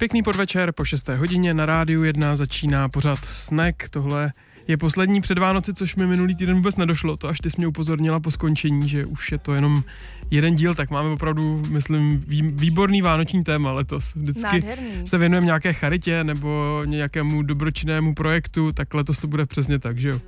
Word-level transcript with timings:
Pěkný 0.00 0.22
podvečer, 0.22 0.72
po 0.72 0.84
6. 0.84 1.08
hodině 1.08 1.54
na 1.54 1.66
rádiu 1.66 2.04
1 2.04 2.36
začíná 2.36 2.88
pořád 2.88 3.24
Snack. 3.24 3.88
Tohle 3.90 4.32
je 4.68 4.76
poslední 4.76 5.20
před 5.20 5.38
Vánoci, 5.38 5.74
což 5.74 5.96
mi 5.96 6.06
minulý 6.06 6.34
týden 6.34 6.56
vůbec 6.56 6.76
nedošlo. 6.76 7.16
To 7.16 7.28
až 7.28 7.38
ty 7.38 7.50
jsi 7.50 7.56
mě 7.58 7.66
upozornila 7.66 8.20
po 8.20 8.30
skončení, 8.30 8.88
že 8.88 9.06
už 9.06 9.32
je 9.32 9.38
to 9.38 9.54
jenom 9.54 9.82
jeden 10.30 10.54
díl, 10.54 10.74
tak 10.74 10.90
máme 10.90 11.08
opravdu, 11.08 11.62
myslím, 11.68 12.20
výborný 12.56 13.02
vánoční 13.02 13.44
téma 13.44 13.72
letos. 13.72 14.14
Vždycky 14.14 14.42
Nádherný. 14.42 15.06
se 15.06 15.18
věnujeme 15.18 15.46
nějaké 15.46 15.72
charitě 15.72 16.24
nebo 16.24 16.82
nějakému 16.84 17.42
dobročinnému 17.42 18.14
projektu, 18.14 18.72
tak 18.72 18.94
letos 18.94 19.18
to 19.18 19.26
bude 19.26 19.46
přesně 19.46 19.78
tak, 19.78 19.98
že 19.98 20.08
jo? 20.08 20.20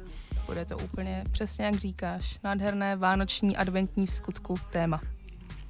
Bude 0.46 0.64
to 0.64 0.78
úplně 0.78 1.24
přesně 1.30 1.64
jak 1.64 1.74
říkáš. 1.74 2.39
Nádherné 2.44 2.96
vánoční 2.96 3.56
adventní 3.56 4.06
v 4.06 4.14
skutku 4.14 4.55
téma. 4.70 5.00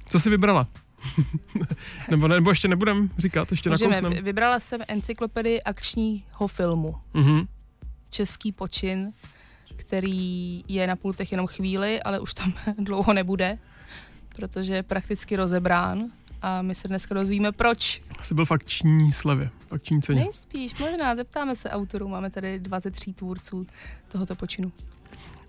Co 0.05 0.19
jsi 0.19 0.29
vybrala? 0.29 0.67
nebo, 2.09 2.27
nebo 2.27 2.49
ještě 2.49 2.67
nebudem 2.67 3.09
říkat, 3.17 3.51
ještě 3.51 3.69
Můžeme, 3.69 3.95
nakousnem. 3.95 4.23
Vybrala 4.23 4.59
jsem 4.59 4.81
encyklopedii 4.87 5.61
akčního 5.61 6.47
filmu. 6.47 6.95
Mm-hmm. 7.15 7.47
Český 8.09 8.51
počin, 8.51 9.13
který 9.75 10.63
je 10.67 10.87
na 10.87 10.95
pultech 10.95 11.31
jenom 11.31 11.47
chvíli, 11.47 12.03
ale 12.03 12.19
už 12.19 12.33
tam 12.33 12.53
dlouho 12.77 13.13
nebude, 13.13 13.57
protože 14.35 14.73
je 14.73 14.83
prakticky 14.83 15.35
rozebrán 15.35 16.03
a 16.41 16.61
my 16.61 16.75
se 16.75 16.87
dneska 16.87 17.15
dozvíme 17.15 17.51
proč. 17.51 18.01
Asi 18.19 18.33
byl 18.35 18.45
v 18.45 18.51
akční 18.51 19.11
slevě, 19.11 19.49
v 19.67 19.73
akční 19.73 20.01
ceně. 20.01 20.19
Nejspíš, 20.21 20.79
možná, 20.79 21.15
zeptáme 21.15 21.55
se 21.55 21.69
autorů, 21.69 22.07
máme 22.07 22.29
tady 22.29 22.59
23 22.59 23.13
tvůrců 23.13 23.67
tohoto 24.07 24.35
počinu. 24.35 24.71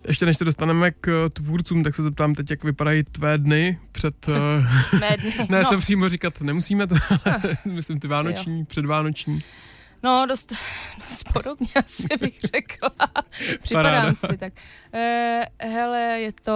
Ještě 0.09 0.27
než 0.27 0.39
se 0.39 0.45
dostaneme 0.45 0.91
k 0.91 1.31
tvůrcům, 1.33 1.85
tak 1.85 1.95
se 1.95 2.03
zeptám 2.03 2.35
teď, 2.35 2.51
jak 2.51 2.65
vypadají 2.65 3.05
tvé 3.05 3.39
dny 3.39 3.79
před... 3.93 4.29
Eh, 4.29 4.99
Mé 5.01 5.17
dny. 5.17 5.33
ne, 5.49 5.63
no. 5.63 5.69
to 5.71 5.79
přímo 5.79 6.09
říkat 6.09 6.41
nemusíme, 6.41 6.87
to, 6.87 6.95
ale 7.25 7.57
myslím 7.65 8.01
ty 8.01 8.09
vánoční, 8.09 8.59
jo. 8.59 8.65
předvánoční. 8.69 9.43
No, 10.03 10.27
dost, 10.27 10.53
dost 10.99 11.33
podobně 11.33 11.69
asi 11.77 12.07
bych 12.21 12.41
řekla. 12.55 12.91
Připadám 13.63 14.15
si 14.15 14.39
tak. 14.39 14.53
E, 14.93 15.43
hele, 15.59 16.01
je 16.01 16.33
to, 16.33 16.53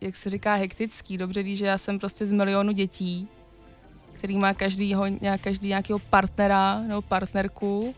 jak 0.00 0.16
se 0.16 0.30
říká, 0.30 0.54
hektický. 0.54 1.18
Dobře 1.18 1.42
víš, 1.42 1.58
že 1.58 1.66
já 1.66 1.78
jsem 1.78 1.98
prostě 1.98 2.26
z 2.26 2.32
milionu 2.32 2.72
dětí, 2.72 3.28
který 4.12 4.38
má 4.38 4.54
každý, 4.54 4.94
nějak, 5.20 5.40
každý 5.40 5.68
nějakého 5.68 5.98
partnera 5.98 6.80
nebo 6.80 7.02
partnerku 7.02 7.94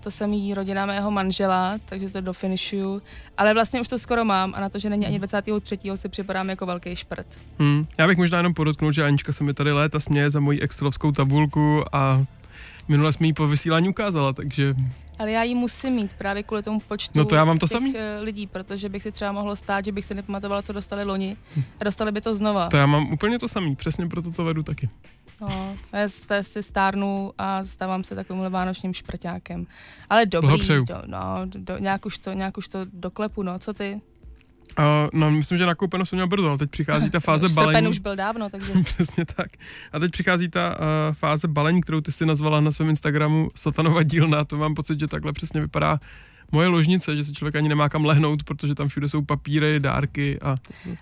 to 0.00 0.10
samý 0.10 0.54
rodina 0.54 0.86
mého 0.86 1.10
manžela, 1.10 1.78
takže 1.84 2.08
to 2.08 2.20
dofinišuju. 2.20 3.02
Ale 3.36 3.54
vlastně 3.54 3.80
už 3.80 3.88
to 3.88 3.98
skoro 3.98 4.24
mám 4.24 4.54
a 4.54 4.60
na 4.60 4.68
to, 4.68 4.78
že 4.78 4.90
není 4.90 5.06
ani 5.06 5.18
23. 5.18 5.78
si 5.94 6.08
připadám 6.08 6.50
jako 6.50 6.66
velký 6.66 6.96
šprt. 6.96 7.26
Hmm. 7.58 7.86
Já 7.98 8.06
bych 8.06 8.18
možná 8.18 8.38
jenom 8.38 8.54
podotknul, 8.54 8.92
že 8.92 9.04
Anička 9.04 9.32
se 9.32 9.44
mi 9.44 9.54
tady 9.54 9.72
léta 9.72 10.00
směje 10.00 10.30
za 10.30 10.40
moji 10.40 10.60
excelovskou 10.60 11.12
tabulku 11.12 11.84
a 11.92 12.24
minule 12.88 13.12
jsme 13.12 13.26
ji 13.26 13.32
po 13.32 13.46
vysílání 13.46 13.88
ukázala, 13.88 14.32
takže 14.32 14.74
ale 15.20 15.32
já 15.32 15.42
ji 15.42 15.54
musím 15.54 15.92
mít 15.92 16.12
právě 16.12 16.42
kvůli 16.42 16.62
tomu 16.62 16.80
počtu 16.80 17.18
no 17.18 17.24
to 17.24 17.34
já 17.34 17.44
mám 17.44 17.58
to 17.58 17.66
samý. 17.66 17.94
Eh, 17.96 18.20
lidí, 18.20 18.46
protože 18.46 18.88
bych 18.88 19.02
si 19.02 19.12
třeba 19.12 19.32
mohlo 19.32 19.56
stát, 19.56 19.84
že 19.84 19.92
bych 19.92 20.04
si 20.04 20.14
nepamatovala, 20.14 20.62
co 20.62 20.72
dostali 20.72 21.04
loni 21.04 21.36
a 21.80 21.84
dostali 21.84 22.12
by 22.12 22.20
to 22.20 22.34
znova. 22.34 22.68
To 22.68 22.76
já 22.76 22.86
mám 22.86 23.12
úplně 23.12 23.38
to 23.38 23.48
samý, 23.48 23.76
přesně 23.76 24.06
proto 24.06 24.32
to 24.32 24.44
vedu 24.44 24.62
taky. 24.62 24.88
No, 25.40 25.76
já 25.92 26.08
si 26.42 26.62
stárnu 26.62 27.32
a 27.38 27.64
stávám 27.64 28.04
se 28.04 28.14
takovým 28.14 28.50
vánočním 28.52 28.94
šprťákem. 28.94 29.66
Ale 30.10 30.26
dobrý, 30.26 30.68
do, 30.68 31.02
no, 31.06 31.18
do, 31.44 31.78
nějak, 31.78 32.06
už 32.06 32.18
to, 32.18 32.32
nějak 32.32 32.58
už 32.58 32.68
to 32.68 32.78
doklepu, 32.92 33.42
no, 33.42 33.58
co 33.58 33.74
ty? 33.74 34.00
Uh, 34.78 34.84
no, 35.12 35.30
myslím, 35.30 35.58
že 35.58 35.66
nakoupeno 35.66 36.06
jsem 36.06 36.16
měl 36.16 36.26
brzo, 36.26 36.48
ale 36.48 36.58
teď 36.58 36.70
přichází 36.70 37.10
ta 37.10 37.20
fáze 37.30 37.48
balení. 37.48 37.72
Srpen 37.72 37.88
už 37.88 37.98
byl 37.98 38.16
dávno, 38.16 38.50
takže... 38.50 38.72
Přesně 38.84 39.24
tak. 39.24 39.48
A 39.92 39.98
teď 39.98 40.10
přichází 40.10 40.48
ta 40.48 40.70
uh, 40.70 41.14
fáze 41.14 41.48
balení, 41.48 41.80
kterou 41.80 42.00
ty 42.00 42.12
si 42.12 42.26
nazvala 42.26 42.60
na 42.60 42.72
svém 42.72 42.88
Instagramu 42.88 43.48
Satanova 43.54 44.02
dílna. 44.02 44.44
To 44.44 44.56
mám 44.56 44.74
pocit, 44.74 45.00
že 45.00 45.06
takhle 45.06 45.32
přesně 45.32 45.60
vypadá 45.60 46.00
moje 46.52 46.68
ložnice, 46.68 47.16
že 47.16 47.24
si 47.24 47.32
člověk 47.32 47.56
ani 47.56 47.68
nemá 47.68 47.88
kam 47.88 48.04
lehnout, 48.04 48.44
protože 48.44 48.74
tam 48.74 48.88
všude 48.88 49.08
jsou 49.08 49.22
papíry, 49.22 49.80
dárky 49.80 50.38
a... 50.40 50.56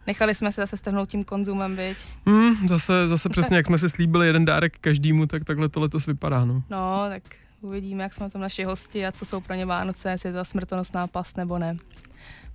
Nechali 0.06 0.34
jsme 0.34 0.52
se 0.52 0.60
zase 0.60 0.76
strhnout 0.76 1.08
tím 1.08 1.24
konzumem, 1.24 1.76
viď? 1.76 1.96
Hmm, 2.26 2.68
zase, 2.68 3.08
zase 3.08 3.28
přesně, 3.28 3.56
jak 3.56 3.66
jsme 3.66 3.78
si 3.78 3.88
slíbili 3.88 4.26
jeden 4.26 4.44
dárek 4.44 4.78
každému, 4.78 5.26
tak 5.26 5.44
takhle 5.44 5.68
to 5.68 5.80
letos 5.80 6.06
vypadá, 6.06 6.44
no. 6.44 6.62
No, 6.70 7.04
tak 7.08 7.22
uvidíme, 7.60 8.02
jak 8.02 8.14
jsme 8.14 8.30
tam 8.30 8.42
naši 8.42 8.64
hosti 8.64 9.06
a 9.06 9.12
co 9.12 9.24
jsou 9.24 9.40
pro 9.40 9.54
ně 9.54 9.66
Vánoce, 9.66 10.10
jestli 10.10 10.28
je 10.28 10.32
to 10.32 10.44
smrtonosná 10.44 11.06
past 11.06 11.36
nebo 11.36 11.58
ne. 11.58 11.76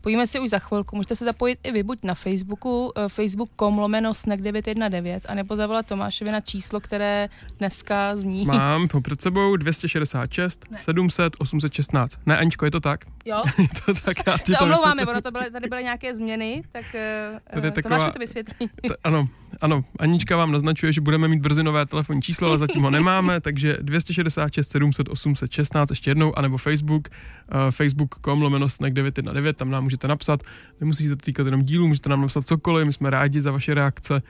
Pojíme 0.03 0.28
si 0.28 0.40
už 0.40 0.50
za 0.50 0.59
chvilku. 0.59 0.96
Můžete 0.96 1.16
se 1.16 1.25
zapojit 1.25 1.59
i 1.64 1.72
vy, 1.72 1.84
buď 1.84 2.00
na 2.03 2.14
Facebooku, 2.14 2.91
eh, 2.96 3.09
facebook.com 3.09 3.80
lomeno 3.80 4.12
snack919, 4.12 5.19
anebo 5.28 5.56
zavolat 5.56 5.86
Tomášovi 5.86 6.31
na 6.31 6.41
číslo, 6.41 6.80
které 6.80 7.30
dneska 7.58 8.16
zní. 8.16 8.46
Mám 8.46 8.88
před 9.02 9.22
sebou 9.22 9.56
266 9.56 10.66
ne. 10.72 10.78
700 10.78 11.34
816. 11.40 12.19
Ne, 12.25 12.38
Aničko, 12.38 12.66
je 12.66 12.72
to 12.72 12.80
tak? 12.80 13.06
Jo. 13.25 13.44
je 13.58 13.68
to 13.86 14.02
tak, 14.02 14.18
já 14.28 14.38
ti 14.38 14.52
se 14.52 14.58
to 14.58 14.64
omlouváme, 14.64 15.06
ono 15.06 15.22
to 15.22 15.31
byly, 15.31 15.52
tady 15.52 15.69
byly 15.69 15.84
nějaké 15.84 16.16
změny, 16.16 16.64
tak 16.72 16.85
uh, 17.34 17.40
tady 17.53 17.72
taková, 17.72 17.96
Tomáš 17.96 18.08
mi 18.08 18.14
to 18.14 18.20
vysvětlí. 18.20 18.68
T- 18.88 18.96
ano, 19.03 19.28
ano, 19.62 19.84
Anička 20.00 20.38
vám 20.38 20.52
naznačuje, 20.52 20.91
že 20.91 21.02
budeme 21.02 21.28
mít 21.28 21.41
brzy 21.41 21.64
nové 21.64 21.85
telefonní 21.85 22.22
číslo, 22.22 22.47
ale 22.47 22.58
zatím 22.58 22.84
ho 22.84 22.90
nemáme, 22.90 23.41
takže 23.41 23.78
266 23.81 24.70
700 24.70 25.09
816 25.09 25.90
ještě 25.90 26.12
jednou, 26.12 26.38
anebo 26.38 26.58
Facebook, 26.58 27.08
uh, 27.08 27.72
facebook.com 27.72 28.41
lomeno 28.41 28.68
snack919, 28.68 29.53
tam 29.53 29.70
nám 29.70 29.84
můžete 29.84 29.93
napsat, 30.08 30.44
nemusí 30.80 31.08
se 31.08 31.16
to 31.16 31.22
týkat 31.26 31.46
jenom 31.46 31.62
dílu, 31.62 31.88
můžete 31.88 32.09
nám 32.09 32.22
napsat 32.22 32.48
cokoliv, 32.48 32.86
my 32.86 32.94
jsme 32.94 33.09
rádi 33.09 33.42
za 33.42 33.52
vaše 33.52 33.74
reakce. 33.74 34.22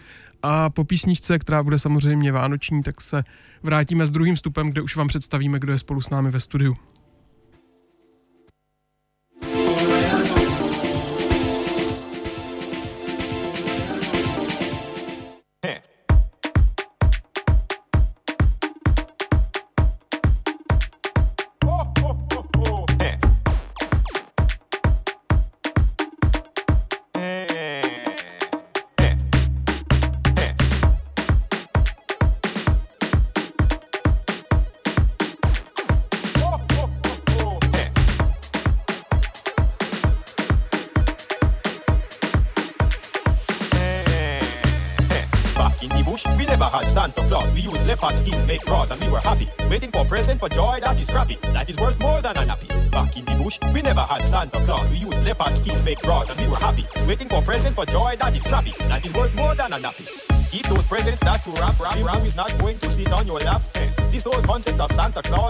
A 0.44 0.70
po 0.70 0.84
písničce, 0.84 1.40
která 1.40 1.64
bude 1.64 1.80
samozřejmě 1.80 2.32
vánoční, 2.32 2.84
tak 2.84 3.02
se 3.02 3.24
vrátíme 3.64 4.06
s 4.06 4.12
druhým 4.12 4.36
vstupem, 4.36 4.70
kde 4.70 4.82
už 4.82 4.96
vám 4.96 5.08
představíme, 5.08 5.60
kdo 5.60 5.72
je 5.72 5.78
spolu 5.78 6.02
s 6.02 6.10
námi 6.10 6.32
ve 6.32 6.40
studiu. 6.40 6.78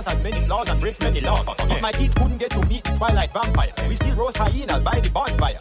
Claus 0.04 0.16
has 0.16 0.24
many 0.24 0.40
flaws 0.46 0.68
and 0.68 0.80
breaks 0.82 1.00
many 1.00 1.22
laws. 1.22 1.48
If 1.72 1.82
my 1.82 1.92
kids 1.92 2.14
couldn't 2.16 2.38
get 2.38 2.52
to 2.52 2.66
meet 2.68 2.84
the 2.84 2.92
Twilight 2.92 3.32
vampire, 3.32 3.72
we 3.88 3.96
still 3.96 4.16
roast 4.16 4.38
hyenas 4.38 4.82
by 4.82 5.00
the 5.00 5.10
bonfire. 5.10 5.58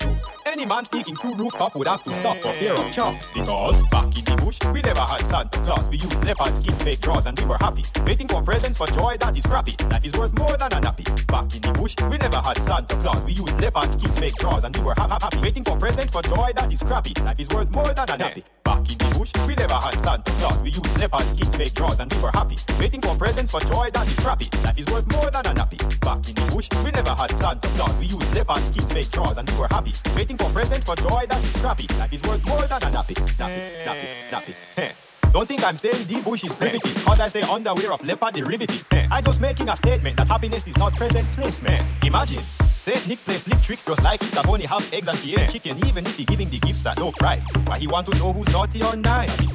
Any 0.47 0.67
man 0.67 0.85
sneaking 0.85 1.17
through 1.17 1.37
rooftop 1.37 1.77
would 1.77 1.87
have 1.87 2.03
to 2.05 2.15
stop 2.15 2.37
for 2.39 2.53
fear 2.55 2.75
of 2.75 2.91
chop. 2.93 3.15
Because 3.35 3.83
back 3.89 4.07
in 4.19 4.25
the 4.25 4.37
bush, 4.45 4.59
we 4.73 4.83
never 4.83 5.01
had 5.01 5.25
Santa 5.25 5.59
Claus. 5.61 5.89
We 5.89 5.97
used 5.97 6.25
leopard 6.25 6.55
skins, 6.55 6.85
make 6.85 7.01
drawers, 7.01 7.27
and 7.27 7.39
we 7.39 7.47
were 7.47 7.57
happy. 7.59 7.85
Waiting 8.05 8.29
for 8.29 8.43
presents 8.43 8.77
for 8.77 8.87
joy 8.89 9.17
that 9.21 9.37
is 9.37 9.47
crappy. 9.47 9.77
Life 9.91 10.05
is 10.05 10.13
worth 10.15 10.37
more 10.37 10.57
than 10.57 10.73
a 10.73 10.81
nappy. 10.81 11.07
Back 11.29 11.55
in 11.55 11.63
the 11.63 11.73
bush, 11.73 11.95
we 12.11 12.19
never 12.19 12.37
had 12.39 12.61
Santa 12.63 12.97
Claus. 12.97 13.25
We 13.25 13.33
used 13.33 13.61
leopard 13.61 13.91
skins, 13.91 14.19
make 14.21 14.35
drawers, 14.35 14.65
and 14.65 14.77
we 14.77 14.85
were 14.85 14.95
ha- 14.97 15.09
ha- 15.09 15.19
happy. 15.23 15.39
Waiting 15.41 15.65
for 15.65 15.77
presents 15.77 16.13
for 16.13 16.23
joy 16.23 16.51
that 16.57 16.71
is 16.73 16.83
crappy. 16.83 17.15
Life 17.23 17.41
is 17.41 17.49
worth 17.51 17.71
more 17.71 17.95
than 17.95 18.11
a 18.11 18.17
nappy. 18.19 18.43
Back 18.65 18.91
in 18.91 19.02
bush, 19.23 19.47
we 19.47 19.55
never 19.55 19.75
had 19.75 19.99
Santa 19.99 20.31
Claus. 20.39 20.59
We 20.61 20.71
used 20.71 20.99
leopard 20.99 21.23
skins, 21.23 21.51
to 21.51 21.59
make 21.59 21.75
drawers, 21.75 22.01
and 22.01 22.13
we 22.13 22.21
were 22.23 22.31
happy. 22.33 22.57
Waiting 22.79 23.01
for 23.01 23.15
presents 23.17 23.51
for 23.53 23.61
joy 23.61 23.91
that 23.93 24.07
is 24.07 24.19
crappy. 24.19 24.49
Life 24.65 24.79
is 24.79 24.87
worth 24.87 25.07
more 25.13 25.31
than 25.31 25.47
a 25.47 25.55
nappy. 25.55 25.79
Back 26.01 26.29
in 26.29 26.35
the 26.35 26.45
bush, 26.53 26.69
we 26.85 26.91
never 26.91 27.11
had 27.11 27.35
Santa 27.37 27.69
Claus. 27.77 27.95
We 27.97 28.07
used 28.07 28.35
leopard 28.35 28.63
skins, 28.63 28.87
to 28.87 28.95
make 28.95 29.11
drawers, 29.11 29.37
and 29.37 29.49
we 29.51 29.57
were 29.59 29.69
happy. 29.71 29.93
Waiting 30.17 30.37
for 30.37 30.51
presents 30.51 30.87
for 30.87 30.97
joy 30.97 31.27
that 31.29 31.41
is 31.43 31.57
crappy. 31.57 31.87
Life 31.99 32.13
is 32.13 32.23
worth 32.23 32.45
more 32.47 32.67
than 32.67 32.83
a 32.83 32.91
nappy. 32.97 33.15
Nappy, 33.39 33.61
nappy, 33.87 34.09
nappy. 34.31 34.55
Hey. 34.77 34.93
Don't 35.33 35.49
think 35.49 35.65
I'm 35.65 35.79
saying 35.79 36.05
the 36.09 36.21
bush 36.21 36.45
is 36.45 36.55
primitive, 36.55 36.95
cause 37.07 37.19
I 37.19 37.27
say 37.29 37.41
underwear 37.43 37.95
of 37.95 38.05
leopard 38.05 38.35
derivative. 38.35 38.85
I 39.11 39.23
just 39.23 39.41
making 39.41 39.71
a 39.71 39.77
statement 39.77 40.17
that 40.19 40.29
happiness 40.29 40.67
is 40.67 40.77
not 40.77 40.93
present 40.93 41.27
place, 41.29 41.63
man. 41.63 41.83
Imagine, 42.03 42.45
Saint 42.75 43.09
Nick 43.09 43.19
plays 43.21 43.45
slick 43.45 43.61
tricks 43.63 43.83
just 43.83 44.03
like 44.03 44.23
Easter 44.23 44.43
Bunny 44.43 44.65
have 44.67 44.93
eggs 44.93 45.09
and 45.09 45.17
she 45.17 45.35
ain't 45.35 45.51
chicken, 45.51 45.79
even 45.87 46.05
if 46.05 46.19
he 46.19 46.27
giving 46.27 46.51
the 46.51 46.59
gifts 46.59 46.85
at 46.85 46.99
no 46.99 47.13
price. 47.13 47.47
Why 47.65 47.79
he 47.79 47.87
want 47.87 48.09
to 48.09 48.19
know 48.19 48.35
who's 48.35 48.53
naughty 48.53 48.83
or 48.83 48.95
nice? 48.95 49.53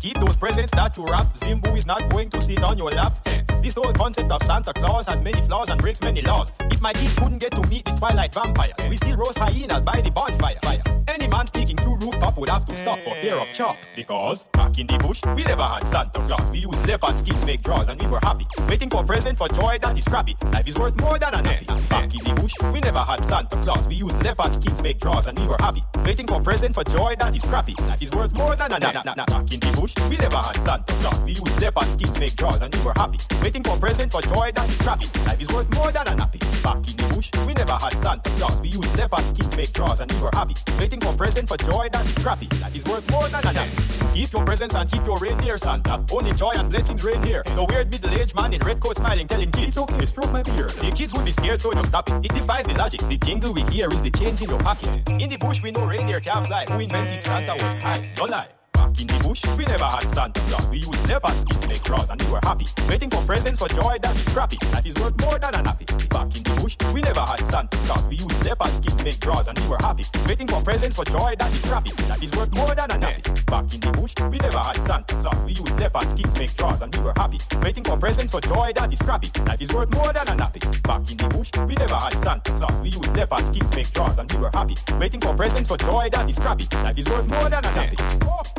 Keep 0.00 0.18
those 0.18 0.36
presents 0.36 0.72
that 0.72 0.94
you 0.98 1.06
wrap. 1.06 1.34
Zimbu 1.34 1.74
is 1.78 1.86
not 1.86 2.10
going 2.10 2.28
to 2.30 2.40
sit 2.42 2.62
on 2.62 2.76
your 2.76 2.90
lap. 2.90 3.18
This 3.62 3.74
whole 3.74 3.92
concept 3.92 4.30
of 4.30 4.42
Santa 4.42 4.72
Claus 4.72 5.06
has 5.06 5.22
many 5.22 5.40
flaws 5.42 5.68
and 5.68 5.80
breaks 5.80 6.02
many 6.02 6.22
laws. 6.22 6.56
If 6.70 6.80
my 6.80 6.92
kids 6.92 7.16
couldn't 7.16 7.38
get 7.38 7.52
to 7.52 7.66
meet 7.66 7.84
the 7.84 7.92
Twilight 7.92 8.34
vampires, 8.34 8.74
we 8.88 8.96
still 8.96 9.16
roast 9.16 9.38
hyenas 9.38 9.82
by 9.82 10.00
the 10.00 10.10
bonfire. 10.10 10.58
Fire. 10.62 10.82
Any 11.08 11.28
man 11.28 11.46
sneaking 11.46 11.76
through 11.78 11.96
rooftop 11.96 12.36
would 12.36 12.48
have 12.48 12.66
to 12.66 12.76
stop 12.76 12.98
for 12.98 13.14
fear 13.16 13.36
of 13.36 13.50
chop. 13.52 13.76
Because 13.94 14.48
back 14.48 14.78
in 14.78 14.86
the 14.86 14.98
bush, 14.98 15.22
we 15.34 15.44
never 15.44 15.62
had 15.62 15.86
Santa 15.86 16.20
Claus. 16.20 16.50
We 16.50 16.58
used 16.58 16.86
leopard 16.86 17.18
skins 17.18 17.40
to 17.40 17.46
make 17.46 17.62
drawers 17.62 17.88
and 17.88 18.00
we 18.00 18.06
were 18.06 18.20
happy. 18.22 18.46
Waiting 18.68 18.90
for 18.90 19.02
present 19.02 19.38
for 19.38 19.48
joy 19.48 19.78
that 19.80 19.96
is 19.96 20.06
crappy. 20.06 20.36
Life 20.52 20.68
is 20.68 20.76
worth 20.76 21.00
more 21.00 21.18
than 21.18 21.34
a 21.34 21.38
nappy. 21.38 21.66
Back 21.88 22.14
in 22.14 22.22
the 22.24 22.40
bush, 22.40 22.54
we 22.72 22.80
never 22.80 22.98
had 22.98 23.24
Santa 23.24 23.56
Claus. 23.62 23.88
We 23.88 23.94
used 23.94 24.22
leopard 24.22 24.54
skins 24.54 24.78
to 24.78 24.82
make 24.82 24.98
drawers 24.98 25.26
and 25.26 25.38
we 25.38 25.46
were 25.46 25.56
happy. 25.60 25.82
Waiting 26.04 26.26
for 26.26 26.40
present 26.40 26.74
for 26.74 26.84
joy 26.84 27.14
that 27.18 27.34
is 27.34 27.44
crappy. 27.44 27.74
Life 27.88 28.02
is 28.02 28.12
worth 28.12 28.34
more 28.34 28.54
than 28.54 28.72
a 28.72 28.76
nappy. 28.78 29.04
Back 29.04 29.52
in 29.52 29.60
the 29.60 29.78
bush, 29.80 29.94
we 30.10 30.16
never 30.18 30.36
had 30.36 30.60
Santa 30.60 30.92
Claus. 31.00 31.22
We 31.22 31.30
used 31.32 31.60
leopard 31.62 31.88
skins 31.88 32.10
to 32.12 32.20
make 32.20 32.36
drawers 32.36 32.60
and 32.62 32.74
we 32.74 32.82
were 32.84 32.94
happy. 32.96 33.18
Waiting 33.46 33.62
for 33.62 33.78
present 33.78 34.10
for 34.10 34.20
joy 34.22 34.50
that 34.56 34.68
is 34.68 34.76
scrappy. 34.76 35.06
Life 35.24 35.40
is 35.40 35.48
worth 35.54 35.72
more 35.76 35.92
than 35.92 36.08
a 36.08 36.16
nappy. 36.18 36.42
Back 36.64 36.82
in 36.82 36.96
the 36.98 37.14
bush, 37.14 37.30
we 37.46 37.54
never 37.54 37.78
had 37.78 37.96
Santa 37.96 38.28
Claus. 38.30 38.60
We 38.60 38.70
used 38.70 38.98
leopard 38.98 39.22
skins 39.22 39.56
make 39.56 39.72
drawers 39.72 40.00
and 40.00 40.10
we 40.10 40.18
were 40.20 40.34
happy. 40.34 40.56
Waiting 40.80 41.00
for 41.00 41.14
present 41.14 41.48
for 41.48 41.56
joy 41.56 41.86
that 41.92 42.04
is 42.04 42.16
scrappy. 42.16 42.48
Life 42.60 42.74
is 42.74 42.84
worth 42.86 43.08
more 43.08 43.28
than 43.28 43.44
a 43.46 43.52
nappy. 43.54 44.14
Keep 44.14 44.32
your 44.32 44.44
presents 44.44 44.74
and 44.74 44.90
keep 44.90 45.06
your 45.06 45.16
reindeer, 45.18 45.58
Santa. 45.58 46.04
Only 46.10 46.32
joy 46.32 46.54
and 46.56 46.68
blessings 46.68 47.04
reign 47.04 47.22
here. 47.22 47.44
No 47.54 47.66
weird 47.70 47.88
middle-aged 47.88 48.34
man 48.34 48.52
in 48.52 48.60
red 48.66 48.80
coat 48.80 48.96
smiling, 48.96 49.28
telling 49.28 49.52
kids, 49.52 49.78
okay, 49.78 50.04
stroke 50.06 50.32
my 50.32 50.42
beard. 50.42 50.70
The 50.70 50.90
kids 50.90 51.14
would 51.14 51.24
be 51.24 51.30
scared, 51.30 51.60
so 51.60 51.70
don't 51.70 51.86
stop 51.86 52.10
it. 52.10 52.26
It 52.26 52.34
defies 52.34 52.66
the 52.66 52.74
logic. 52.74 52.98
The 53.02 53.16
jingle 53.16 53.54
we 53.54 53.62
hear 53.70 53.86
is 53.94 54.02
the 54.02 54.10
change 54.10 54.42
in 54.42 54.48
your 54.50 54.58
pocket. 54.58 55.06
In 55.06 55.30
the 55.30 55.38
bush, 55.38 55.62
we 55.62 55.70
know 55.70 55.86
reindeer 55.86 56.18
can't 56.18 56.44
fly. 56.44 56.64
Who 56.64 56.80
invented 56.80 57.22
Santa 57.22 57.62
was 57.62 57.74
high. 57.74 58.02
Don't 58.16 58.28
lie. 58.30 58.55
In 58.98 59.06
the 59.06 59.28
bush, 59.28 59.44
we 59.58 59.64
never 59.66 59.84
had 59.84 60.08
Santa 60.08 60.40
Claus. 60.48 60.68
We 60.68 60.78
used 60.78 61.08
leopard 61.08 61.36
skins 61.36 61.58
to 61.58 61.68
make 61.68 61.82
drawers 61.82 62.08
and 62.08 62.22
we 62.22 62.30
were 62.32 62.40
happy. 62.42 62.64
Waiting 62.88 63.10
for 63.10 63.20
presents 63.26 63.60
for 63.60 63.68
joy 63.68 63.98
that 64.00 64.16
is 64.16 64.28
crappy. 64.32 64.56
Life 64.72 64.86
is 64.86 64.94
worth 64.96 65.20
more 65.20 65.38
than 65.38 65.54
a 65.54 65.60
nappy. 65.60 65.84
Back 66.08 66.32
in 66.32 66.42
the 66.42 66.54
bush, 66.62 66.76
we 66.94 67.00
never 67.02 67.20
had 67.20 67.44
Santa 67.44 67.76
Claus. 67.84 68.06
We 68.08 68.16
used 68.16 68.44
leopard 68.46 68.72
skins 68.72 68.94
to 68.94 69.04
make 69.04 69.20
drawers 69.20 69.48
and 69.48 69.58
we 69.58 69.68
were 69.68 69.80
happy. 69.80 70.04
Waiting 70.26 70.48
for 70.48 70.62
presents 70.62 70.96
for 70.96 71.04
joy 71.04 71.36
that 71.38 71.52
is 71.52 71.64
crappy. 71.68 71.92
Life 72.08 72.22
is 72.22 72.32
worth 72.32 72.52
more 72.54 72.74
than 72.74 72.90
a 72.90 72.96
nappy. 72.96 73.20
Back 73.46 73.68
in 73.74 73.80
the 73.80 73.90
bush, 73.92 74.14
we 74.32 74.38
never 74.38 74.58
had 74.58 74.80
Santa 74.80 75.14
Claus. 75.20 75.38
We 75.44 75.52
used 75.52 75.76
leopard 75.78 76.08
skins 76.08 76.32
to 76.32 76.40
make 76.40 76.54
drawers 76.56 76.80
and 76.80 76.94
we 76.96 77.02
were 77.04 77.16
happy. 77.16 77.38
Waiting 77.60 77.84
for 77.84 77.96
presents 77.98 78.32
for 78.32 78.40
joy 78.40 78.72
that 78.76 78.92
is 78.92 78.98
scrappy. 78.98 79.28
Life 79.44 79.60
is 79.60 79.72
worth 79.74 79.92
more 79.92 80.12
than 80.12 80.26
a 80.28 80.34
nappy. 80.40 80.60
Back 80.88 81.04
in 81.10 81.16
the 81.20 81.28
bush, 81.28 81.52
we 81.68 81.74
never 81.76 81.96
had 81.96 82.16
Santa 82.18 82.50
Claus. 82.56 82.72
We 82.80 82.88
used 82.96 83.14
leopard 83.14 83.44
skins 83.44 83.68
to 83.70 83.76
make 83.76 83.90
drawers 83.92 84.16
and 84.16 84.32
we 84.32 84.40
were 84.40 84.50
happy. 84.54 84.74
Waiting 84.98 85.20
for 85.20 85.34
presents 85.34 85.68
for 85.68 85.76
joy 85.76 86.08
that 86.12 86.28
is 86.28 86.38
crappy. 86.38 86.64
Life 86.80 86.96
is 86.96 87.06
worth 87.06 87.28
more 87.28 87.50
than 87.50 87.60
a 87.60 87.68
nappy. 87.76 88.55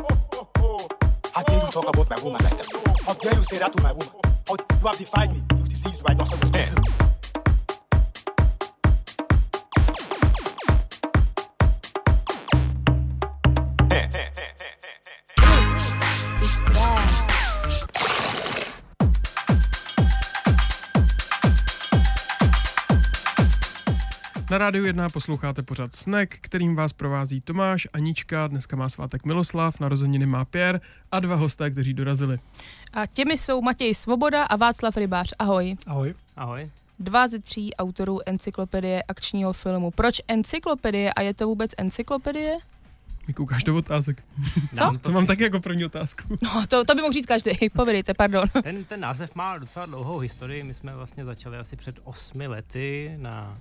How 1.38 1.44
dare 1.44 1.60
you 1.60 1.70
talk 1.70 1.88
about 1.88 2.10
my 2.10 2.16
woman 2.24 2.42
like 2.42 2.56
that? 2.56 2.66
How 3.06 3.14
dare 3.14 3.32
you 3.32 3.44
say 3.44 3.58
that 3.58 3.72
to 3.72 3.80
my 3.80 3.92
woman? 3.92 4.08
How 4.48 4.56
you 4.58 4.86
have 4.88 4.98
defied 4.98 5.30
me, 5.30 5.40
you 5.56 5.68
diseased 5.68 6.02
by 6.02 6.14
not 6.14 6.28
responsible. 6.32 7.04
Eh. 7.04 7.07
Na 24.58 24.64
rádiu 24.64 24.84
1 24.84 25.08
posloucháte 25.08 25.62
pořád 25.62 25.94
Snack, 25.94 26.34
kterým 26.40 26.76
vás 26.76 26.92
provází 26.92 27.40
Tomáš, 27.40 27.88
Anička, 27.92 28.46
dneska 28.46 28.76
má 28.76 28.88
svátek 28.88 29.24
Miloslav, 29.24 29.80
narozeniny 29.80 30.26
má 30.26 30.44
Pierre 30.44 30.80
a 31.12 31.20
dva 31.20 31.36
hosté, 31.36 31.70
kteří 31.70 31.94
dorazili. 31.94 32.38
A 32.92 33.06
těmi 33.06 33.38
jsou 33.38 33.62
Matěj 33.62 33.94
Svoboda 33.94 34.44
a 34.44 34.56
Václav 34.56 34.96
Rybář. 34.96 35.34
Ahoj. 35.38 35.76
Ahoj. 35.86 36.14
Ahoj. 36.36 36.70
Dva 36.98 37.28
ze 37.28 37.38
tří 37.38 37.74
autorů 37.74 38.20
encyklopedie 38.26 39.02
akčního 39.02 39.52
filmu. 39.52 39.90
Proč 39.90 40.20
encyklopedie 40.28 41.12
a 41.12 41.22
je 41.22 41.34
to 41.34 41.46
vůbec 41.46 41.70
encyklopedie? 41.78 42.58
Mi 43.28 43.34
koukáš 43.34 43.64
do 43.64 43.76
otázek. 43.76 44.24
Co? 44.74 44.98
To 45.00 45.12
mám 45.12 45.26
taky 45.26 45.42
jako 45.42 45.60
první 45.60 45.84
otázku. 45.84 46.38
No, 46.42 46.66
to, 46.66 46.84
to 46.84 46.94
by 46.94 47.00
mohl 47.02 47.12
říct 47.12 47.26
každý. 47.26 47.50
Povědejte, 47.76 48.14
pardon. 48.14 48.48
Ten, 48.62 48.84
ten 48.84 49.00
název 49.00 49.34
má 49.34 49.58
docela 49.58 49.86
dlouhou 49.86 50.18
historii. 50.18 50.62
My 50.62 50.74
jsme 50.74 50.94
vlastně 50.94 51.24
začali 51.24 51.56
asi 51.56 51.76
před 51.76 51.96
osmi 52.04 52.46
lety 52.46 53.14
na 53.16 53.54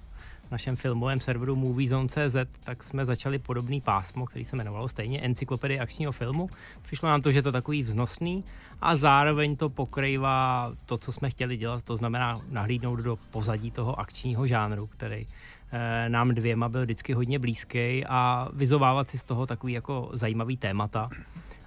našem 0.51 0.75
filmovém 0.75 1.19
serveru 1.19 1.55
MovieZone.cz, 1.55 2.35
tak 2.63 2.83
jsme 2.83 3.05
začali 3.05 3.39
podobný 3.39 3.81
pásmo, 3.81 4.25
který 4.25 4.45
se 4.45 4.55
jmenovalo 4.55 4.88
stejně 4.88 5.21
Encyklopedie 5.21 5.79
akčního 5.79 6.11
filmu. 6.11 6.49
Přišlo 6.83 7.09
nám 7.09 7.21
to, 7.21 7.31
že 7.31 7.38
je 7.38 7.44
to 7.44 7.51
takový 7.51 7.83
vznosný 7.83 8.44
a 8.81 8.95
zároveň 8.95 9.55
to 9.55 9.69
pokrývá 9.69 10.71
to, 10.85 10.97
co 10.97 11.11
jsme 11.11 11.29
chtěli 11.29 11.57
dělat, 11.57 11.83
to 11.83 11.97
znamená 11.97 12.35
nahlídnout 12.49 12.99
do 12.99 13.15
pozadí 13.31 13.71
toho 13.71 13.99
akčního 13.99 14.47
žánru, 14.47 14.88
který 14.88 15.25
eh, 15.71 16.09
nám 16.09 16.29
dvěma 16.29 16.69
byl 16.69 16.83
vždycky 16.83 17.13
hodně 17.13 17.39
blízký 17.39 18.05
a 18.05 18.50
vyzovávat 18.53 19.09
si 19.09 19.17
z 19.17 19.23
toho 19.23 19.45
takový 19.45 19.73
jako 19.73 20.09
zajímavý 20.13 20.57
témata. 20.57 21.09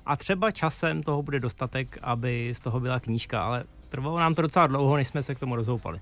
A 0.07 0.17
třeba 0.17 0.51
časem 0.51 1.03
toho 1.03 1.23
bude 1.23 1.41
dostatek, 1.41 1.99
aby 2.03 2.55
z 2.55 2.61
toho 2.61 2.81
byla 2.81 3.01
knížka, 3.01 3.45
ale 3.45 3.65
trvalo 3.89 4.19
nám 4.19 4.35
to 4.35 4.43
docela 4.43 4.67
dlouho, 4.67 4.97
než 4.97 5.09
jsme 5.09 5.23
se 5.23 5.35
k 5.35 5.39
tomu 5.39 5.57
rozhoupali. 5.57 6.01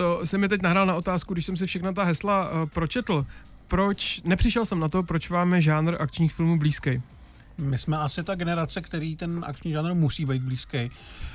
To 0.00 0.26
se 0.26 0.38
mi 0.38 0.48
teď 0.48 0.62
nahrál 0.62 0.86
na 0.86 0.94
otázku, 0.94 1.32
když 1.32 1.46
jsem 1.46 1.56
si 1.56 1.66
všechna 1.66 1.92
ta 1.92 2.04
hesla 2.04 2.50
uh, 2.50 2.68
pročetl. 2.68 3.26
Proč, 3.68 4.22
nepřišel 4.24 4.66
jsem 4.66 4.80
na 4.80 4.88
to, 4.88 5.02
proč 5.02 5.30
vám 5.30 5.54
je 5.54 5.60
žánr 5.60 5.96
akčních 5.98 6.32
filmů 6.32 6.58
blízký. 6.58 7.02
My 7.58 7.78
jsme 7.78 7.98
asi 7.98 8.22
ta 8.22 8.34
generace, 8.34 8.80
který 8.80 9.16
ten 9.16 9.44
akční 9.46 9.72
žánr 9.72 9.94
musí 9.94 10.24
být 10.24 10.42
blízký. 10.42 10.90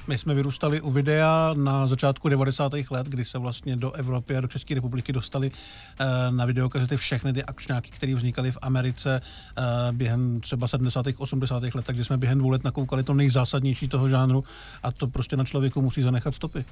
My 0.08 0.18
jsme 0.18 0.34
vyrůstali 0.34 0.82
u 0.82 0.92
videa 0.92 1.54
na 1.54 1.88
začátku 1.88 2.30
90. 2.30 2.72
let, 2.90 3.08
kdy 3.08 3.26
se 3.26 3.38
vlastně 3.38 3.76
do 3.76 3.92
Evropy 3.92 4.38
a 4.38 4.42
do 4.42 4.48
České 4.48 4.76
republiky 4.76 5.14
dostali 5.14 5.52
eh, 6.00 6.06
na 6.32 6.46
videokazety 6.46 6.98
všechny 6.98 7.34
ty 7.34 7.44
akčňáky, 7.44 7.92
které 7.92 8.16
vznikaly 8.16 8.52
v 8.52 8.58
Americe 8.62 9.22
eh, 9.58 9.64
během 9.92 10.42
třeba 10.42 10.68
70. 10.68 11.06
80. 11.18 11.64
let, 11.64 11.86
takže 11.86 12.04
jsme 12.04 12.18
během 12.18 12.38
dvou 12.38 12.50
let 12.50 12.64
nakoukali 12.64 13.04
to 13.04 13.14
nejzásadnější 13.14 13.88
toho 13.88 14.10
žánru 14.10 14.44
a 14.84 14.92
to 14.92 15.08
prostě 15.08 15.38
na 15.38 15.44
člověku 15.44 15.82
musí 15.82 16.02
zanechat 16.02 16.36
stopy. 16.36 16.66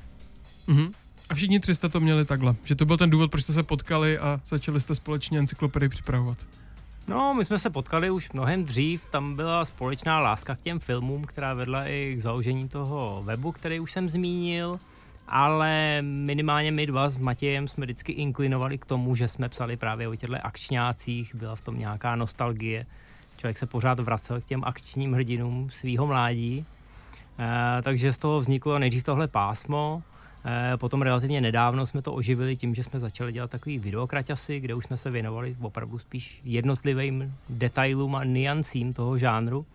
Mhm. 0.67 0.93
A 1.29 1.35
všichni 1.35 1.59
tři 1.59 1.75
jste 1.75 1.89
to 1.89 1.99
měli 1.99 2.25
takhle, 2.25 2.55
že 2.63 2.75
to 2.75 2.85
byl 2.85 2.97
ten 2.97 3.09
důvod, 3.09 3.31
proč 3.31 3.43
jste 3.43 3.53
se 3.53 3.63
potkali 3.63 4.17
a 4.17 4.41
začali 4.45 4.79
jste 4.79 4.95
společně 4.95 5.39
encyklopedii 5.39 5.89
připravovat. 5.89 6.37
No, 7.07 7.33
my 7.33 7.45
jsme 7.45 7.59
se 7.59 7.69
potkali 7.69 8.09
už 8.09 8.31
mnohem 8.31 8.65
dřív, 8.65 9.05
tam 9.05 9.35
byla 9.35 9.65
společná 9.65 10.19
láska 10.19 10.55
k 10.55 10.61
těm 10.61 10.79
filmům, 10.79 11.23
která 11.23 11.53
vedla 11.53 11.87
i 11.87 12.15
k 12.17 12.21
založení 12.21 12.69
toho 12.69 13.21
webu, 13.25 13.51
který 13.51 13.79
už 13.79 13.91
jsem 13.91 14.09
zmínil, 14.09 14.79
ale 15.27 16.01
minimálně 16.01 16.71
my 16.71 16.85
dva 16.85 17.09
s 17.09 17.17
Matějem 17.17 17.67
jsme 17.67 17.85
vždycky 17.85 18.11
inklinovali 18.11 18.77
k 18.77 18.85
tomu, 18.85 19.15
že 19.15 19.27
jsme 19.27 19.49
psali 19.49 19.77
právě 19.77 20.07
o 20.07 20.15
těchto 20.15 20.35
akčňácích, 20.45 21.35
byla 21.35 21.55
v 21.55 21.61
tom 21.61 21.79
nějaká 21.79 22.15
nostalgie, 22.15 22.85
člověk 23.37 23.57
se 23.57 23.65
pořád 23.65 23.99
vracel 23.99 24.41
k 24.41 24.45
těm 24.45 24.63
akčním 24.63 25.13
hrdinům 25.13 25.69
svýho 25.71 26.07
mládí, 26.07 26.65
e, 27.39 27.81
takže 27.81 28.13
z 28.13 28.17
toho 28.17 28.39
vzniklo 28.39 28.79
nejdřív 28.79 29.03
tohle 29.03 29.27
pásmo, 29.27 30.03
Potom 30.77 31.01
relativně 31.01 31.41
nedávno 31.41 31.85
jsme 31.85 32.01
to 32.01 32.13
oživili 32.13 32.57
tím, 32.57 32.75
že 32.75 32.83
jsme 32.83 32.99
začali 32.99 33.33
dělat 33.33 33.51
takový 33.51 33.79
videokraťasy, 33.79 34.59
kde 34.59 34.73
už 34.75 34.85
jsme 34.85 34.97
se 34.97 35.11
věnovali 35.11 35.55
opravdu 35.61 35.99
spíš 35.99 36.41
jednotlivým 36.43 37.33
detailům 37.49 38.15
a 38.15 38.23
niancím 38.23 38.93
toho 38.93 39.17
žánru. 39.17 39.65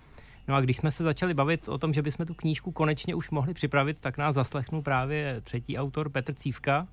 No 0.48 0.54
a 0.54 0.60
když 0.60 0.76
jsme 0.76 0.90
se 0.90 1.04
začali 1.04 1.34
bavit 1.34 1.68
o 1.68 1.78
tom, 1.78 1.92
že 1.94 2.02
bychom 2.02 2.26
tu 2.26 2.34
knížku 2.34 2.72
konečně 2.72 3.14
už 3.14 3.30
mohli 3.30 3.54
připravit, 3.54 3.96
tak 4.00 4.18
nás 4.18 4.34
zaslechnul 4.34 4.82
právě 4.82 5.40
třetí 5.40 5.78
autor 5.78 6.08
Petr 6.08 6.34
Cívka 6.34 6.86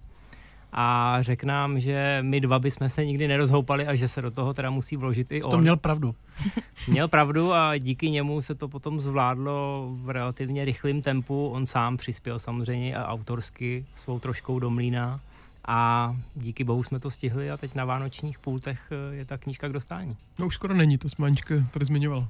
a 0.77 1.17
řekl 1.19 1.47
nám, 1.47 1.79
že 1.79 2.19
my 2.21 2.41
dva 2.41 2.59
bychom 2.59 2.89
se 2.89 3.05
nikdy 3.05 3.27
nerozhoupali 3.27 3.87
a 3.87 3.95
že 3.95 4.07
se 4.07 4.21
do 4.21 4.31
toho 4.31 4.53
teda 4.53 4.69
musí 4.69 4.97
vložit 4.97 5.31
i 5.31 5.43
on. 5.43 5.51
To 5.51 5.57
měl 5.57 5.77
pravdu. 5.77 6.15
Měl 6.87 7.07
pravdu 7.07 7.53
a 7.53 7.77
díky 7.77 8.09
němu 8.09 8.41
se 8.41 8.55
to 8.55 8.67
potom 8.67 9.01
zvládlo 9.01 9.89
v 9.91 10.09
relativně 10.09 10.65
rychlém 10.65 11.01
tempu. 11.01 11.47
On 11.47 11.65
sám 11.65 11.97
přispěl 11.97 12.39
samozřejmě 12.39 12.95
a 12.95 13.07
autorsky 13.07 13.85
svou 13.95 14.19
troškou 14.19 14.59
do 14.59 14.69
mlína 14.69 15.19
a 15.67 16.15
díky 16.35 16.63
bohu 16.63 16.83
jsme 16.83 16.99
to 16.99 17.09
stihli 17.09 17.51
a 17.51 17.57
teď 17.57 17.75
na 17.75 17.85
vánočních 17.85 18.39
pultech 18.39 18.91
eh, 18.91 19.15
je 19.15 19.25
ta 19.25 19.37
knížka 19.37 19.67
k 19.67 19.73
dostání. 19.73 20.17
No 20.39 20.45
už 20.45 20.55
skoro 20.55 20.73
není, 20.73 20.97
to 20.97 21.09
jsme 21.09 21.25
Anička 21.25 21.55
tady 21.71 21.85
zmiňoval. 21.85 22.27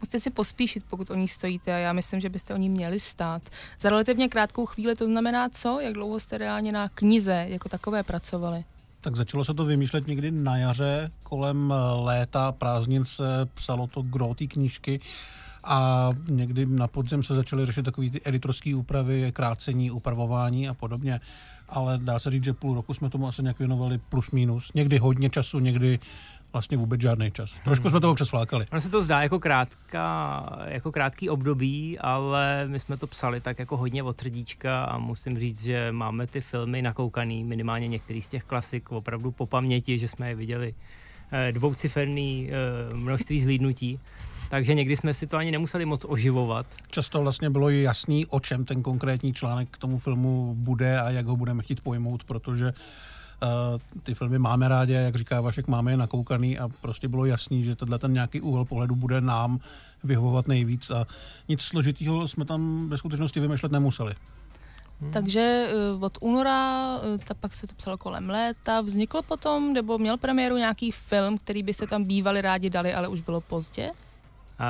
Musíte 0.00 0.20
si 0.20 0.30
pospíšit, 0.30 0.84
pokud 0.90 1.10
o 1.10 1.14
ní 1.14 1.28
stojíte 1.28 1.74
a 1.74 1.78
já 1.78 1.92
myslím, 1.92 2.20
že 2.20 2.28
byste 2.28 2.54
o 2.54 2.56
ní 2.56 2.68
měli 2.68 3.00
stát. 3.00 3.42
Za 3.80 3.90
relativně 3.90 4.28
krátkou 4.28 4.66
chvíli 4.66 4.96
to 4.96 5.06
znamená 5.06 5.48
co? 5.48 5.80
Jak 5.80 5.94
dlouho 5.94 6.20
jste 6.20 6.38
reálně 6.38 6.72
na 6.72 6.88
knize 6.88 7.46
jako 7.48 7.68
takové 7.68 8.02
pracovali? 8.02 8.64
Tak 9.00 9.16
začalo 9.16 9.44
se 9.44 9.54
to 9.54 9.64
vymýšlet 9.64 10.06
někdy 10.06 10.30
na 10.30 10.56
jaře, 10.56 11.10
kolem 11.22 11.74
léta, 11.96 12.52
prázdnin 12.52 13.04
se 13.04 13.24
psalo 13.54 13.86
to 13.86 14.02
gro 14.02 14.34
té 14.34 14.46
knížky 14.46 15.00
a 15.64 16.10
někdy 16.28 16.66
na 16.66 16.88
podzem 16.88 17.22
se 17.22 17.34
začaly 17.34 17.66
řešit 17.66 17.82
takové 17.82 18.10
ty 18.10 18.20
editorské 18.24 18.74
úpravy, 18.74 19.32
krácení, 19.32 19.90
upravování 19.90 20.68
a 20.68 20.74
podobně. 20.74 21.20
Ale 21.68 21.98
dá 21.98 22.18
se 22.18 22.30
říct, 22.30 22.44
že 22.44 22.52
půl 22.52 22.74
roku 22.74 22.94
jsme 22.94 23.10
tomu 23.10 23.28
asi 23.28 23.42
nějak 23.42 23.58
věnovali 23.58 23.98
plus 23.98 24.30
minus. 24.30 24.70
Někdy 24.74 24.98
hodně 24.98 25.30
času, 25.30 25.58
někdy 25.58 25.98
vlastně 26.56 26.76
vůbec 26.76 27.00
žádný 27.00 27.30
čas. 27.30 27.52
Trošku 27.64 27.90
jsme 27.90 28.00
to 28.00 28.10
občas 28.10 28.28
flákali. 28.28 28.66
Ono 28.72 28.80
se 28.80 28.90
to 28.90 29.02
zdá 29.02 29.22
jako, 29.22 29.38
krátká, 29.40 30.58
jako 30.66 30.92
krátký 30.92 31.30
období, 31.30 31.98
ale 31.98 32.64
my 32.66 32.80
jsme 32.80 32.96
to 32.96 33.06
psali 33.06 33.40
tak 33.40 33.58
jako 33.58 33.76
hodně 33.76 34.02
od 34.02 34.20
srdíčka 34.20 34.84
a 34.84 34.98
musím 34.98 35.38
říct, 35.38 35.62
že 35.62 35.92
máme 35.92 36.26
ty 36.26 36.40
filmy 36.40 36.82
nakoukaný, 36.82 37.44
minimálně 37.44 37.88
některý 37.88 38.22
z 38.22 38.28
těch 38.28 38.44
klasik 38.44 38.92
opravdu 38.92 39.30
po 39.30 39.46
paměti, 39.46 39.98
že 39.98 40.08
jsme 40.08 40.28
je 40.28 40.34
viděli 40.34 40.74
eh, 41.32 41.52
dvouciferný 41.52 42.50
eh, 42.50 42.94
množství 42.94 43.42
zhlídnutí. 43.42 44.00
Takže 44.50 44.74
někdy 44.74 44.96
jsme 44.96 45.14
si 45.14 45.26
to 45.26 45.36
ani 45.36 45.50
nemuseli 45.50 45.84
moc 45.84 46.04
oživovat. 46.08 46.66
Často 46.90 47.22
vlastně 47.22 47.50
bylo 47.50 47.68
jasný, 47.68 48.26
o 48.26 48.40
čem 48.40 48.64
ten 48.64 48.82
konkrétní 48.82 49.34
článek 49.34 49.68
k 49.70 49.78
tomu 49.78 49.98
filmu 49.98 50.54
bude 50.58 51.00
a 51.00 51.10
jak 51.10 51.26
ho 51.26 51.36
budeme 51.36 51.62
chtít 51.62 51.80
pojmout, 51.80 52.24
protože 52.24 52.66
Uh, 52.66 53.15
ty 54.02 54.14
filmy 54.14 54.38
máme 54.38 54.68
rádi, 54.68 54.92
jak 54.92 55.16
říká 55.16 55.40
Vašek, 55.40 55.68
máme 55.68 55.90
je 55.90 55.96
nakoukaný 55.96 56.58
a 56.58 56.68
prostě 56.68 57.08
bylo 57.08 57.24
jasný, 57.24 57.64
že 57.64 57.76
tenhle 57.76 57.98
ten 57.98 58.12
nějaký 58.12 58.40
úhel 58.40 58.64
pohledu 58.64 58.94
bude 58.94 59.20
nám 59.20 59.58
vyhovovat 60.04 60.48
nejvíc 60.48 60.90
a 60.90 61.06
nic 61.48 61.60
složitého 61.60 62.28
jsme 62.28 62.44
tam 62.44 62.88
ve 62.88 62.98
skutečnosti 62.98 63.40
vymýšlet 63.40 63.72
nemuseli. 63.72 64.14
Hmm. 65.00 65.12
Takže 65.12 65.68
uh, 65.96 66.04
od 66.04 66.18
února, 66.20 66.96
uh, 66.96 67.20
ta 67.24 67.34
pak 67.34 67.54
se 67.54 67.66
to 67.66 67.74
psalo 67.74 67.98
kolem 67.98 68.30
léta, 68.30 68.80
vznikl 68.80 69.22
potom, 69.22 69.72
nebo 69.72 69.98
měl 69.98 70.16
premiéru 70.16 70.56
nějaký 70.56 70.90
film, 70.90 71.38
který 71.38 71.62
by 71.62 71.74
se 71.74 71.86
tam 71.86 72.04
bývali 72.04 72.42
rádi 72.42 72.70
dali, 72.70 72.94
ale 72.94 73.08
už 73.08 73.20
bylo 73.20 73.40
pozdě? 73.40 73.90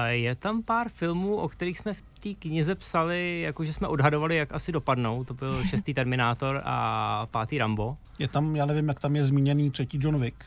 Je 0.08 0.34
tam 0.34 0.62
pár 0.62 0.88
filmů, 0.88 1.36
o 1.36 1.48
kterých 1.48 1.78
jsme 1.78 1.92
v 1.94 2.02
té 2.02 2.34
knize 2.34 2.74
psali, 2.74 3.40
jakože 3.40 3.72
jsme 3.72 3.88
odhadovali, 3.88 4.36
jak 4.36 4.52
asi 4.52 4.72
dopadnou. 4.72 5.24
To 5.24 5.34
byl 5.34 5.64
šestý 5.70 5.94
Terminátor 5.94 6.62
a 6.64 7.26
pátý 7.30 7.58
Rambo. 7.58 7.96
Je 8.18 8.28
tam, 8.28 8.56
já 8.56 8.66
nevím, 8.66 8.88
jak 8.88 9.00
tam 9.00 9.16
je 9.16 9.24
zmíněný 9.24 9.70
třetí 9.70 9.98
John 10.00 10.20
Wick. 10.20 10.44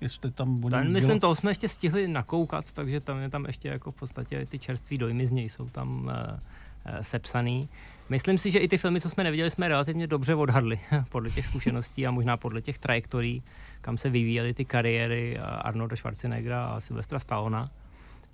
Jestli 0.00 0.30
tam 0.30 0.60
bude. 0.60 0.76
Tam, 0.76 0.88
myslím, 0.88 1.20
to 1.20 1.34
jsme 1.34 1.50
ještě 1.50 1.68
stihli 1.68 2.08
nakoukat, 2.08 2.72
takže 2.72 3.00
tam 3.00 3.18
je 3.18 3.30
tam 3.30 3.44
ještě 3.44 3.68
jako 3.68 3.90
v 3.90 3.94
podstatě 3.94 4.46
ty 4.46 4.58
čerství 4.58 4.98
dojmy 4.98 5.26
z 5.26 5.30
něj 5.30 5.48
jsou 5.48 5.68
tam 5.68 6.04
uh, 6.04 6.10
uh, 6.10 7.02
sepsaný. 7.02 7.68
Myslím 8.08 8.38
si, 8.38 8.50
že 8.50 8.58
i 8.58 8.68
ty 8.68 8.76
filmy, 8.76 9.00
co 9.00 9.10
jsme 9.10 9.24
neviděli, 9.24 9.50
jsme 9.50 9.68
relativně 9.68 10.06
dobře 10.06 10.34
odhadli 10.34 10.80
podle 11.08 11.30
těch 11.30 11.46
zkušeností 11.46 12.06
a 12.06 12.10
možná 12.10 12.36
podle 12.36 12.62
těch 12.62 12.78
trajektorií, 12.78 13.42
kam 13.80 13.98
se 13.98 14.10
vyvíjely 14.10 14.54
ty 14.54 14.64
kariéry 14.64 15.38
Arnolda 15.38 15.96
Schwarzeneggera 15.96 16.66
a 16.66 16.80
Silvestra 16.80 17.18
Stallona 17.18 17.70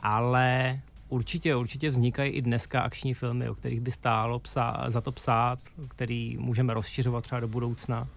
ale 0.04 0.80
určitě, 1.08 1.56
určitě 1.56 1.90
vznikají 1.90 2.32
i 2.32 2.42
dneska 2.42 2.80
akční 2.80 3.14
filmy, 3.14 3.49
o 3.49 3.54
kterých 3.54 3.80
by 3.80 3.90
stálo 3.90 4.38
psa, 4.38 4.84
za 4.88 5.00
to 5.00 5.12
psát, 5.12 5.58
který 5.88 6.37
můžeme 6.38 6.75
rozšiřovat 6.75 7.25
třeba 7.25 7.40
do 7.40 7.49
budoucna. 7.49 8.08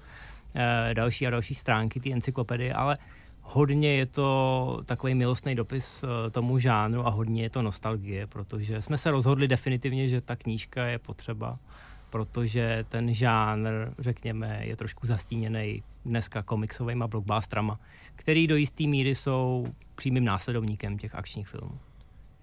E, 0.55 0.93
další 0.93 1.27
a 1.27 1.29
další 1.29 1.55
stránky 1.55 1.99
té 1.99 2.11
encyklopedie, 2.11 2.73
ale 2.73 2.97
hodně 3.41 3.95
je 3.95 4.05
to 4.05 4.81
takový 4.85 5.15
milostný 5.15 5.55
dopis 5.55 6.03
e, 6.03 6.29
tomu 6.29 6.59
žánru 6.59 7.07
a 7.07 7.09
hodně 7.09 7.43
je 7.43 7.49
to 7.49 7.61
nostalgie, 7.61 8.27
protože 8.27 8.81
jsme 8.81 8.97
se 8.97 9.11
rozhodli 9.11 9.47
definitivně, 9.47 10.07
že 10.07 10.21
ta 10.21 10.35
knížka 10.35 10.85
je 10.85 10.99
potřeba, 10.99 11.57
protože 12.09 12.85
ten 12.89 13.13
žánr, 13.13 13.69
řekněme, 13.99 14.61
je 14.63 14.75
trošku 14.75 15.07
zastíněný 15.07 15.83
dneska 16.05 16.43
komiksovými 16.43 17.03
blockbusterama, 17.07 17.79
který 18.15 18.47
do 18.47 18.55
jisté 18.55 18.83
míry 18.83 19.15
jsou 19.15 19.67
přímým 19.95 20.25
následovníkem 20.25 20.97
těch 20.97 21.15
akčních 21.15 21.47
filmů. 21.47 21.79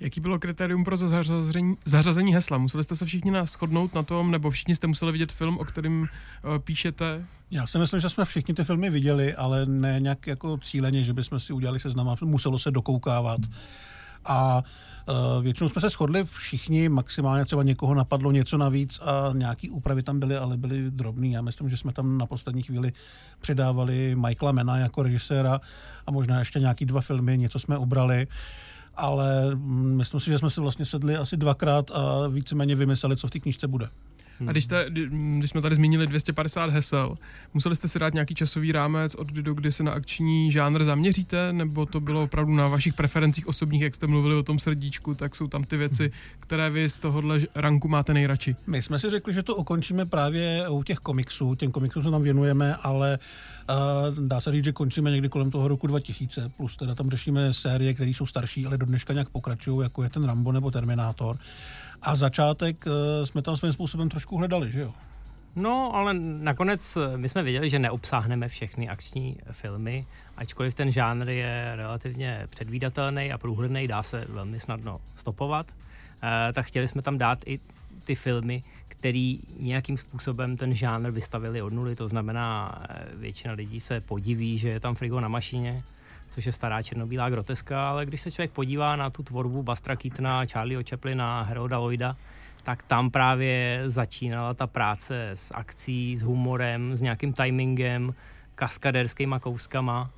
Jaký 0.00 0.21
bylo 0.21 0.38
kritérium 0.38 0.85
pro 0.85 0.97
zařazení, 0.97 1.76
zařazení 1.85 2.35
hesla? 2.35 2.59
Museli 2.59 2.85
jste 2.85 2.97
se 2.97 3.06
všichni 3.06 3.33
shodnout 3.44 3.94
na 3.94 4.02
tom, 4.02 4.30
nebo 4.30 4.50
všichni 4.50 4.75
jste 4.75 4.87
museli 4.87 5.12
vidět 5.12 5.33
film, 5.33 5.59
o 5.59 5.64
kterém 5.64 6.00
uh, 6.00 6.06
píšete? 6.59 7.25
Já 7.50 7.66
si 7.66 7.78
myslím, 7.78 8.00
že 8.00 8.09
jsme 8.09 8.25
všichni 8.25 8.54
ty 8.54 8.64
filmy 8.64 8.90
viděli, 8.90 9.35
ale 9.35 9.66
ne 9.66 10.00
nějak 10.00 10.26
jako 10.26 10.59
cíleně, 10.59 11.04
že 11.04 11.12
bychom 11.12 11.40
si 11.40 11.52
udělali 11.52 11.80
seznam, 11.80 12.16
muselo 12.25 12.59
se 12.59 12.71
dokoukávat. 12.71 13.40
A 14.25 14.62
uh, 15.09 15.43
většinou 15.43 15.69
jsme 15.69 15.81
se 15.81 15.88
shodli 15.88 16.25
všichni, 16.25 16.88
maximálně 16.88 17.45
třeba 17.45 17.62
někoho 17.62 17.95
napadlo 17.95 18.33
něco 18.33 18.59
navíc 18.59 19.00
a 19.00 19.33
nějaký 19.33 19.71
úpravy 19.71 20.02
tam 20.02 20.21
byly, 20.21 20.37
ale 20.37 20.57
byly 20.57 20.90
drobný. 20.90 21.33
Já 21.33 21.43
myslím, 21.43 21.69
že 21.69 21.76
jsme 21.76 21.93
tam 21.93 22.19
na 22.19 22.26
poslední 22.26 22.62
chvíli 22.62 22.93
přidávali 23.40 24.16
Michaela 24.19 24.52
Mena 24.52 24.76
jako 24.76 25.02
režiséra 25.02 25.61
a 26.07 26.11
možná 26.11 26.38
ještě 26.38 26.61
nějaký 26.61 26.85
dva 26.85 27.00
filmy, 27.00 27.38
něco 27.38 27.59
jsme 27.59 27.78
ubrali 27.78 28.26
ale 28.97 29.54
mm, 29.54 29.97
myslím 29.97 30.21
si, 30.21 30.31
že 30.31 30.38
jsme 30.38 30.50
si 30.50 30.61
vlastně 30.61 30.85
sedli 30.85 31.16
asi 31.16 31.37
dvakrát 31.37 31.90
a 31.90 32.28
víceméně 32.28 32.75
vymysleli, 32.75 33.16
co 33.16 33.26
v 33.26 33.31
té 33.31 33.40
knižce 33.40 33.69
bude. 33.69 33.88
A 34.46 34.52
když, 34.52 34.64
jste, 34.64 34.86
když 35.38 35.50
jsme 35.50 35.60
tady 35.60 35.74
zmínili 35.74 36.06
250 36.06 36.70
hesel, 36.70 37.18
museli 37.54 37.76
jste 37.76 37.88
si 37.88 37.98
dát 37.98 38.14
nějaký 38.14 38.34
časový 38.34 38.72
rámec, 38.72 39.14
od 39.14 39.28
kdy 39.28 39.42
do 39.42 39.54
kdy 39.54 39.72
se 39.72 39.82
na 39.82 39.92
akční 39.92 40.52
žánr 40.52 40.84
zaměříte, 40.84 41.52
nebo 41.52 41.86
to 41.86 42.00
bylo 42.00 42.22
opravdu 42.22 42.54
na 42.54 42.68
vašich 42.68 42.94
preferencích 42.94 43.46
osobních, 43.46 43.82
jak 43.82 43.94
jste 43.94 44.06
mluvili 44.06 44.34
o 44.34 44.42
tom 44.42 44.58
srdíčku, 44.58 45.14
tak 45.14 45.34
jsou 45.34 45.46
tam 45.46 45.64
ty 45.64 45.76
věci, 45.76 46.12
které 46.40 46.70
vy 46.70 46.88
z 46.88 47.00
tohohle 47.00 47.38
ranku 47.54 47.88
máte 47.88 48.14
nejradši? 48.14 48.56
My 48.66 48.82
jsme 48.82 48.98
si 48.98 49.10
řekli, 49.10 49.32
že 49.32 49.42
to 49.42 49.56
ukončíme 49.56 50.06
právě 50.06 50.68
u 50.68 50.82
těch 50.82 50.98
komiksů, 50.98 51.54
těm 51.54 51.70
komiksům 51.70 52.02
se 52.02 52.10
tam 52.10 52.22
věnujeme, 52.22 52.76
ale 52.76 53.18
uh, 53.70 54.24
dá 54.26 54.40
se 54.40 54.52
říct, 54.52 54.64
že 54.64 54.72
končíme 54.72 55.10
někdy 55.10 55.28
kolem 55.28 55.50
toho 55.50 55.68
roku 55.68 55.86
2000, 55.86 56.48
plus 56.56 56.76
teda 56.76 56.94
tam 56.94 57.10
řešíme 57.10 57.52
série, 57.52 57.94
které 57.94 58.10
jsou 58.10 58.26
starší, 58.26 58.66
ale 58.66 58.78
do 58.78 58.86
dneška 58.86 59.12
nějak 59.12 59.28
pokračují, 59.28 59.82
jako 59.82 60.02
je 60.02 60.10
ten 60.10 60.24
Rambo 60.24 60.52
nebo 60.52 60.70
Terminátor. 60.70 61.38
A 62.04 62.16
začátek 62.16 62.84
eh, 62.87 63.26
jsme 63.26 63.42
tam 63.42 63.56
svým 63.56 63.73
způsobem 63.73 64.08
trošku 64.08 64.37
hledali, 64.37 64.73
že 64.73 64.80
jo? 64.80 64.92
No, 65.56 65.90
ale 65.94 66.14
nakonec 66.18 66.96
eh, 66.96 67.16
my 67.16 67.28
jsme 67.28 67.42
věděli, 67.42 67.70
že 67.70 67.78
neobsáhneme 67.78 68.49
všechny 68.49 68.88
akční 68.88 69.37
filmy, 69.50 70.06
ačkoliv 70.37 70.75
ten 70.75 70.90
žánr 70.90 71.28
je 71.28 71.73
relativně 71.75 72.46
předvídatelný 72.50 73.32
a 73.32 73.38
průhledný, 73.38 73.88
dá 73.88 74.02
se 74.02 74.25
velmi 74.28 74.61
snadno 74.61 75.00
stopovat, 75.14 75.66
eh, 76.23 76.52
tak 76.52 76.66
chtěli 76.66 76.88
jsme 76.88 77.02
tam 77.02 77.18
dát 77.18 77.38
i 77.46 77.61
ty 78.04 78.14
filmy, 78.14 78.62
který 78.88 79.40
nějakým 79.61 79.96
způsobem 79.96 80.56
ten 80.56 80.75
žánr 80.75 81.11
vystavili 81.11 81.62
od 81.62 81.73
nuly, 81.73 81.96
to 81.96 82.08
znamená, 82.08 82.78
většina 83.14 83.54
lidí 83.54 83.80
se 83.80 84.00
podiví, 84.00 84.58
že 84.58 84.68
je 84.68 84.80
tam 84.80 84.94
frigo 84.94 85.20
na 85.20 85.28
mašině, 85.28 85.82
což 86.34 86.44
je 86.44 86.52
stará 86.52 86.82
černobílá 86.82 87.30
groteska, 87.30 87.88
ale 87.88 88.06
když 88.06 88.20
se 88.20 88.30
člověk 88.30 88.50
podívá 88.50 88.96
na 88.96 89.10
tu 89.10 89.22
tvorbu 89.22 89.62
Bastra 89.62 89.96
Keatona, 89.96 90.44
Charlieho 90.44 90.82
Chaplina, 90.90 91.42
Heroda 91.42 91.78
Lloyda, 91.78 92.16
tak 92.62 92.82
tam 92.82 93.10
právě 93.10 93.82
začínala 93.86 94.54
ta 94.54 94.66
práce 94.66 95.30
s 95.30 95.54
akcí, 95.54 96.16
s 96.16 96.22
humorem, 96.22 96.96
s 96.96 97.02
nějakým 97.02 97.32
timingem, 97.32 98.14
kaskaderskýma 98.54 99.38
kouskama. 99.38 100.10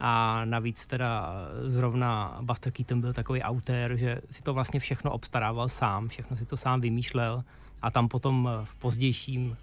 A 0.00 0.44
navíc 0.44 0.86
teda 0.86 1.34
zrovna 1.66 2.38
Buster 2.42 2.72
Keaton 2.72 3.00
byl 3.00 3.12
takový 3.12 3.42
autér, 3.42 3.96
že 3.96 4.20
si 4.30 4.42
to 4.42 4.54
vlastně 4.54 4.80
všechno 4.80 5.10
obstarával 5.10 5.68
sám, 5.68 6.08
všechno 6.08 6.36
si 6.36 6.46
to 6.46 6.56
sám 6.56 6.80
vymýšlel 6.80 7.44
a 7.82 7.90
tam 7.90 8.08
potom 8.08 8.48
v 8.64 8.74
pozdějším 8.74 9.56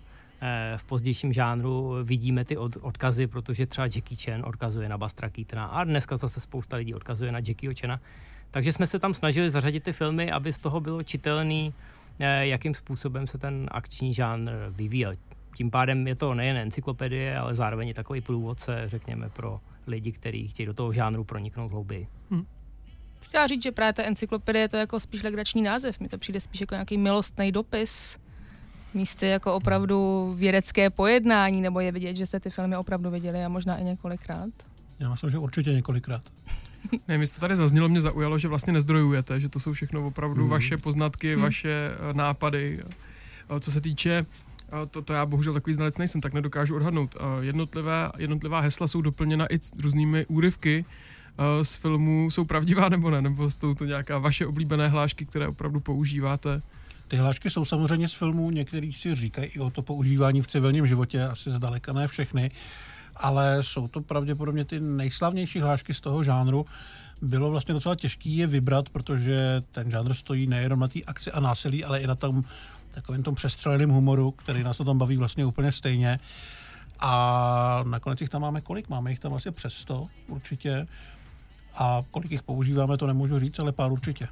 v 0.78 0.84
pozdějším 0.84 1.34
žánru 1.34 1.96
vidíme 2.04 2.46
ty 2.46 2.58
od, 2.58 2.78
odkazy, 2.82 3.28
protože 3.28 3.66
třeba 3.66 3.86
Jackie 3.86 4.18
Chan 4.26 4.46
odkazuje 4.46 4.90
na 4.90 4.98
Bastra 4.98 5.30
Keatona 5.30 5.66
a 5.66 5.84
dneska 5.84 6.18
zase 6.18 6.40
spousta 6.40 6.78
lidí 6.78 6.94
odkazuje 6.94 7.32
na 7.32 7.40
Jackie 7.40 7.74
Chana. 7.82 8.00
Takže 8.52 8.74
jsme 8.74 8.88
se 8.88 9.00
tam 9.00 9.14
snažili 9.14 9.50
zařadit 9.50 9.84
ty 9.84 9.94
filmy, 9.94 10.32
aby 10.32 10.54
z 10.54 10.58
toho 10.58 10.80
bylo 10.80 11.04
čitelný, 11.04 11.74
eh, 12.20 12.48
jakým 12.48 12.74
způsobem 12.74 13.28
se 13.28 13.38
ten 13.38 13.68
akční 13.72 14.14
žánr 14.14 14.52
vyvíjel. 14.70 15.16
Tím 15.56 15.72
pádem 15.72 16.08
je 16.08 16.16
to 16.16 16.34
nejen 16.34 16.58
encyklopedie, 16.58 17.38
ale 17.38 17.56
zároveň 17.56 17.88
i 17.88 17.94
takový 17.94 18.22
průvodce, 18.22 18.84
řekněme, 18.86 19.30
pro 19.30 19.60
lidi, 19.88 20.12
kteří 20.12 20.48
chtějí 20.48 20.68
do 20.68 20.74
toho 20.74 20.94
žánru 20.94 21.24
proniknout 21.24 21.72
hlouběji. 21.72 22.08
Hmm. 22.32 22.46
Chtěla 23.22 23.48
říct, 23.48 23.64
že 23.64 23.72
právě 23.72 23.94
ta 23.94 24.04
encyklopedie 24.04 24.64
je 24.64 24.70
to 24.70 24.78
jako 24.78 25.00
spíš 25.00 25.24
legrační 25.24 25.62
název. 25.62 26.00
Mi 26.00 26.10
to 26.10 26.18
přijde 26.18 26.40
spíš 26.40 26.62
jako 26.62 26.76
nějaký 26.76 26.98
milostný 26.98 27.52
dopis 27.52 28.20
místy 28.94 29.28
jako 29.28 29.54
opravdu 29.54 30.32
vědecké 30.38 30.90
pojednání, 30.90 31.62
nebo 31.62 31.80
je 31.80 31.92
vidět, 31.92 32.16
že 32.16 32.26
jste 32.26 32.40
ty 32.40 32.50
filmy 32.50 32.78
opravdu 32.78 33.10
viděli 33.10 33.46
a 33.46 33.50
možná 33.50 33.78
i 33.78 33.84
několikrát? 33.84 34.50
Já 35.00 35.12
myslím, 35.12 35.30
že 35.30 35.38
určitě 35.38 35.74
několikrát. 35.74 36.22
Ne, 37.08 37.18
mi 37.18 37.28
to 37.28 37.40
tady 37.40 37.56
zaznělo, 37.56 37.90
mě 37.90 38.02
zaujalo, 38.02 38.38
že 38.38 38.48
vlastně 38.48 38.74
nezdrojujete, 38.74 39.40
že 39.40 39.50
to 39.50 39.60
jsou 39.60 39.74
všechno 39.74 40.08
opravdu 40.08 40.42
hmm. 40.42 40.50
vaše 40.50 40.78
poznatky, 40.78 41.34
hmm. 41.34 41.44
vaše 41.44 41.92
eh, 41.94 42.14
nápady. 42.14 42.80
Co 43.60 43.72
se 43.72 43.82
týče 43.82 44.26
to, 44.92 45.02
to 45.02 45.14
já 45.14 45.26
bohužel 45.26 45.54
takový 45.54 45.74
znalec 45.74 45.98
nejsem, 45.98 46.22
tak 46.22 46.34
nedokážu 46.34 46.76
odhadnout. 46.76 47.16
Jednotlivé, 47.42 48.10
jednotlivá 48.18 48.60
hesla 48.60 48.88
jsou 48.88 49.02
doplněna 49.02 49.54
i 49.54 49.60
různými 49.80 50.26
úryvky 50.26 50.86
z 51.62 51.76
filmů. 51.76 52.32
Jsou 52.32 52.46
pravdivá 52.46 52.90
nebo 52.90 53.10
ne? 53.10 53.22
Nebo 53.22 53.50
jsou 53.50 53.74
to 53.74 53.86
nějaká 53.86 54.18
vaše 54.18 54.46
oblíbené 54.46 54.88
hlášky, 54.88 55.26
které 55.26 55.48
opravdu 55.48 55.80
používáte? 55.80 56.62
Ty 57.12 57.18
hlášky 57.18 57.50
jsou 57.50 57.65
samozřejmě 57.65 58.08
z 58.08 58.13
filmů, 58.13 58.51
některý 58.51 58.94
si 58.94 59.15
říkají 59.15 59.48
i 59.48 59.60
o 59.60 59.70
to 59.70 59.82
používání 59.82 60.41
v 60.41 60.48
civilním 60.48 60.88
životě, 60.88 61.24
asi 61.24 61.51
zdaleka 61.51 61.94
ne 61.94 62.08
všechny, 62.08 62.51
ale 63.15 63.63
jsou 63.63 63.88
to 63.88 64.01
pravděpodobně 64.01 64.65
ty 64.65 64.80
nejslavnější 64.80 65.60
hlášky 65.60 65.94
z 65.94 66.01
toho 66.01 66.24
žánru. 66.24 66.65
Bylo 67.22 67.51
vlastně 67.51 67.74
docela 67.74 67.96
těžké 67.96 68.30
je 68.30 68.48
vybrat, 68.48 68.89
protože 68.89 69.63
ten 69.72 69.91
žánr 69.91 70.13
stojí 70.13 70.48
nejenom 70.48 70.80
na 70.80 70.88
té 70.88 71.00
akci 71.08 71.32
a 71.32 71.39
násilí, 71.39 71.86
ale 71.86 72.01
i 72.01 72.08
na 72.08 72.15
tom 72.15 72.44
takovým 72.91 73.24
tom 73.24 73.36
přestřeleným 73.36 73.89
humoru, 73.89 74.32
který 74.32 74.63
nás 74.63 74.77
to 74.77 74.86
tam 74.86 74.98
baví 74.98 75.18
vlastně 75.18 75.46
úplně 75.46 75.72
stejně. 75.72 76.20
A 77.00 77.84
nakonec 77.88 78.22
jich 78.22 78.30
tam 78.30 78.41
máme 78.41 78.62
kolik? 78.62 78.89
Máme 78.89 79.10
jich 79.10 79.20
tam 79.20 79.32
vlastně 79.32 79.51
přes 79.51 79.74
100 79.74 80.08
určitě. 80.27 80.88
A 81.75 82.03
kolik 82.12 82.32
jich 82.32 82.44
používáme, 82.44 82.98
to 82.98 83.08
nemůžu 83.08 83.39
říct, 83.39 83.60
ale 83.60 83.72
pár 83.72 83.91
určitě. 83.91 84.27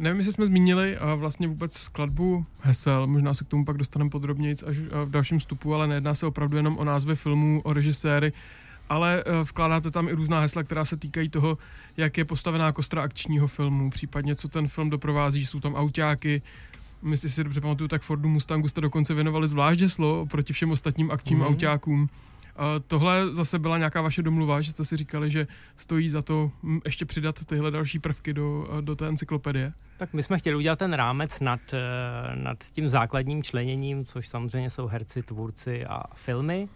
Nevím, 0.00 0.18
jestli 0.18 0.32
jsme 0.32 0.46
zmínili 0.46 0.96
a 0.96 1.14
vlastně 1.14 1.48
vůbec 1.48 1.78
skladbu 1.78 2.46
hesel, 2.60 3.06
možná 3.06 3.34
se 3.34 3.44
k 3.44 3.48
tomu 3.48 3.64
pak 3.64 3.76
dostaneme 3.76 4.10
podrobněji 4.10 4.54
až 4.66 4.78
v 4.78 5.10
dalším 5.10 5.38
vstupu, 5.38 5.74
ale 5.74 5.86
nejedná 5.86 6.14
se 6.14 6.26
opravdu 6.26 6.56
jenom 6.56 6.78
o 6.78 6.84
názvy 6.84 7.14
filmů, 7.14 7.60
o 7.64 7.72
režiséry, 7.72 8.32
ale 8.88 9.24
uh, 9.24 9.48
vkládáte 9.48 9.90
tam 9.90 10.08
i 10.08 10.12
různá 10.12 10.40
hesla, 10.40 10.62
která 10.62 10.84
se 10.84 10.96
týkají 10.96 11.28
toho, 11.28 11.58
jak 11.96 12.18
je 12.18 12.24
postavená 12.24 12.72
kostra 12.72 13.02
akčního 13.02 13.46
filmu, 13.46 13.90
případně 13.90 14.36
co 14.36 14.48
ten 14.48 14.68
film 14.68 14.90
doprovází, 14.90 15.46
jsou 15.46 15.60
tam 15.60 15.74
autáky, 15.74 16.42
Myslím 17.02 17.30
si 17.30 17.44
dobře 17.44 17.60
pamatuju, 17.60 17.88
tak 17.88 18.02
Fordu 18.02 18.28
Mustangu 18.28 18.68
jste 18.68 18.80
dokonce 18.80 19.14
věnovali 19.14 19.48
zvlášť 19.48 19.80
heslo 19.80 20.26
proti 20.26 20.52
všem 20.52 20.70
ostatním 20.70 21.10
akčním 21.10 21.38
mm. 21.38 21.44
autákům. 21.44 22.08
Tohle 22.86 23.34
zase 23.34 23.58
byla 23.58 23.78
nějaká 23.78 24.02
vaše 24.02 24.22
domluva, 24.22 24.60
že 24.60 24.70
jste 24.70 24.84
si 24.84 24.96
říkali, 24.96 25.30
že 25.30 25.46
stojí 25.76 26.08
za 26.08 26.22
to 26.22 26.50
hm, 26.62 26.80
ještě 26.84 27.04
přidat 27.04 27.44
tyhle 27.44 27.70
další 27.70 27.98
prvky 27.98 28.32
do, 28.32 28.68
do 28.80 28.96
té 28.96 29.08
encyklopedie? 29.08 29.72
Tak 29.96 30.12
my 30.12 30.22
jsme 30.22 30.38
chtěli 30.38 30.56
udělat 30.56 30.78
ten 30.78 30.92
rámec 30.92 31.40
nad, 31.40 31.60
eh, 31.72 32.36
nad 32.36 32.58
tím 32.72 32.88
základním 32.88 33.42
členěním, 33.42 34.04
což 34.04 34.28
samozřejmě 34.28 34.70
jsou 34.70 34.86
herci, 34.86 35.22
tvůrci 35.22 35.86
a 35.86 36.02
filmy 36.14 36.68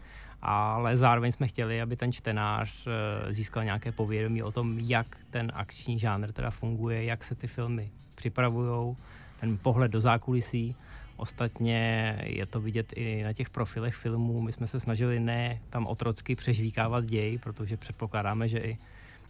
ale 0.47 0.97
zároveň 0.97 1.33
jsme 1.33 1.49
chtěli, 1.49 1.83
aby 1.83 1.97
ten 1.97 2.13
čtenář 2.13 2.87
eh, 2.87 3.33
získal 3.33 3.65
nějaké 3.65 3.93
povědomí 3.93 4.43
o 4.43 4.53
tom, 4.53 4.79
jak 4.79 5.17
ten 5.31 5.53
akční 5.55 5.99
žánr 5.99 6.33
teda 6.33 6.51
funguje, 6.51 7.05
jak 7.05 7.25
se 7.25 7.35
ty 7.35 7.47
filmy 7.47 7.91
připravují, 8.15 8.97
ten 9.41 9.59
pohled 9.59 9.91
do 9.91 10.01
zákulisí. 10.01 10.77
Ostatně 11.17 12.19
je 12.27 12.47
to 12.47 12.61
vidět 12.61 12.93
i 12.97 13.23
na 13.23 13.33
těch 13.33 13.51
profilech 13.51 13.95
filmů. 13.95 14.41
My 14.41 14.53
jsme 14.53 14.67
se 14.67 14.81
snažili 14.81 15.21
ne 15.21 15.59
tam 15.71 15.87
otrocky 15.87 16.37
přežvíkávat 16.37 17.05
děj, 17.05 17.39
protože 17.39 17.77
předpokládáme, 17.77 18.49
že 18.49 18.59
i 18.59 18.79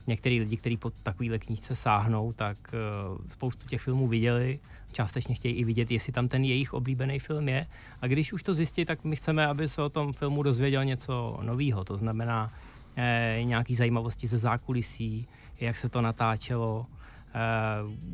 některý 0.06 0.40
lidi, 0.40 0.56
kteří 0.56 0.76
po 0.76 0.90
takovýhle 0.90 1.38
knížce 1.38 1.74
sáhnou, 1.74 2.32
tak 2.32 2.56
uh, 2.72 3.18
spoustu 3.28 3.66
těch 3.66 3.80
filmů 3.80 4.08
viděli, 4.08 4.58
částečně 4.92 5.34
chtějí 5.34 5.54
i 5.54 5.64
vidět, 5.64 5.90
jestli 5.90 6.12
tam 6.12 6.28
ten 6.28 6.44
jejich 6.44 6.74
oblíbený 6.74 7.18
film 7.18 7.48
je. 7.48 7.66
A 8.00 8.06
když 8.06 8.32
už 8.32 8.42
to 8.42 8.54
zjistí, 8.54 8.84
tak 8.84 9.04
my 9.04 9.16
chceme, 9.16 9.46
aby 9.46 9.68
se 9.68 9.82
o 9.82 9.88
tom 9.88 10.12
filmu 10.12 10.42
dozvěděl 10.42 10.84
něco 10.84 11.38
nového. 11.42 11.84
To 11.84 11.96
znamená 11.96 12.52
eh, 12.96 13.40
nějaký 13.42 13.74
zajímavosti 13.74 14.26
ze 14.26 14.38
zákulisí, 14.38 15.28
jak 15.60 15.76
se 15.76 15.88
to 15.88 16.00
natáčelo, 16.00 16.86
eh, 17.28 17.38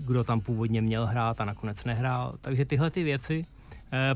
kdo 0.06 0.24
tam 0.24 0.40
původně 0.40 0.80
měl 0.80 1.06
hrát 1.06 1.40
a 1.40 1.44
nakonec 1.44 1.84
nehrál. 1.84 2.34
Takže 2.40 2.64
tyhle 2.64 2.90
ty 2.90 3.04
věci, 3.04 3.46
eh, 3.46 3.59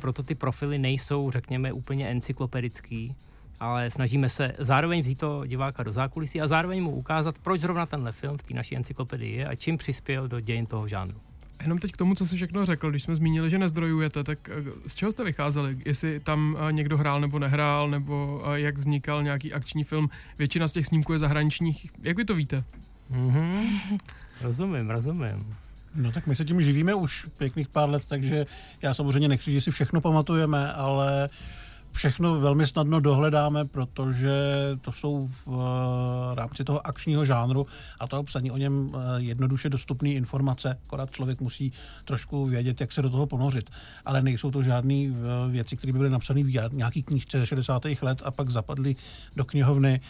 proto 0.01 0.23
ty 0.23 0.35
profily 0.35 0.79
nejsou, 0.79 1.31
řekněme, 1.31 1.73
úplně 1.73 2.09
encyklopedický, 2.09 3.15
ale 3.61 3.91
snažíme 3.91 4.29
se 4.29 4.53
zároveň 4.59 5.01
vzít 5.01 5.19
to 5.19 5.47
diváka 5.47 5.83
do 5.83 5.93
zákulisí 5.93 6.41
a 6.41 6.47
zároveň 6.47 6.83
mu 6.83 6.91
ukázat, 6.91 7.39
proč 7.39 7.61
zrovna 7.61 7.87
tenhle 7.87 8.13
film 8.13 8.39
v 8.39 8.43
té 8.43 8.55
naší 8.55 8.77
encyklopedii 8.77 9.37
je 9.37 9.47
a 9.47 9.55
čím 9.55 9.77
přispěl 9.77 10.29
do 10.29 10.41
dějin 10.41 10.67
toho 10.67 10.89
žánru. 10.89 11.21
Jenom 11.63 11.79
teď 11.79 11.93
k 11.93 11.97
tomu, 11.97 12.15
co 12.15 12.27
jsi 12.27 12.37
všechno 12.37 12.65
řekl, 12.65 12.91
když 12.91 13.03
jsme 13.03 13.17
zmínili, 13.17 13.51
že 13.51 13.59
nezdrojujete, 13.59 14.25
tak 14.25 14.49
eh, 14.49 14.63
z 14.87 14.95
čeho 14.95 15.13
jste 15.13 15.25
vycházeli? 15.25 15.79
Jestli 15.85 16.21
tam 16.21 16.57
eh, 16.69 16.73
někdo 16.73 16.99
hrál 16.99 17.21
nebo 17.21 17.39
nehrál, 17.39 17.91
nebo 17.91 18.43
eh, 18.47 18.61
jak 18.61 18.79
vznikal 18.79 19.23
nějaký 19.23 19.53
akční 19.53 19.85
film? 19.85 20.11
Většina 20.39 20.69
z 20.69 20.73
těch 20.73 20.87
snímků 20.87 21.13
je 21.13 21.19
zahraničních. 21.19 21.87
Jak 22.03 22.17
vy 22.17 22.25
to 22.25 22.35
víte? 22.35 22.65
Mm-hmm. 23.13 23.99
Rozumím, 24.43 24.91
rozumím. 24.91 25.57
No 25.95 26.13
tak 26.13 26.27
my 26.27 26.37
se 26.37 26.45
tím 26.45 26.63
živíme 26.63 26.95
už 26.95 27.27
pěkných 27.39 27.69
pár 27.69 27.91
let, 27.91 28.03
takže 28.09 28.47
já 28.83 28.95
samozřejmě 28.95 29.29
nechci, 29.29 29.53
že 29.53 29.61
si 29.61 29.71
všechno 29.71 30.01
pamatujeme, 30.01 30.73
ale 30.73 31.29
všechno 31.95 32.41
velmi 32.41 32.67
snadno 32.67 33.01
dohledáme, 33.01 33.65
protože 33.65 34.33
to 34.81 34.93
jsou 34.93 35.31
v 35.47 35.49
eh, 35.49 36.35
rámci 36.35 36.65
toho 36.65 36.87
akčního 36.87 37.25
žánru 37.25 37.67
a 38.01 38.07
to 38.07 38.23
psaní 38.23 38.51
o 38.51 38.57
něm 38.57 38.93
eh, 38.95 38.99
jednoduše 39.17 39.71
dostupné 39.71 40.09
informace, 40.09 40.79
akorát 40.87 41.11
člověk 41.11 41.41
musí 41.41 41.73
trošku 42.05 42.47
vědět, 42.47 42.81
jak 42.81 42.93
se 42.93 43.03
do 43.03 43.11
toho 43.11 43.27
ponořit. 43.27 43.71
Ale 44.05 44.23
nejsou 44.23 44.51
to 44.51 44.63
žádné 44.63 44.95
eh, 44.95 45.13
věci, 45.51 45.77
které 45.77 45.93
by 45.93 45.99
byly 45.99 46.11
napsané 46.11 46.45
v 46.45 46.69
nějaký 46.73 47.03
knížce 47.03 47.47
60. 47.47 47.83
let 48.03 48.23
a 48.25 48.31
pak 48.31 48.51
zapadly 48.51 48.97
do 49.37 49.45
knihovny. 49.45 50.01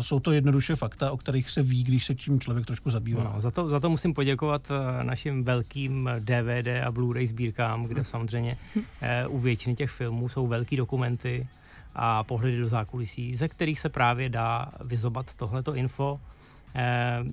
Jsou 0.00 0.20
to 0.20 0.32
jednoduše 0.32 0.76
fakta, 0.76 1.12
o 1.12 1.16
kterých 1.16 1.50
se 1.50 1.62
ví, 1.62 1.84
když 1.84 2.04
se 2.04 2.14
čím 2.14 2.40
člověk 2.40 2.66
trošku 2.66 2.90
zabývá. 2.90 3.24
No, 3.24 3.40
za, 3.40 3.50
to, 3.50 3.68
za 3.68 3.80
to 3.80 3.90
musím 3.90 4.14
poděkovat 4.14 4.70
uh, 4.70 4.76
našim 5.02 5.44
velkým 5.44 6.10
DVD 6.18 6.68
a 6.86 6.92
Blu-ray 6.92 7.26
sbírkám, 7.26 7.84
kde 7.84 8.04
samozřejmě 8.04 8.56
uh, 8.76 9.34
u 9.34 9.38
většiny 9.38 9.74
těch 9.74 9.90
filmů 9.90 10.28
jsou 10.28 10.46
velký 10.46 10.76
dokumenty 10.76 11.46
a 11.94 12.24
pohledy 12.24 12.58
do 12.58 12.68
zákulisí, 12.68 13.36
ze 13.36 13.48
kterých 13.48 13.80
se 13.80 13.88
právě 13.88 14.28
dá 14.28 14.72
vyzobat 14.84 15.34
tohleto 15.34 15.74
info. 15.74 16.20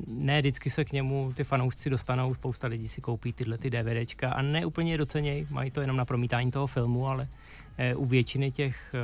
Ne 0.08 0.40
vždycky 0.40 0.70
se 0.70 0.86
k 0.86 0.92
němu 0.92 1.34
ty 1.36 1.44
fanoušci 1.44 1.90
dostanou, 1.90 2.34
spousta 2.34 2.68
lidí 2.68 2.88
si 2.88 3.02
koupí 3.02 3.34
tyhle 3.34 3.58
ty 3.58 3.70
DVDčka 3.70 4.32
a 4.32 4.42
ne 4.42 4.66
úplně 4.66 4.98
docenějí, 4.98 5.48
mají 5.50 5.72
to 5.72 5.82
jenom 5.82 5.98
na 5.98 6.06
promítání 6.06 6.52
toho 6.52 6.68
filmu, 6.68 7.08
ale 7.08 7.28
u 7.96 8.06
většiny 8.06 8.52
těch 8.52 8.96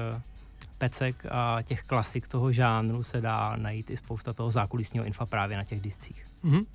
pecek 0.83 1.25
a 1.31 1.61
těch 1.61 1.83
klasik 1.83 2.27
toho 2.27 2.51
žánru 2.51 3.03
se 3.03 3.21
dá 3.21 3.55
najít 3.55 3.89
i 3.89 3.97
spousta 3.97 4.33
toho 4.33 4.51
zákulisního 4.51 5.05
infa 5.05 5.25
právě 5.25 5.57
na 5.57 5.63
těch 5.63 5.81
discích. 5.81 6.25
Mm-hmm. 6.43 6.65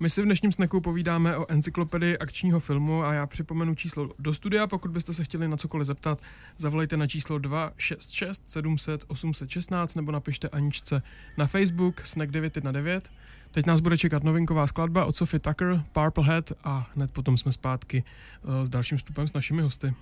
My 0.00 0.10
si 0.10 0.22
v 0.22 0.24
dnešním 0.24 0.52
sneku 0.52 0.80
povídáme 0.80 1.36
o 1.36 1.50
encyklopedii 1.50 2.18
akčního 2.18 2.60
filmu 2.60 3.04
a 3.04 3.12
já 3.12 3.26
připomenu 3.26 3.74
číslo 3.74 4.10
do 4.18 4.34
studia. 4.34 4.66
Pokud 4.66 4.90
byste 4.90 5.14
se 5.14 5.24
chtěli 5.24 5.48
na 5.48 5.56
cokoliv 5.56 5.86
zeptat, 5.86 6.18
zavolejte 6.58 6.96
na 6.96 7.06
číslo 7.06 7.38
266 7.38 8.50
700 8.50 9.04
816 9.08 9.94
nebo 9.94 10.12
napište 10.12 10.48
Aničce 10.48 11.02
na 11.36 11.46
Facebook 11.46 12.06
Snack 12.06 12.30
919. 12.30 13.04
Teď 13.50 13.66
nás 13.66 13.80
bude 13.80 13.96
čekat 13.96 14.24
novinková 14.24 14.66
skladba 14.66 15.04
od 15.04 15.16
Sophie 15.16 15.40
Tucker, 15.40 15.82
Purple 15.92 16.24
Head 16.24 16.52
a 16.64 16.90
hned 16.94 17.10
potom 17.10 17.36
jsme 17.36 17.52
zpátky 17.52 18.04
uh, 18.42 18.62
s 18.62 18.68
dalším 18.68 18.98
vstupem 18.98 19.28
s 19.28 19.32
našimi 19.32 19.62
hosty. 19.62 19.94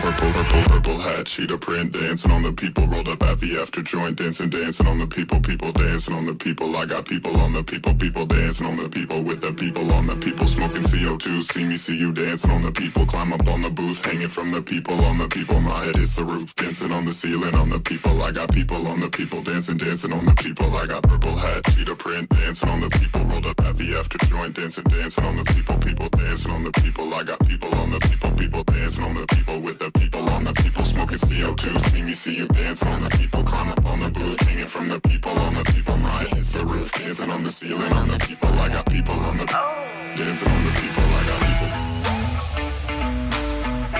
Purple, 0.00 0.32
purple, 0.32 0.62
purple 0.64 0.98
hat, 0.98 1.26
cheetah 1.26 1.58
print, 1.58 1.92
dancing 1.92 2.30
on 2.30 2.42
the 2.42 2.52
people, 2.52 2.86
rolled 2.86 3.08
up 3.08 3.22
at 3.22 3.40
the 3.40 3.58
after 3.58 3.82
joint, 3.82 4.16
dancing, 4.16 4.50
dancing 4.50 4.86
on 4.86 4.98
the 4.98 5.06
people, 5.06 5.40
people 5.40 5.72
dancing 5.72 6.14
on 6.14 6.26
the 6.26 6.34
people. 6.34 6.76
I 6.76 6.86
got 6.86 7.04
people 7.04 7.36
on 7.36 7.52
the 7.52 7.62
people, 7.62 7.94
people 7.94 8.26
dancing 8.26 8.66
on 8.66 8.76
the 8.76 8.88
people, 8.88 9.22
with 9.22 9.40
the 9.40 9.52
people 9.52 9.92
on 9.92 10.06
the 10.06 10.16
people, 10.16 10.46
smoking 10.46 10.82
CO2. 10.82 11.42
See 11.52 11.64
me, 11.64 11.76
see 11.76 11.96
you 11.96 12.12
dancing 12.12 12.50
on 12.50 12.62
the 12.62 12.72
people, 12.72 13.06
climb 13.06 13.32
up 13.32 13.46
on 13.48 13.62
the 13.62 13.70
booth, 13.70 14.04
hanging 14.04 14.28
from 14.28 14.50
the 14.50 14.62
people 14.62 14.94
on 15.04 15.18
the 15.18 15.28
people. 15.28 15.60
My 15.60 15.84
head 15.84 15.96
is 15.98 16.16
the 16.16 16.24
roof, 16.24 16.54
dancing 16.56 16.92
on 16.92 17.04
the 17.04 17.12
ceiling 17.12 17.54
on 17.54 17.70
the 17.70 17.80
people. 17.80 18.22
I 18.22 18.32
got 18.32 18.52
people 18.52 18.86
on 18.88 19.00
the 19.00 19.08
people, 19.08 19.42
dancing, 19.42 19.76
dancing 19.76 20.12
on 20.12 20.24
the 20.24 20.34
people. 20.34 20.74
I 20.76 20.86
got 20.86 21.02
purple 21.02 21.36
hat, 21.36 21.64
cheetah 21.74 21.96
print, 21.96 22.28
dancing 22.30 22.68
on 22.68 22.80
the 22.80 22.90
people, 22.90 23.22
rolled 23.24 23.46
up 23.46 23.60
at 23.60 23.76
the 23.76 23.96
after 23.96 24.18
joint, 24.26 24.54
dancing, 24.54 24.84
dancing 24.84 25.24
on 25.24 25.36
the 25.36 25.44
people, 25.44 25.76
people 25.78 26.08
dancing 26.08 26.50
on 26.50 26.64
the 26.64 26.72
people. 26.72 27.12
I 27.14 27.22
got 27.22 27.38
people 27.46 27.74
on 27.76 27.90
the 27.90 28.00
people, 28.00 28.30
people 28.32 28.64
dancing 28.64 29.04
on 29.04 29.14
the 29.14 29.26
people 29.26 29.60
with 29.60 29.78
the 29.78 29.83
people 29.92 30.28
on 30.30 30.44
the 30.44 30.52
people 30.52 30.82
smoking 30.82 31.18
CO2. 31.18 31.80
See 31.90 32.02
me, 32.02 32.14
see 32.14 32.36
you 32.36 32.46
dance 32.48 32.82
on 32.84 33.02
the 33.02 33.10
people. 33.10 33.42
Climb 33.42 33.68
up 33.68 33.84
on 33.84 34.00
the 34.00 34.08
booth, 34.08 34.40
hanging 34.40 34.66
from 34.66 34.88
the 34.88 35.00
people 35.00 35.32
on 35.32 35.54
the 35.54 35.64
people. 35.64 35.96
My 35.96 36.24
head's 36.24 36.52
the 36.52 36.64
roof, 36.64 36.92
dancing 36.92 37.30
on 37.30 37.42
the 37.42 37.50
ceiling 37.50 37.92
on 37.92 38.08
the 38.08 38.18
people. 38.18 38.48
I 38.48 38.68
got 38.68 38.86
people 38.86 39.14
on 39.14 39.36
the 39.36 39.46
dancing 39.46 40.52
on 40.52 40.64
the 40.64 40.72
people. 40.80 41.02
I 41.02 41.24
got. 41.26 41.40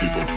People. 0.01 0.25
People. 0.25 0.34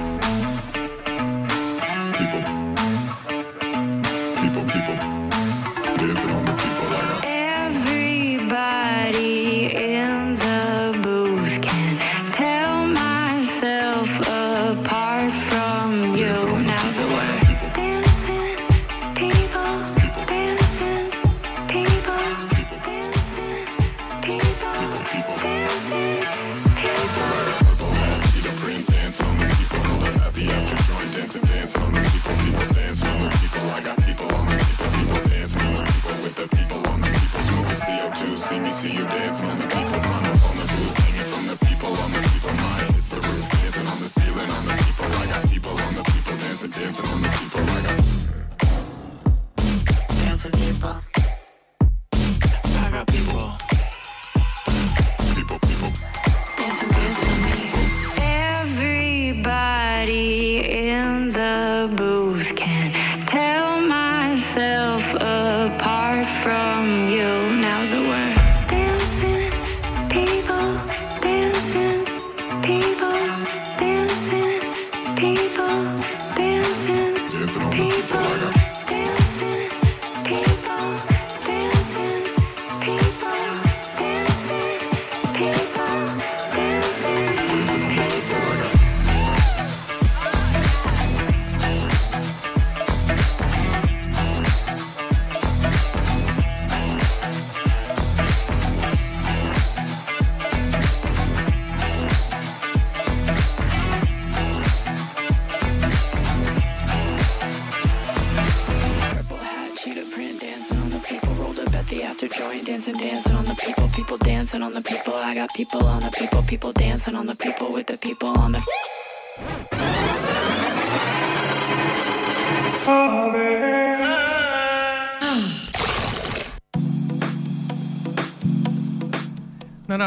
People. 116.48 116.72
Dancing 116.72 117.16
on 117.16 117.26
the 117.26 117.36
people 117.36 117.72
with 117.74 117.88
the 117.88 117.98
people 117.98 118.27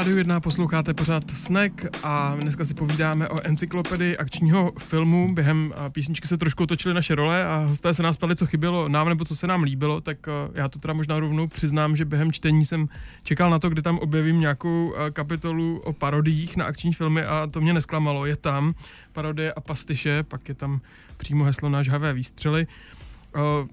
rádiu 0.01 0.19
1 0.19 0.41
posloucháte 0.41 0.95
pořád 0.95 1.31
Snack 1.31 1.87
a 2.03 2.37
dneska 2.41 2.65
si 2.65 2.75
povídáme 2.75 3.29
o 3.29 3.41
encyklopedii 3.47 4.17
akčního 4.17 4.73
filmu. 4.79 5.35
Během 5.35 5.73
a, 5.77 5.91
písničky 5.91 6.29
se 6.29 6.37
trošku 6.39 6.63
otočily 6.63 6.95
naše 6.95 7.15
role 7.15 7.45
a 7.45 7.57
hosté 7.57 7.95
se 7.95 8.03
nás 8.03 8.17
ptali, 8.17 8.37
co 8.37 8.47
chybělo 8.47 8.89
nám 8.89 9.09
nebo 9.09 9.25
co 9.25 9.37
se 9.37 9.47
nám 9.47 9.63
líbilo, 9.63 10.01
tak 10.01 10.29
a, 10.29 10.33
já 10.55 10.69
to 10.69 10.79
teda 10.79 10.95
možná 10.95 11.21
rovnou 11.21 11.49
přiznám, 11.49 11.97
že 11.97 12.05
během 12.05 12.33
čtení 12.33 12.65
jsem 12.65 12.89
čekal 13.23 13.51
na 13.51 13.59
to, 13.59 13.71
kdy 13.71 13.83
tam 13.83 13.99
objevím 13.99 14.41
nějakou 14.41 14.95
a, 14.95 15.11
kapitolu 15.11 15.79
o 15.79 15.93
parodiích 15.93 16.57
na 16.57 16.65
akční 16.65 16.93
filmy 16.93 17.25
a 17.25 17.49
to 17.53 17.61
mě 17.61 17.73
nesklamalo. 17.73 18.27
Je 18.27 18.37
tam 18.37 18.75
parodie 19.13 19.53
a 19.53 19.61
pastiše, 19.61 20.23
pak 20.23 20.49
je 20.49 20.55
tam 20.55 20.81
přímo 21.17 21.45
heslo 21.45 21.69
na 21.69 21.83
žhavé 21.83 22.13
výstřely. 22.13 22.67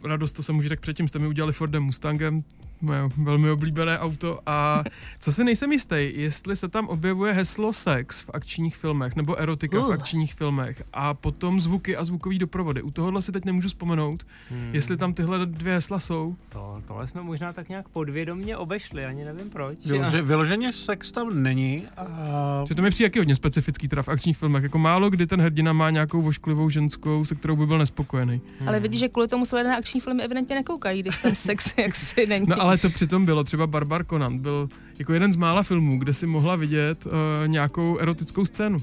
Radost, 0.03 0.31
to 0.31 0.43
jsem 0.43 0.55
můžu 0.55 0.69
tak 0.69 0.79
předtím, 0.79 1.07
jste 1.07 1.19
mi 1.19 1.27
udělali 1.27 1.53
Fordem 1.53 1.83
Mustangem, 1.83 2.39
moje 2.81 2.99
velmi 3.17 3.49
oblíbené 3.49 3.99
auto. 3.99 4.39
A 4.45 4.83
co 5.19 5.31
si 5.31 5.43
nejsem 5.43 5.71
jistý, 5.71 6.11
jestli 6.13 6.55
se 6.55 6.67
tam 6.67 6.87
objevuje 6.87 7.33
heslo 7.33 7.73
sex 7.73 8.21
v 8.21 8.29
akčních 8.33 8.77
filmech 8.77 9.15
nebo 9.15 9.35
erotika 9.35 9.79
uh. 9.79 9.89
v 9.89 9.91
akčních 9.91 10.33
filmech 10.33 10.83
a 10.93 11.13
potom 11.13 11.59
zvuky 11.59 11.97
a 11.97 12.03
zvukový 12.03 12.39
doprovody. 12.39 12.81
U 12.81 12.91
tohohle 12.91 13.21
si 13.21 13.31
teď 13.31 13.45
nemůžu 13.45 13.67
vzpomenout, 13.67 14.23
hmm. 14.49 14.69
jestli 14.73 14.97
tam 14.97 15.13
tyhle 15.13 15.45
dvě 15.45 15.73
hesla 15.73 15.99
jsou. 15.99 16.35
To, 16.53 16.81
tohle 16.87 17.07
jsme 17.07 17.21
možná 17.23 17.53
tak 17.53 17.69
nějak 17.69 17.89
podvědomně 17.89 18.57
obešli, 18.57 19.05
ani 19.05 19.25
nevím 19.25 19.49
proč. 19.49 19.85
Vylože, 19.85 20.21
vyloženě 20.21 20.73
sex 20.73 21.11
tam 21.11 21.43
není. 21.43 21.83
A... 21.97 22.63
To 22.75 22.81
mi 22.81 22.89
přijde 22.89 23.05
jaký 23.05 23.19
hodně 23.19 23.35
specifický 23.35 23.87
teda 23.87 24.01
v 24.01 24.09
akčních 24.09 24.37
filmech. 24.37 24.63
Jako 24.63 24.77
málo 24.77 25.09
kdy 25.09 25.27
ten 25.27 25.41
hrdina 25.41 25.73
má 25.73 25.89
nějakou 25.89 26.21
vošklivou 26.21 26.69
ženskou, 26.69 27.25
se 27.25 27.35
kterou 27.35 27.55
by 27.55 27.65
byl 27.65 27.77
nespokojený. 27.77 28.41
Ale 28.67 28.79
vidíš, 28.79 28.99
že 28.99 29.09
kvůli 29.09 29.27
tomu 29.27 29.45
se 29.45 29.63
na 29.63 29.75
akční 29.75 30.01
filmy 30.01 30.23
evidentně 30.23 30.55
nekoukají, 30.55 31.01
když 31.01 31.17
ten 31.17 31.35
sex 31.35 31.73
jaksi 31.77 32.27
není. 32.27 32.45
No 32.49 32.66
ale 32.67 32.77
to 32.77 32.89
přitom 32.89 33.25
bylo, 33.25 33.43
třeba 33.43 33.67
Barbar 33.67 34.05
Conan 34.05 34.39
byl 34.39 34.69
jako 34.99 35.13
jeden 35.13 35.31
z 35.31 35.35
mála 35.35 35.63
filmů, 35.63 35.99
kde 35.99 36.13
si 36.13 36.27
mohla 36.27 36.55
vidět 36.55 37.05
uh, 37.05 37.11
nějakou 37.47 37.97
erotickou 37.97 38.45
scénu. 38.45 38.77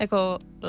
Jako 0.00 0.38
uh, 0.40 0.68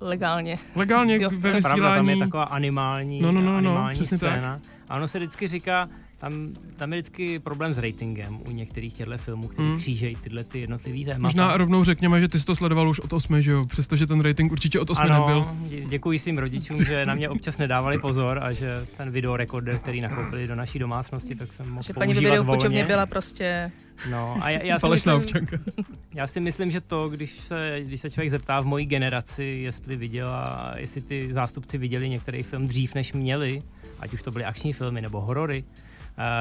legálně. 0.00 0.58
Legálně 0.74 1.16
Jo. 1.22 1.30
ve 1.38 1.48
je 1.50 1.60
pravda, 1.62 1.94
tam 1.96 2.08
je 2.08 2.14
vysílání. 2.14 2.20
taková 2.30 2.44
animální, 2.44 3.20
No, 3.20 3.32
no, 3.32 3.40
no, 3.40 3.50
no, 3.52 3.56
animální 3.58 3.94
přesně 3.94 4.18
tak. 4.18 4.30
scéna. 4.30 4.60
A 4.88 4.96
ono 4.96 5.08
se 5.08 5.18
vždycky 5.18 5.48
říká, 5.48 5.88
tam, 6.18 6.48
tam 6.76 6.92
je 6.92 6.98
vždycky 6.98 7.38
problém 7.38 7.74
s 7.74 7.78
ratingem 7.78 8.38
u 8.48 8.50
některých 8.50 8.94
těchto 8.94 9.18
filmů, 9.18 9.48
který 9.48 9.68
Hmm. 9.68 9.78
křížejí 9.78 10.16
tyhle 10.16 10.44
ty 10.44 10.60
jednotlivý 10.60 11.04
témata. 11.04 11.22
Možná 11.22 11.56
rovnou 11.56 11.84
řekněme, 11.84 12.20
že 12.20 12.28
ty 12.28 12.40
jsi 12.40 12.46
to 12.46 12.54
sledoval 12.54 12.88
už 12.88 13.00
od 13.00 13.12
8, 13.12 13.42
že 13.42 13.50
jo? 13.50 13.64
Přestože 13.64 14.06
ten 14.06 14.20
rating 14.20 14.52
určitě 14.52 14.80
od 14.80 14.90
8 14.90 15.02
nebyl. 15.02 15.18
ano, 15.24 15.56
dě- 15.68 15.88
děkuji 15.88 16.18
svým 16.18 16.38
rodičům, 16.38 16.84
že 16.84 17.06
na 17.06 17.14
mě 17.14 17.28
občas 17.28 17.58
nedávali 17.58 17.98
pozor 17.98 18.38
a 18.42 18.52
že 18.52 18.86
ten 18.96 19.10
videorekorder, 19.10 19.78
který 19.78 20.00
nakoupili 20.00 20.46
do 20.48 20.54
naší 20.54 20.78
domácnosti, 20.78 21.34
tak 21.34 21.52
jsem 21.52 21.68
mohl 21.70 21.82
Že 21.82 21.92
paní 21.92 22.14
volně. 22.42 22.84
byla 22.84 23.06
prostě... 23.06 23.72
No, 24.10 24.38
a 24.42 24.50
já, 24.50 24.62
já, 24.62 24.78
si 24.78 24.80
Falešná 24.80 25.16
myslím, 25.18 25.42
občanka. 25.44 25.64
já 26.14 26.26
si 26.26 26.40
myslím, 26.40 26.70
že 26.70 26.80
to, 26.80 27.08
když 27.08 27.30
se, 27.32 27.80
když 27.84 28.00
se 28.00 28.10
člověk 28.10 28.30
zeptá 28.30 28.60
v 28.60 28.66
mojí 28.66 28.86
generaci, 28.86 29.44
jestli 29.44 29.96
viděla, 29.96 30.72
jestli 30.76 31.00
ty 31.00 31.28
zástupci 31.32 31.78
viděli 31.78 32.08
některý 32.08 32.42
film 32.42 32.66
dřív, 32.66 32.94
než 32.94 33.12
měli, 33.12 33.62
ať 34.00 34.12
už 34.12 34.22
to 34.22 34.30
byly 34.30 34.44
akční 34.44 34.72
filmy 34.72 35.00
nebo 35.00 35.20
horory, 35.20 35.64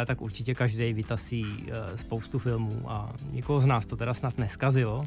tak 0.06 0.22
určitě 0.22 0.56
každý 0.56 0.94
vytasí 0.94 1.46
eh, 1.68 1.98
spoustu 1.98 2.40
filmů 2.40 2.92
a 2.92 3.14
někoho 3.32 3.60
z 3.60 3.66
nás 3.66 3.86
to 3.86 3.96
teda 3.96 4.14
snad 4.14 4.38
neskazilo. 4.38 5.06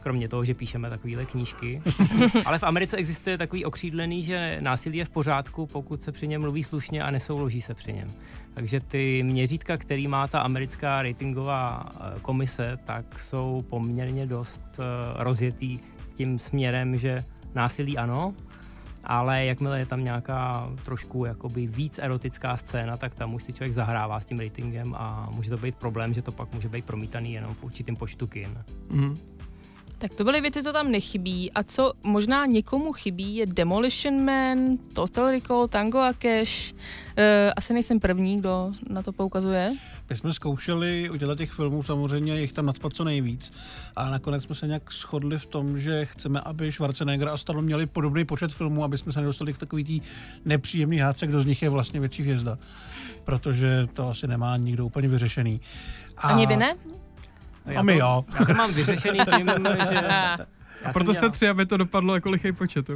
Kromě 0.00 0.28
toho, 0.28 0.44
že 0.44 0.54
píšeme 0.54 0.90
takovéhle 0.90 1.24
knížky. 1.24 1.82
Ale 2.44 2.58
v 2.58 2.62
Americe 2.62 2.96
existuje 2.96 3.38
takový 3.38 3.64
okřídlený, 3.64 4.22
že 4.22 4.58
násilí 4.60 4.98
je 4.98 5.04
v 5.04 5.10
pořádku, 5.10 5.66
pokud 5.66 6.02
se 6.02 6.12
při 6.12 6.28
něm 6.28 6.40
mluví 6.40 6.62
slušně 6.62 7.02
a 7.02 7.10
nesouloží 7.10 7.60
se 7.60 7.74
při 7.74 7.92
něm. 7.92 8.08
Takže 8.54 8.80
ty 8.80 9.22
měřítka, 9.22 9.76
který 9.76 10.08
má 10.08 10.28
ta 10.28 10.40
americká 10.40 11.02
ratingová 11.02 11.90
eh, 11.94 12.20
komise, 12.22 12.78
tak 12.84 13.20
jsou 13.20 13.64
poměrně 13.70 14.26
dost 14.26 14.62
eh, 14.78 14.82
rozjetý 15.14 15.78
tím 16.14 16.38
směrem, 16.38 16.96
že 16.96 17.18
násilí 17.54 17.98
ano, 17.98 18.34
ale 19.04 19.44
jakmile 19.44 19.78
je 19.78 19.86
tam 19.86 20.04
nějaká 20.04 20.70
trošku 20.84 21.24
jakoby 21.24 21.66
víc 21.66 21.98
erotická 21.98 22.56
scéna, 22.56 22.96
tak 22.96 23.14
tam 23.14 23.34
už 23.34 23.42
si 23.42 23.52
člověk 23.52 23.72
zahrává 23.72 24.20
s 24.20 24.24
tím 24.24 24.38
ratingem 24.38 24.94
a 24.94 25.30
může 25.34 25.50
to 25.50 25.56
být 25.56 25.74
problém, 25.74 26.14
že 26.14 26.22
to 26.22 26.32
pak 26.32 26.54
může 26.54 26.68
být 26.68 26.84
promítaný 26.84 27.32
jenom 27.32 27.54
v 27.54 27.64
určitým 27.64 27.96
počtu 27.96 28.26
kin. 28.26 28.58
Mhm. 28.90 29.16
Tak 30.02 30.14
to 30.14 30.24
byly 30.24 30.40
věci, 30.40 30.62
co 30.62 30.72
tam 30.72 30.90
nechybí. 30.90 31.52
A 31.52 31.62
co 31.62 31.92
možná 32.02 32.46
někomu 32.46 32.92
chybí, 32.92 33.36
je 33.36 33.46
Demolition 33.46 34.24
Man, 34.24 34.78
Total 34.92 35.30
Recall, 35.30 35.68
Tango 35.68 35.98
a 35.98 36.12
Cash. 36.12 36.74
E, 37.16 37.52
asi 37.56 37.72
nejsem 37.72 38.00
první, 38.00 38.38
kdo 38.38 38.72
na 38.88 39.02
to 39.02 39.12
poukazuje. 39.12 39.76
My 40.10 40.16
jsme 40.16 40.32
zkoušeli 40.32 41.10
udělat 41.10 41.38
těch 41.38 41.52
filmů, 41.52 41.82
samozřejmě 41.82 42.40
jich 42.40 42.52
tam 42.52 42.66
nadspat 42.66 42.92
co 42.92 43.04
nejvíc, 43.04 43.52
a 43.96 44.10
nakonec 44.10 44.42
jsme 44.42 44.54
se 44.54 44.66
nějak 44.66 44.92
shodli 44.92 45.38
v 45.38 45.46
tom, 45.46 45.78
že 45.78 46.04
chceme, 46.04 46.40
aby 46.40 46.72
Schwarzenegger 46.72 47.28
a 47.28 47.36
Stallone 47.36 47.66
měli 47.66 47.86
podobný 47.86 48.24
počet 48.24 48.52
filmů, 48.52 48.84
aby 48.84 48.98
jsme 48.98 49.12
se 49.12 49.20
nedostali 49.20 49.52
k 49.52 49.58
takový 49.58 49.84
tý 49.84 50.00
nepříjemný 50.44 50.98
hádce, 50.98 51.26
kdo 51.26 51.42
z 51.42 51.46
nich 51.46 51.62
je 51.62 51.68
vlastně 51.68 52.00
větší 52.00 52.22
hvězda. 52.22 52.58
Protože 53.24 53.86
to 53.92 54.08
asi 54.08 54.26
nemá 54.26 54.56
nikdo 54.56 54.86
úplně 54.86 55.08
vyřešený. 55.08 55.60
A, 56.16 56.28
Ani 56.28 56.46
vy 56.46 56.56
ne? 56.56 56.74
A 57.76 57.82
my 57.82 57.98
jo. 57.98 58.24
Já 58.40 58.46
to 58.46 58.54
mám 58.54 58.74
vyřešený 58.74 59.18
tím, 59.36 59.50
že... 59.90 59.94
já 60.84 60.92
Proto 60.92 61.14
jste 61.14 61.30
tři, 61.30 61.48
aby 61.48 61.66
to 61.66 61.76
dopadlo 61.76 62.14
jako 62.14 62.30
lichý 62.30 62.52
počet. 62.52 62.90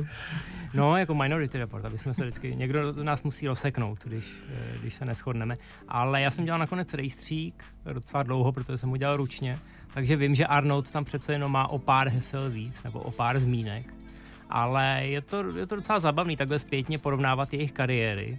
No, 0.77 0.97
jako 0.97 1.15
Minority 1.15 1.59
Report, 1.59 1.85
aby 1.85 1.99
jsme 1.99 2.15
se 2.15 2.23
vždycky, 2.23 2.57
někdo 2.57 2.93
nás 2.93 3.23
musí 3.23 3.49
rozseknout, 3.49 4.05
když, 4.05 4.43
eh, 4.49 4.79
když 4.81 4.95
se 4.95 5.05
neschodneme. 5.05 5.55
Ale 5.89 6.21
já 6.21 6.31
jsem 6.31 6.45
dělal 6.45 6.59
nakonec 6.59 6.95
rejstřík 6.95 7.65
docela 7.93 8.23
dlouho, 8.23 8.53
protože 8.53 8.79
jsem 8.79 8.91
ho 8.91 8.97
dělal 8.97 9.17
ručně, 9.17 9.59
takže 9.95 10.17
vím, 10.17 10.35
že 10.35 10.47
Arnold 10.47 10.91
tam 10.91 11.05
přece 11.05 11.33
jenom 11.33 11.53
má 11.53 11.71
o 11.71 11.79
pár 11.79 12.09
hesel 12.09 12.51
víc, 12.51 12.83
nebo 12.83 13.01
o 13.01 13.11
pár 13.11 13.39
zmínek. 13.39 13.95
Ale 14.51 15.01
je 15.05 15.21
to, 15.21 15.59
je 15.59 15.67
to 15.67 15.77
docela 15.77 15.99
zabavný 16.01 16.37
takhle 16.37 16.59
zpětně 16.59 16.99
porovnávat 16.99 17.53
jejich 17.53 17.73
kariéry. 17.73 18.39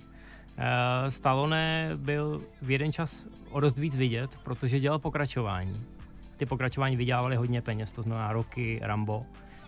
Uh, 0.57 1.09
Stallone 1.09 1.89
byl 1.95 2.41
v 2.61 2.71
jeden 2.71 2.93
čas 2.93 3.27
o 3.49 3.59
dost 3.59 3.77
víc 3.77 3.95
vidět, 3.95 4.39
protože 4.43 4.79
dělal 4.79 4.99
pokračování. 4.99 5.73
Ty 6.37 6.45
pokračování 6.45 6.95
vydělávaly 6.95 7.35
hodně 7.35 7.61
peněz, 7.61 7.91
to 7.91 8.01
znamená 8.01 8.33
Rocky, 8.33 8.79
Rambo. 8.83 9.25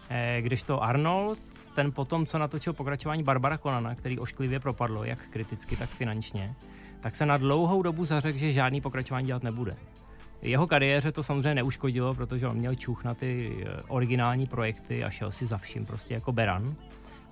Eh, 0.10 0.42
když 0.42 0.64
to 0.64 0.84
Arnold, 0.84 1.40
ten 1.76 1.92
potom, 1.92 2.26
co 2.26 2.38
natočil 2.38 2.74
pokračování 2.74 3.24
Barbara 3.24 3.58
Konana, 3.58 3.96
který 3.96 4.20
ošklivě 4.20 4.60
propadlo, 4.60 5.04
jak 5.04 5.20
kriticky, 5.30 5.76
tak 5.76 5.90
finančně, 5.90 6.56
tak 7.00 7.16
se 7.16 7.26
na 7.26 7.38
dlouhou 7.38 7.82
dobu 7.82 8.06
zařekl, 8.06 8.38
že 8.38 8.52
žádný 8.52 8.82
pokračování 8.82 9.28
dělat 9.28 9.44
nebude. 9.44 9.76
Jeho 10.42 10.68
kariéře 10.68 11.12
to 11.12 11.24
samozřejmě 11.24 11.56
neuškodilo, 11.56 12.14
protože 12.14 12.48
on 12.48 12.58
měl 12.58 12.76
čuch 12.76 13.04
na 13.04 13.14
ty 13.14 13.58
eh, 13.66 13.82
originální 13.88 14.46
projekty 14.46 15.04
a 15.04 15.10
šel 15.10 15.32
si 15.32 15.46
za 15.46 15.58
vším 15.58 15.86
prostě 15.86 16.14
jako 16.14 16.32
beran. 16.32 16.76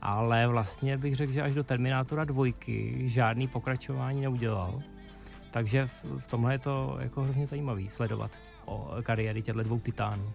Ale 0.01 0.47
vlastně 0.47 0.97
bych 0.97 1.15
řekl, 1.15 1.31
že 1.31 1.41
až 1.41 1.53
do 1.53 1.63
Terminátora 1.63 2.23
dvojky 2.23 3.03
žádný 3.09 3.47
pokračování 3.47 4.21
neudělal. 4.21 4.81
Takže 5.51 5.89
v 6.17 6.27
tomhle 6.27 6.53
je 6.53 6.59
to 6.59 6.97
jako 7.01 7.23
hrozně 7.23 7.47
zajímavý 7.47 7.89
sledovat 7.89 8.31
o 8.65 8.91
kariéry 9.03 9.41
těchto 9.41 9.63
dvou 9.63 9.79
titánů. 9.79 10.31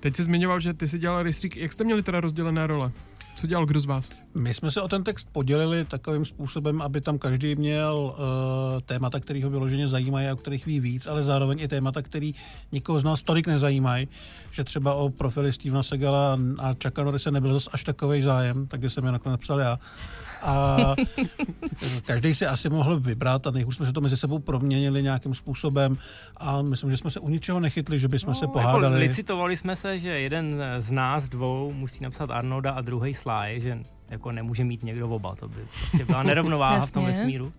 Teď 0.00 0.16
jsi 0.16 0.24
zmiňoval, 0.24 0.60
že 0.60 0.74
ty 0.74 0.88
jsi 0.88 0.98
dělal 0.98 1.22
rejstřík. 1.22 1.56
Jak 1.56 1.72
jste 1.72 1.84
měli 1.84 2.02
teda 2.02 2.20
rozdělené 2.20 2.66
role? 2.66 2.92
Co 3.38 3.46
dělal 3.46 3.66
kdo 3.66 3.80
z 3.80 3.86
vás? 3.86 4.10
My 4.34 4.54
jsme 4.54 4.70
se 4.70 4.80
o 4.80 4.88
ten 4.88 5.04
text 5.04 5.28
podělili 5.32 5.84
takovým 5.84 6.24
způsobem, 6.24 6.82
aby 6.82 7.00
tam 7.00 7.18
každý 7.18 7.54
měl 7.54 7.96
uh, 7.96 8.80
témata, 8.86 9.20
který 9.20 9.42
ho 9.42 9.50
vyloženě 9.50 9.88
zajímají 9.88 10.28
a 10.28 10.32
o 10.32 10.36
kterých 10.36 10.66
ví 10.66 10.80
víc, 10.80 11.06
ale 11.06 11.22
zároveň 11.22 11.60
i 11.60 11.68
témata, 11.68 12.02
který 12.02 12.34
nikoho 12.72 13.00
z 13.00 13.04
nás 13.04 13.22
tolik 13.22 13.46
nezajímají, 13.46 14.08
že 14.50 14.64
třeba 14.64 14.94
o 14.94 15.10
profily 15.10 15.52
Stevena 15.52 15.82
Segala 15.82 16.38
a 16.58 16.72
Chucka 16.72 17.04
Norrise 17.04 17.30
nebyl 17.30 17.52
zase 17.52 17.70
až 17.72 17.84
takový 17.84 18.22
zájem, 18.22 18.66
takže 18.66 18.90
jsem 18.90 19.04
je 19.04 19.12
nakonec 19.12 19.32
napsal 19.32 19.60
já. 19.60 19.78
A 20.42 20.94
každý 22.06 22.34
si 22.34 22.46
asi 22.46 22.68
mohl 22.68 23.00
vybrat 23.00 23.46
a 23.46 23.50
nejhůř 23.50 23.76
jsme 23.76 23.86
se 23.86 23.92
to 23.92 24.00
mezi 24.00 24.16
sebou 24.16 24.38
proměnili 24.38 25.02
nějakým 25.02 25.34
způsobem 25.34 25.98
a 26.36 26.62
myslím, 26.62 26.90
že 26.90 26.96
jsme 26.96 27.10
se 27.10 27.20
u 27.20 27.28
ničeho 27.28 27.60
nechytli, 27.60 27.98
že 27.98 28.08
bychom 28.08 28.28
no, 28.28 28.34
se 28.34 28.44
jako 28.44 28.52
pohádali. 28.52 28.84
Jako 28.84 29.08
licitovali 29.08 29.56
jsme 29.56 29.76
se, 29.76 29.98
že 29.98 30.08
jeden 30.08 30.62
z 30.78 30.90
nás 30.90 31.28
dvou 31.28 31.72
musí 31.72 32.04
napsat 32.04 32.30
Arnolda 32.30 32.72
a 32.72 32.80
druhý 32.80 33.14
Sly, 33.14 33.60
že 33.60 33.78
jako 34.10 34.32
nemůže 34.32 34.64
mít 34.64 34.82
někdo 34.82 35.08
oba, 35.08 35.34
to 35.34 35.48
by 35.48 35.60
prostě 35.70 36.04
byla 36.04 36.22
nerovnováha 36.22 36.86
v 36.86 36.92
tom 36.92 37.04
vesmíru. 37.04 37.52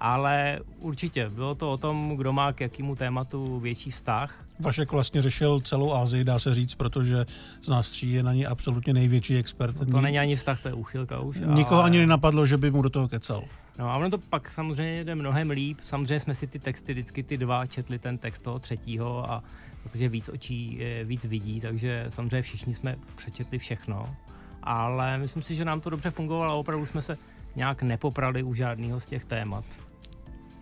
Ale 0.00 0.60
určitě, 0.78 1.28
bylo 1.28 1.54
to 1.54 1.72
o 1.72 1.76
tom, 1.76 2.16
kdo 2.16 2.32
má 2.32 2.52
k 2.52 2.60
jakému 2.60 2.96
tématu 2.96 3.60
větší 3.60 3.90
vztah. 3.90 4.44
Vašek 4.60 4.92
vlastně 4.92 5.22
řešil 5.22 5.60
celou 5.60 5.94
Ázii, 5.94 6.24
dá 6.24 6.38
se 6.38 6.54
říct, 6.54 6.74
protože 6.74 7.26
z 7.62 7.68
nás 7.68 7.90
tří 7.90 8.12
je 8.12 8.22
na 8.22 8.32
ní 8.32 8.46
absolutně 8.46 8.94
největší 8.94 9.36
expert. 9.36 9.80
No 9.80 9.86
to 9.86 10.00
není 10.00 10.18
ani 10.18 10.36
vztah, 10.36 10.62
to 10.62 10.68
je 10.68 10.74
úchylka 10.74 11.20
už. 11.20 11.40
Nikoho 11.46 11.80
ale... 11.80 11.90
ani 11.90 11.98
nenapadlo, 11.98 12.46
že 12.46 12.56
by 12.56 12.70
mu 12.70 12.82
do 12.82 12.90
toho 12.90 13.08
kecal. 13.08 13.44
No 13.78 13.90
a 13.90 13.96
ono 13.96 14.10
to 14.10 14.18
pak 14.18 14.52
samozřejmě 14.52 15.04
jde 15.04 15.14
mnohem 15.14 15.50
líp. 15.50 15.78
Samozřejmě 15.84 16.20
jsme 16.20 16.34
si 16.34 16.46
ty 16.46 16.58
texty 16.58 16.92
vždycky 16.92 17.22
ty 17.22 17.36
dva 17.36 17.66
četli 17.66 17.98
ten 17.98 18.18
text 18.18 18.42
toho 18.42 18.58
třetího 18.58 19.32
a 19.32 19.42
protože 19.82 20.08
víc 20.08 20.28
očí 20.28 20.80
víc 21.04 21.24
vidí, 21.24 21.60
takže 21.60 22.06
samozřejmě 22.08 22.42
všichni 22.42 22.74
jsme 22.74 22.96
přečetli 23.16 23.58
všechno. 23.58 24.16
Ale 24.62 25.18
myslím 25.18 25.42
si, 25.42 25.54
že 25.54 25.64
nám 25.64 25.80
to 25.80 25.90
dobře 25.90 26.10
fungovalo 26.10 26.52
a 26.52 26.56
opravdu 26.56 26.86
jsme 26.86 27.02
se 27.02 27.16
nějak 27.56 27.82
nepoprali 27.82 28.42
u 28.42 28.54
žádného 28.54 29.00
z 29.00 29.06
těch 29.06 29.24
témat. 29.24 29.64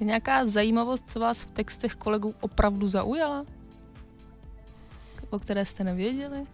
Je 0.00 0.06
nějaká 0.06 0.46
zajímavost, 0.46 1.10
co 1.10 1.20
vás 1.20 1.40
v 1.40 1.50
textech 1.50 1.94
kolegů 1.94 2.34
opravdu 2.40 2.88
zaujala? 2.88 3.44
O 5.30 5.38
které 5.38 5.64
jste 5.64 5.84
nevěděli? 5.84 6.44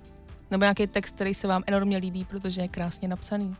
Nebo 0.51 0.65
nějaký 0.65 0.87
text, 0.87 1.15
který 1.15 1.35
se 1.35 1.49
vám 1.49 1.63
enormně 1.67 1.99
líbí, 1.99 2.25
protože 2.25 2.61
je 2.61 2.69
krásně 2.69 3.09
napsaný? 3.09 3.57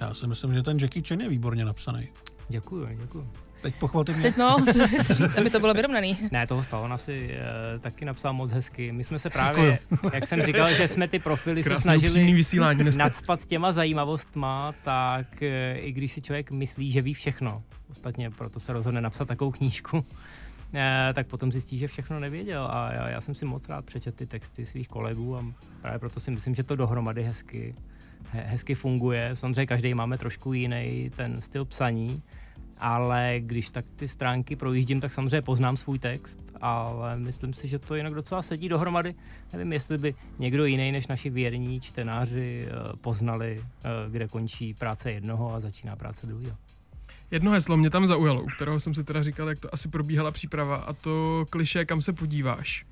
Já 0.00 0.14
si 0.14 0.26
myslím, 0.26 0.54
že 0.54 0.62
ten 0.62 0.78
Jackie 0.78 1.02
Chan 1.02 1.20
je 1.20 1.28
výborně 1.28 1.64
napsaný. 1.64 2.08
Děkuju, 2.48 2.86
děkuju. 2.86 3.30
Teď 3.62 3.74
pochvalte 3.74 4.12
mě. 4.12 4.22
Teď 4.22 4.36
no, 4.36 4.56
říct, 5.10 5.38
aby 5.38 5.50
to 5.50 5.60
bylo 5.60 5.74
vyrovnaný. 5.74 6.18
Ne, 6.30 6.46
toho 6.46 6.62
stalo 6.62 6.88
na 6.88 6.98
si 6.98 7.30
e, 7.30 7.78
taky 7.78 8.04
napsal 8.04 8.32
moc 8.32 8.52
hezky. 8.52 8.92
My 8.92 9.04
jsme 9.04 9.18
se 9.18 9.30
právě, 9.30 9.78
Děkuju. 9.90 10.12
jak 10.14 10.28
jsem 10.28 10.42
říkal, 10.42 10.74
že 10.74 10.88
jsme 10.88 11.08
ty 11.08 11.18
profily 11.18 11.62
se 11.62 11.80
snažili 11.80 12.32
vysílání 12.32 12.84
nadspat 12.96 13.46
těma 13.46 13.72
zajímavostma, 13.72 14.74
tak 14.84 15.42
e, 15.42 15.78
i 15.78 15.92
když 15.92 16.12
si 16.12 16.22
člověk 16.22 16.50
myslí, 16.50 16.90
že 16.90 17.00
ví 17.00 17.14
všechno, 17.14 17.62
ostatně 17.90 18.30
proto 18.30 18.60
se 18.60 18.72
rozhodne 18.72 19.00
napsat 19.00 19.28
takovou 19.28 19.50
knížku, 19.50 20.04
e, 20.74 21.12
tak 21.14 21.26
potom 21.26 21.52
zjistí, 21.52 21.78
že 21.78 21.88
všechno 21.88 22.20
nevěděl 22.20 22.68
a 22.70 22.92
já, 22.92 23.08
já 23.08 23.20
jsem 23.20 23.34
si 23.34 23.44
moc 23.44 23.68
rád 23.68 23.84
přečet 23.84 24.14
ty 24.14 24.26
texty 24.26 24.66
svých 24.66 24.88
kolegů 24.88 25.36
a 25.36 25.44
právě 25.80 25.98
proto 25.98 26.20
si 26.20 26.30
myslím, 26.30 26.54
že 26.54 26.62
to 26.62 26.76
dohromady 26.76 27.22
hezky, 27.22 27.74
he, 28.30 28.42
hezky 28.46 28.74
funguje. 28.74 29.30
Samozřejmě 29.34 29.66
každý 29.66 29.94
máme 29.94 30.18
trošku 30.18 30.52
jiný 30.52 31.10
ten 31.16 31.40
styl 31.40 31.64
psaní, 31.64 32.22
ale 32.82 33.34
když 33.38 33.70
tak 33.70 33.84
ty 33.96 34.08
stránky 34.08 34.56
projíždím, 34.56 35.00
tak 35.00 35.12
samozřejmě 35.12 35.42
poznám 35.42 35.76
svůj 35.76 35.98
text, 35.98 36.40
ale 36.60 37.18
myslím 37.18 37.54
si, 37.54 37.68
že 37.68 37.78
to 37.78 37.94
jinak 37.94 38.14
docela 38.14 38.42
sedí 38.42 38.68
dohromady. 38.68 39.14
Nevím, 39.52 39.72
jestli 39.72 39.98
by 39.98 40.14
někdo 40.38 40.64
jiný 40.64 40.92
než 40.92 41.06
naši 41.06 41.30
věrní 41.30 41.80
čtenáři 41.80 42.68
eh, 42.68 42.96
poznali, 43.00 43.64
eh, 43.84 43.88
kde 44.10 44.28
končí 44.28 44.74
práce 44.74 45.12
jednoho 45.12 45.54
a 45.54 45.60
začíná 45.60 45.96
práce 45.96 46.26
druhého. 46.26 46.56
Jedno 47.30 47.52
heslo 47.52 47.76
mě 47.76 47.90
tam 47.90 48.06
zaujalo, 48.06 48.42
u 48.42 48.46
kterého 48.46 48.80
jsem 48.80 48.94
si 48.94 49.04
teda 49.04 49.22
říkal, 49.22 49.48
jak 49.48 49.60
to 49.60 49.74
asi 49.74 49.88
probíhala 49.88 50.30
příprava, 50.30 50.76
a 50.76 50.92
to 50.92 51.46
kliše, 51.50 51.84
kam 51.84 52.02
se 52.02 52.12
podíváš. 52.12 52.86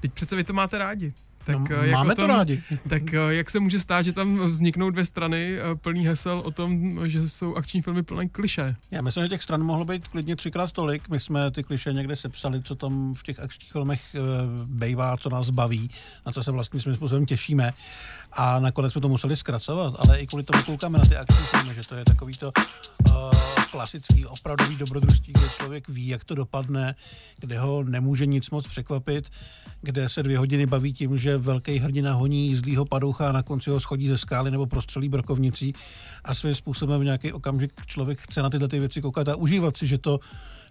Teď 0.00 0.12
přece 0.12 0.36
vy 0.36 0.44
to 0.44 0.52
máte 0.52 0.78
rádi. 0.78 1.12
Tak, 1.46 1.70
no, 1.70 1.76
jak 1.76 1.92
máme 1.92 2.14
tom, 2.14 2.28
to 2.28 2.34
rádi. 2.34 2.62
Tak 2.88 3.14
eh, 3.14 3.34
jak 3.34 3.50
se 3.50 3.60
může 3.60 3.80
stát, 3.80 4.02
že 4.02 4.12
tam 4.12 4.38
vzniknou 4.38 4.90
dvě 4.90 5.04
strany 5.04 5.58
eh, 5.58 5.74
plný 5.74 6.06
hesel 6.06 6.38
o 6.38 6.50
tom, 6.50 7.00
že 7.08 7.28
jsou 7.28 7.54
akční 7.54 7.82
filmy 7.82 8.02
plné 8.02 8.28
kliše? 8.28 8.76
Já 8.90 9.02
myslím, 9.02 9.24
že 9.24 9.28
těch 9.28 9.42
stran 9.42 9.62
mohlo 9.62 9.84
být 9.84 10.08
klidně 10.08 10.36
třikrát 10.36 10.72
tolik. 10.72 11.08
My 11.08 11.20
jsme 11.20 11.50
ty 11.50 11.62
kliše 11.62 11.92
někde 11.92 12.16
sepsali, 12.16 12.62
co 12.62 12.74
tam 12.74 13.14
v 13.14 13.22
těch 13.22 13.40
akčních 13.40 13.72
filmech 13.72 14.14
e, 14.14 14.18
bejvá, 14.66 15.16
co 15.16 15.30
nás 15.30 15.50
baví, 15.50 15.90
na 16.26 16.32
co 16.32 16.42
se 16.42 16.50
vlastně 16.50 16.80
svým 16.80 16.94
způsobem 16.94 17.26
těšíme. 17.26 17.72
A 18.32 18.58
nakonec 18.58 18.92
jsme 18.92 19.00
to 19.00 19.08
museli 19.08 19.36
zkracovat, 19.36 19.94
ale 19.98 20.20
i 20.20 20.26
kvůli 20.26 20.44
tomu 20.44 20.62
koukáme 20.62 20.98
na 20.98 21.04
ty 21.04 21.16
akční 21.16 21.44
filmy, 21.44 21.74
že 21.74 21.80
to 21.88 21.94
je 21.94 22.04
takový 22.04 22.34
to 22.36 22.52
uh, 23.10 23.30
klasický, 23.70 24.26
opravdový 24.26 24.76
dobrodružství, 24.76 25.32
kde 25.32 25.48
člověk 25.48 25.88
ví, 25.88 26.08
jak 26.08 26.24
to 26.24 26.34
dopadne, 26.34 26.94
kde 27.38 27.58
ho 27.58 27.82
nemůže 27.82 28.26
nic 28.26 28.50
moc 28.50 28.66
překvapit, 28.66 29.30
kde 29.82 30.08
se 30.08 30.22
dvě 30.22 30.38
hodiny 30.38 30.66
baví 30.66 30.92
tím, 30.92 31.18
že 31.18 31.35
velký 31.38 31.78
hrdina 31.78 32.12
honí 32.12 32.56
zlýho 32.56 32.84
padoucha 32.84 33.28
a 33.28 33.32
na 33.32 33.42
konci 33.42 33.70
ho 33.70 33.80
schodí 33.80 34.08
ze 34.08 34.18
skály 34.18 34.50
nebo 34.50 34.66
prostřelí 34.66 35.08
brokovnicí 35.08 35.72
a 36.24 36.34
svým 36.34 36.54
způsobem 36.54 37.00
v 37.00 37.04
nějaký 37.04 37.32
okamžik 37.32 37.72
člověk 37.86 38.20
chce 38.20 38.42
na 38.42 38.50
tyhle 38.50 38.68
ty 38.68 38.78
věci 38.78 39.02
koukat 39.02 39.28
a 39.28 39.36
užívat 39.36 39.76
si, 39.76 39.86
že 39.86 39.98
to, 39.98 40.18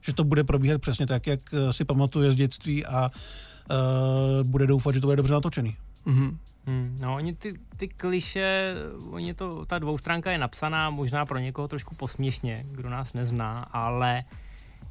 že 0.02 0.14
to 0.14 0.24
bude 0.24 0.44
probíhat 0.44 0.82
přesně 0.82 1.08
tak, 1.08 1.28
jak 1.28 1.40
si 1.72 1.86
pamatuje 1.86 2.32
z 2.32 2.36
dětství 2.36 2.86
a 2.86 3.12
uh, 3.72 4.48
bude 4.48 4.68
doufat, 4.68 4.96
že 4.96 5.02
to 5.02 5.08
bude 5.08 5.18
dobře 5.18 5.34
natočený. 5.34 5.76
Mm-hmm. 6.08 6.38
Hmm, 6.68 6.98
no, 7.02 7.16
oni 7.16 7.34
ty, 7.34 7.54
ty 7.78 7.88
kliše, 7.88 8.76
oni 9.10 9.34
to, 9.34 9.66
ta 9.66 9.80
dvoustránka 9.80 10.32
je 10.32 10.38
napsaná 10.38 10.90
možná 10.90 11.26
pro 11.26 11.40
někoho 11.40 11.68
trošku 11.68 11.96
posměšně, 11.96 12.66
kdo 12.72 12.90
nás 12.90 13.14
nezná, 13.14 13.54
ale 13.54 14.24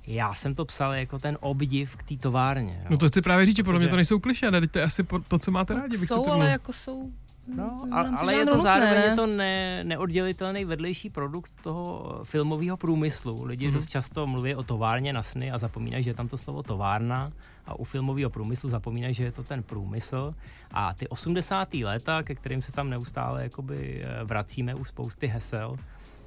já 0.07 0.35
jsem 0.35 0.55
to 0.55 0.65
psal 0.65 0.93
jako 0.93 1.19
ten 1.19 1.39
obdiv 1.41 1.97
k 1.97 2.03
té 2.03 2.17
továrně. 2.17 2.79
Jo. 2.81 2.87
No 2.91 2.99
to 2.99 3.09
chci 3.09 3.23
právě 3.23 3.47
říct, 3.47 3.57
že 3.57 3.63
podle 3.63 3.81
mě 3.81 3.89
to 3.89 3.97
nejsou 3.97 4.19
kliše, 4.19 4.51
ne? 4.51 4.67
To 4.69 4.79
je 4.79 4.85
asi 4.85 5.05
to, 5.29 5.39
co 5.39 5.51
máte 5.51 5.75
rádi. 5.75 5.99
Jsou, 5.99 6.31
ale 6.31 6.51
jako 6.51 6.73
jsou 6.73 7.13
No, 7.47 7.85
a, 7.93 8.01
ale 8.17 8.35
je 8.35 8.47
to 8.47 8.63
zároveň 8.63 8.95
ne? 8.95 9.05
je 9.05 9.17
to 9.17 9.27
ne, 9.27 9.85
neoddělitelný 9.85 10.65
vedlejší 10.65 11.11
produkt 11.11 11.53
toho 11.63 12.21
filmového 12.25 12.77
průmyslu. 12.77 13.45
Lidi 13.45 13.69
mm-hmm. 13.69 13.73
dost 13.75 13.91
často 13.91 14.27
mluví 14.27 14.55
o 14.55 14.63
továrně 14.63 15.13
na 15.13 15.23
sny 15.23 15.53
a 15.53 15.59
zapomínají, 15.59 16.05
že 16.05 16.11
je 16.11 16.15
tam 16.15 16.29
to 16.29 16.39
slovo 16.39 16.63
továrna 16.63 17.33
a 17.67 17.79
u 17.79 17.85
filmového 17.85 18.31
průmyslu 18.31 18.69
zapomínají, 18.69 19.15
že 19.15 19.25
je 19.25 19.33
to 19.33 19.43
ten 19.43 19.63
průmysl. 19.63 20.35
A 20.73 20.95
ty 20.95 21.09
80. 21.09 21.75
léta, 21.75 22.23
ke 22.23 22.35
kterým 22.35 22.63
se 22.63 22.73
tam 22.73 22.91
neustále 22.91 23.43
jakoby 23.43 24.01
eh, 24.05 24.25
vracíme 24.25 24.75
u 24.75 24.85
spousty 24.85 25.27
hesel, 25.27 25.77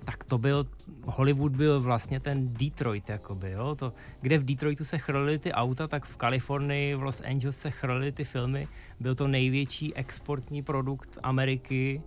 tak 0.08 0.24
to 0.24 0.38
byl, 0.38 0.68
Hollywood 1.06 1.56
byl 1.56 1.82
vlastně 1.82 2.20
ten 2.20 2.54
Detroit, 2.54 3.10
jakoby, 3.10 3.52
jo? 3.52 3.76
To, 3.76 3.94
kde 4.22 4.38
v 4.38 4.46
Detroitu 4.46 4.86
se 4.86 4.98
chrlily 4.98 5.40
ty 5.40 5.52
auta, 5.52 5.88
tak 5.88 6.06
v 6.06 6.18
Kalifornii, 6.18 6.96
v 6.96 7.04
Los 7.04 7.22
Angeles 7.22 7.60
se 7.60 7.72
chrlily 7.72 8.12
ty 8.12 8.24
filmy. 8.24 8.68
Byl 9.00 9.16
to 9.16 9.28
největší 9.28 9.96
exportní 9.96 10.64
produkt 10.64 11.20
Ameriky, 11.24 12.02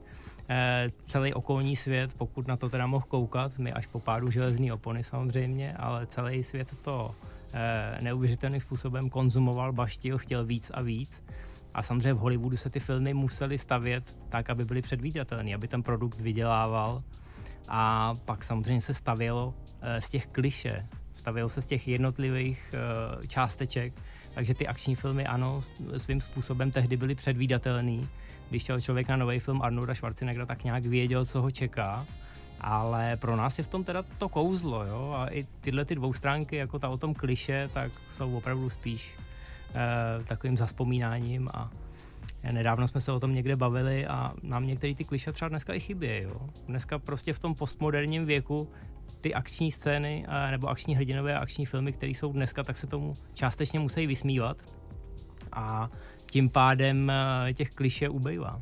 eh, 0.48 0.88
celý 1.08 1.34
okolní 1.34 1.76
svět, 1.76 2.12
pokud 2.18 2.46
na 2.46 2.56
to 2.56 2.68
teda 2.68 2.86
mohl 2.86 3.04
koukat, 3.08 3.58
my 3.58 3.72
až 3.72 3.86
po 3.86 4.00
pádu 4.00 4.30
železní 4.30 4.72
opony 4.72 5.04
samozřejmě, 5.04 5.72
ale 5.76 6.06
celý 6.06 6.42
svět 6.42 6.74
to 6.82 7.14
eh, 7.54 7.98
neuvěřitelným 8.02 8.60
způsobem 8.60 9.10
konzumoval, 9.10 9.72
baštil, 9.72 10.18
chtěl 10.18 10.44
víc 10.44 10.70
a 10.74 10.82
víc. 10.82 11.22
A 11.74 11.82
samozřejmě 11.82 12.14
v 12.14 12.18
Hollywoodu 12.18 12.56
se 12.56 12.70
ty 12.70 12.80
filmy 12.80 13.14
musely 13.14 13.58
stavět 13.58 14.16
tak, 14.28 14.50
aby 14.50 14.64
byly 14.64 14.82
předvídatelné, 14.82 15.54
aby 15.54 15.68
ten 15.68 15.82
produkt 15.82 16.20
vydělával. 16.20 17.02
A 17.68 18.14
pak 18.24 18.44
samozřejmě 18.44 18.82
se 18.82 18.94
stavělo 18.94 19.54
z 19.98 20.08
těch 20.08 20.26
kliše, 20.26 20.86
stavělo 21.14 21.48
se 21.48 21.62
z 21.62 21.66
těch 21.66 21.88
jednotlivých 21.88 22.74
částeček, 23.28 23.92
takže 24.34 24.54
ty 24.54 24.66
akční 24.66 24.94
filmy, 24.94 25.26
ano, 25.26 25.64
svým 25.96 26.20
způsobem 26.20 26.70
tehdy 26.70 26.96
byly 26.96 27.14
předvídatelný. 27.14 28.08
Když 28.50 28.64
šel 28.64 28.80
člověk 28.80 29.08
na 29.08 29.16
nový 29.16 29.38
film 29.38 29.62
Arnolda 29.62 29.94
Schwarzeneggera, 29.94 30.46
tak 30.46 30.64
nějak 30.64 30.84
věděl, 30.84 31.24
co 31.24 31.42
ho 31.42 31.50
čeká. 31.50 32.06
Ale 32.60 33.16
pro 33.16 33.36
nás 33.36 33.58
je 33.58 33.64
v 33.64 33.68
tom 33.68 33.84
teda 33.84 34.04
to 34.18 34.28
kouzlo, 34.28 34.84
jo? 34.84 35.14
A 35.16 35.26
i 35.26 35.46
tyhle 35.60 35.84
ty 35.84 35.94
dvou 35.94 36.12
stránky, 36.12 36.56
jako 36.56 36.78
ta 36.78 36.88
o 36.88 36.96
tom 36.96 37.14
kliše, 37.14 37.70
tak 37.74 37.92
jsou 38.16 38.36
opravdu 38.36 38.70
spíš 38.70 39.14
eh, 39.74 40.24
takovým 40.24 40.56
zaspomínáním 40.56 41.48
a 41.54 41.70
Nedávno 42.52 42.88
jsme 42.88 43.00
se 43.00 43.12
o 43.12 43.20
tom 43.20 43.34
někde 43.34 43.56
bavili 43.56 44.06
a 44.06 44.34
nám 44.42 44.66
některé 44.66 44.94
ty 44.94 45.04
kliše 45.04 45.32
třeba 45.32 45.48
dneska 45.48 45.74
i 45.74 45.80
chybí. 45.80 46.08
Jo? 46.22 46.40
Dneska 46.66 46.98
prostě 46.98 47.32
v 47.32 47.38
tom 47.38 47.54
postmoderním 47.54 48.26
věku 48.26 48.68
ty 49.20 49.34
akční 49.34 49.72
scény 49.72 50.26
nebo 50.50 50.68
akční 50.68 50.96
hrdinové 50.96 51.34
a 51.34 51.40
akční 51.40 51.66
filmy, 51.66 51.92
které 51.92 52.12
jsou 52.12 52.32
dneska, 52.32 52.62
tak 52.62 52.76
se 52.76 52.86
tomu 52.86 53.12
částečně 53.34 53.78
musí 53.78 54.06
vysmívat 54.06 54.56
a 55.52 55.90
tím 56.30 56.50
pádem 56.50 57.10
eh, 57.10 57.54
těch 57.54 57.70
kliše 57.70 58.08
ubejvá. 58.08 58.60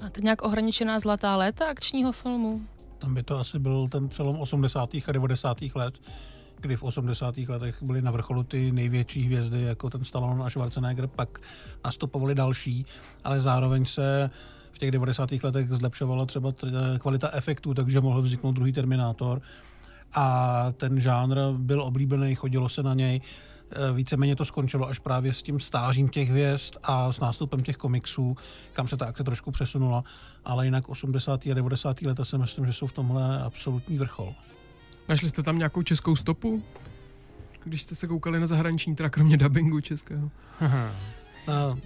Máte 0.00 0.20
nějak 0.20 0.42
ohraničená 0.42 1.00
zlatá 1.00 1.36
léta 1.36 1.66
akčního 1.66 2.12
filmu? 2.12 2.60
Tam 2.98 3.14
by 3.14 3.22
to 3.22 3.38
asi 3.38 3.58
byl 3.58 3.88
ten 3.88 4.08
přelom 4.08 4.40
80. 4.40 4.90
a 5.06 5.12
90. 5.12 5.58
let, 5.74 5.94
kdy 6.60 6.76
v 6.76 6.82
80. 6.82 7.38
letech 7.38 7.82
byly 7.82 8.02
na 8.02 8.10
vrcholu 8.10 8.42
ty 8.42 8.72
největší 8.72 9.22
hvězdy, 9.22 9.62
jako 9.62 9.90
ten 9.90 10.04
Stallone 10.04 10.44
a 10.44 10.50
Schwarzenegger, 10.50 11.06
pak 11.06 11.40
nastupovali 11.84 12.34
další, 12.34 12.86
ale 13.24 13.40
zároveň 13.40 13.84
se 13.84 14.30
v 14.72 14.78
těch 14.78 14.90
90. 14.90 15.32
letech 15.42 15.68
zlepšovala 15.68 16.26
třeba 16.26 16.52
kvalita 16.98 17.30
efektů, 17.32 17.74
takže 17.74 18.00
mohl 18.00 18.22
vzniknout 18.22 18.52
druhý 18.52 18.72
Terminátor 18.72 19.42
a 20.14 20.66
ten 20.76 21.00
žánr 21.00 21.36
byl 21.52 21.82
oblíbený, 21.82 22.34
chodilo 22.34 22.68
se 22.68 22.82
na 22.82 22.94
něj. 22.94 23.20
E, 23.70 23.92
víceméně 23.92 24.36
to 24.36 24.44
skončilo 24.44 24.88
až 24.88 24.98
právě 24.98 25.32
s 25.32 25.42
tím 25.42 25.60
stářím 25.60 26.08
těch 26.08 26.28
hvězd 26.30 26.76
a 26.82 27.12
s 27.12 27.20
nástupem 27.20 27.62
těch 27.62 27.76
komiksů, 27.76 28.36
kam 28.72 28.88
se 28.88 28.96
ta 28.96 29.06
akce 29.06 29.24
trošku 29.24 29.50
přesunula, 29.50 30.04
ale 30.44 30.64
jinak 30.64 30.88
80. 30.88 31.46
a 31.46 31.54
90. 31.54 32.02
leta 32.02 32.24
si 32.24 32.38
myslím, 32.38 32.66
že 32.66 32.72
jsou 32.72 32.86
v 32.86 32.92
tomhle 32.92 33.42
absolutní 33.42 33.98
vrchol. 33.98 34.34
Našli 35.10 35.28
jste 35.28 35.42
tam 35.42 35.58
nějakou 35.58 35.82
českou 35.82 36.16
stopu? 36.16 36.62
Když 37.64 37.82
jste 37.82 37.94
se 37.94 38.06
koukali 38.06 38.40
na 38.40 38.46
zahraniční, 38.46 38.96
teda 38.96 39.08
kromě 39.08 39.36
dubbingu 39.36 39.80
českého? 39.80 40.30
no, 41.48 41.78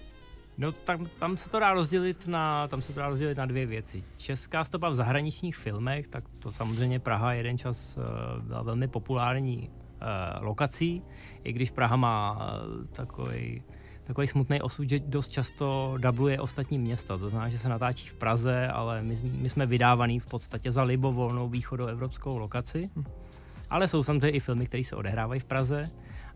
no 0.59 0.73
tam, 0.73 1.07
tam, 1.19 1.37
se 1.37 1.51
to 1.51 1.61
dá 1.61 1.73
rozdělit 1.73 2.27
na, 2.27 2.69
tam 2.69 2.83
se 2.83 2.93
to 2.93 3.01
dá 3.01 3.09
rozdělit 3.09 3.39
na 3.39 3.47
dvě 3.47 3.67
věci. 3.67 4.05
Česká 4.17 4.65
stopa 4.65 4.89
v 4.89 4.95
zahraničních 4.95 5.57
filmech, 5.57 6.09
tak 6.09 6.25
to 6.39 6.53
samozřejmě 6.53 7.01
Praha 7.01 7.33
jeden 7.33 7.59
čas 7.59 7.97
uh, 7.97 8.43
byla 8.43 8.63
velmi 8.63 8.89
populární 8.89 9.71
uh, 9.71 10.45
lokací, 10.45 11.03
i 11.45 11.53
když 11.53 11.71
Praha 11.71 11.97
má 11.97 12.33
uh, 12.33 12.87
takový 12.87 13.63
takový 14.07 14.27
smutný 14.27 14.63
osud, 14.63 14.89
že 14.89 14.99
dost 14.99 15.29
často 15.29 15.95
dubluje 15.99 16.41
ostatní 16.41 16.79
města. 16.79 17.19
To 17.19 17.31
znamená, 17.31 17.49
že 17.49 17.59
se 17.59 17.69
natáčí 17.69 18.09
v 18.09 18.15
Praze, 18.15 18.69
ale 18.69 19.03
my, 19.03 19.19
my 19.41 19.49
jsme 19.49 19.67
vydávaný 19.67 20.21
v 20.21 20.27
podstatě 20.27 20.73
za 20.73 20.83
libovolnou 20.83 21.49
východoevropskou 21.49 22.39
lokaci. 22.39 22.91
Ale 23.71 23.89
jsou 23.89 24.03
samozřejmě 24.03 24.31
i 24.31 24.41
filmy, 24.41 24.67
které 24.67 24.85
se 24.85 24.97
odehrávají 24.97 25.41
v 25.41 25.45
Praze 25.45 25.85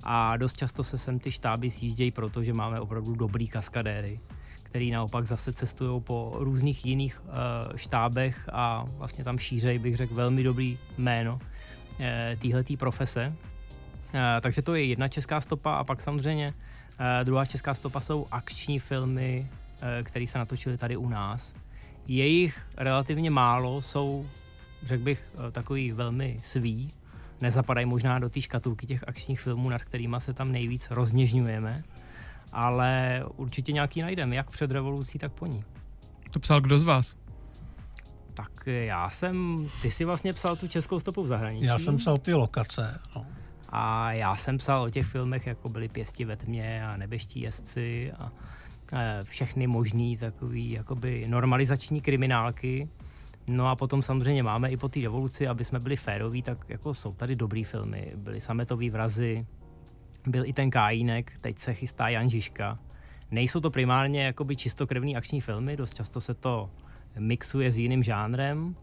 a 0.05 0.37
dost 0.37 0.57
často 0.57 0.85
se 0.85 0.99
sem 0.99 1.19
ty 1.19 1.31
štáby 1.31 1.71
sjíždějí, 1.71 2.11
protože 2.11 2.55
máme 2.55 2.81
opravdu 2.81 3.15
dobrý 3.15 3.49
kaskadéry, 3.49 4.21
který 4.63 4.91
naopak 4.91 5.27
zase 5.27 5.53
cestují 5.53 6.01
po 6.01 6.33
různých 6.39 6.87
jiných 6.87 7.23
uh, 7.25 7.33
štábech 7.77 8.49
a 8.53 8.85
vlastně 8.99 9.25
tam 9.25 9.39
šířejí, 9.39 9.79
bych 9.79 9.97
řekl, 9.97 10.15
velmi 10.15 10.43
dobrý 10.43 10.79
jméno 10.99 11.35
uh, 11.35 12.07
téhletý 12.39 12.77
profese. 12.77 13.33
Uh, 14.15 14.21
takže 14.41 14.63
to 14.63 14.75
je 14.75 14.85
jedna 14.85 15.09
česká 15.09 15.41
stopa 15.41 15.73
a 15.73 15.85
pak 15.85 16.01
samozřejmě 16.01 16.55
Uh, 17.01 17.25
druhá 17.25 17.47
česká 17.47 17.75
stopa 17.75 18.01
jsou 18.01 18.27
akční 18.31 18.79
filmy, 18.79 19.49
uh, 19.51 19.89
které 20.03 20.27
se 20.27 20.39
natočily 20.39 20.79
tady 20.79 20.97
u 20.97 21.09
nás. 21.09 21.53
Jejich 22.07 22.67
relativně 22.77 23.31
málo 23.31 23.83
jsou, 23.83 24.27
řekl 24.83 25.05
bych, 25.05 25.31
uh, 25.35 25.51
takový 25.51 25.93
velmi 25.93 26.37
svý. 26.43 26.91
Nezapadají 27.41 27.87
možná 27.87 28.19
do 28.19 28.29
té 28.31 28.41
škatulky 28.41 28.87
těch 28.87 29.09
akčních 29.09 29.41
filmů, 29.41 29.69
nad 29.69 29.83
kterými 29.83 30.17
se 30.19 30.33
tam 30.33 30.53
nejvíc 30.53 30.91
rozněžňujeme, 30.91 31.85
ale 32.53 33.23
určitě 33.37 33.73
nějaký 33.73 34.03
najdeme, 34.03 34.37
jak 34.37 34.51
před 34.51 34.71
revolucí, 34.71 35.19
tak 35.19 35.33
po 35.33 35.47
ní. 35.47 35.65
To 36.31 36.41
psal 36.41 36.61
kdo 36.61 36.79
z 36.79 36.83
vás? 36.83 37.17
Tak 38.35 38.67
já 38.67 39.11
jsem, 39.11 39.57
ty 39.83 39.91
si 39.91 40.05
vlastně 40.05 40.33
psal 40.33 40.57
tu 40.57 40.69
českou 40.69 41.01
stopu 41.01 41.23
v 41.23 41.27
zahraničí. 41.27 41.67
Já 41.67 41.79
jsem 41.79 41.97
psal 41.97 42.19
ty 42.19 42.35
lokace, 42.35 43.01
no. 43.17 43.27
A 43.69 44.13
já 44.13 44.37
jsem 44.37 44.59
psal 44.59 44.83
o 44.83 44.91
těch 44.91 45.07
filmech, 45.07 45.47
jako 45.47 45.69
byly 45.69 45.89
Pěsti 45.89 46.25
ve 46.25 46.37
tmě 46.37 46.87
a 46.87 46.97
Nebeští 46.97 47.41
jezdci 47.41 48.13
a 48.13 48.33
všechny 49.23 49.67
možný 49.67 50.17
takový 50.17 50.71
jakoby 50.71 51.25
normalizační 51.29 52.01
kriminálky. 52.01 52.89
No 53.47 53.69
a 53.69 53.77
potom 53.77 54.03
samozřejmě 54.03 54.43
máme 54.43 54.71
i 54.71 54.77
po 54.77 54.89
té 54.89 55.01
revoluci, 55.01 55.49
aby 55.49 55.65
jsme 55.65 55.79
byli 55.79 55.97
féroví, 55.97 56.43
tak 56.43 56.65
jako 56.69 56.95
jsou 56.95 57.13
tady 57.13 57.37
dobrý 57.37 57.65
filmy. 57.65 58.13
Byly 58.17 58.41
Sametový 58.41 58.91
vrazy, 58.91 59.47
byl 60.27 60.45
i 60.45 60.53
ten 60.53 60.71
Kájínek, 60.71 61.33
teď 61.41 61.59
se 61.59 61.75
chystá 61.75 62.09
Jan 62.09 62.31
Žižka. 62.31 62.79
Nejsou 63.31 63.61
to 63.61 63.71
primárně 63.71 64.25
jakoby 64.25 64.57
čistokrevný 64.57 65.17
akční 65.17 65.41
filmy, 65.41 65.77
dost 65.77 65.95
často 65.95 66.21
se 66.21 66.35
to 66.35 66.71
mixuje 67.19 67.71
s 67.71 67.79
jiným 67.79 68.03
žánrem, 68.03 68.77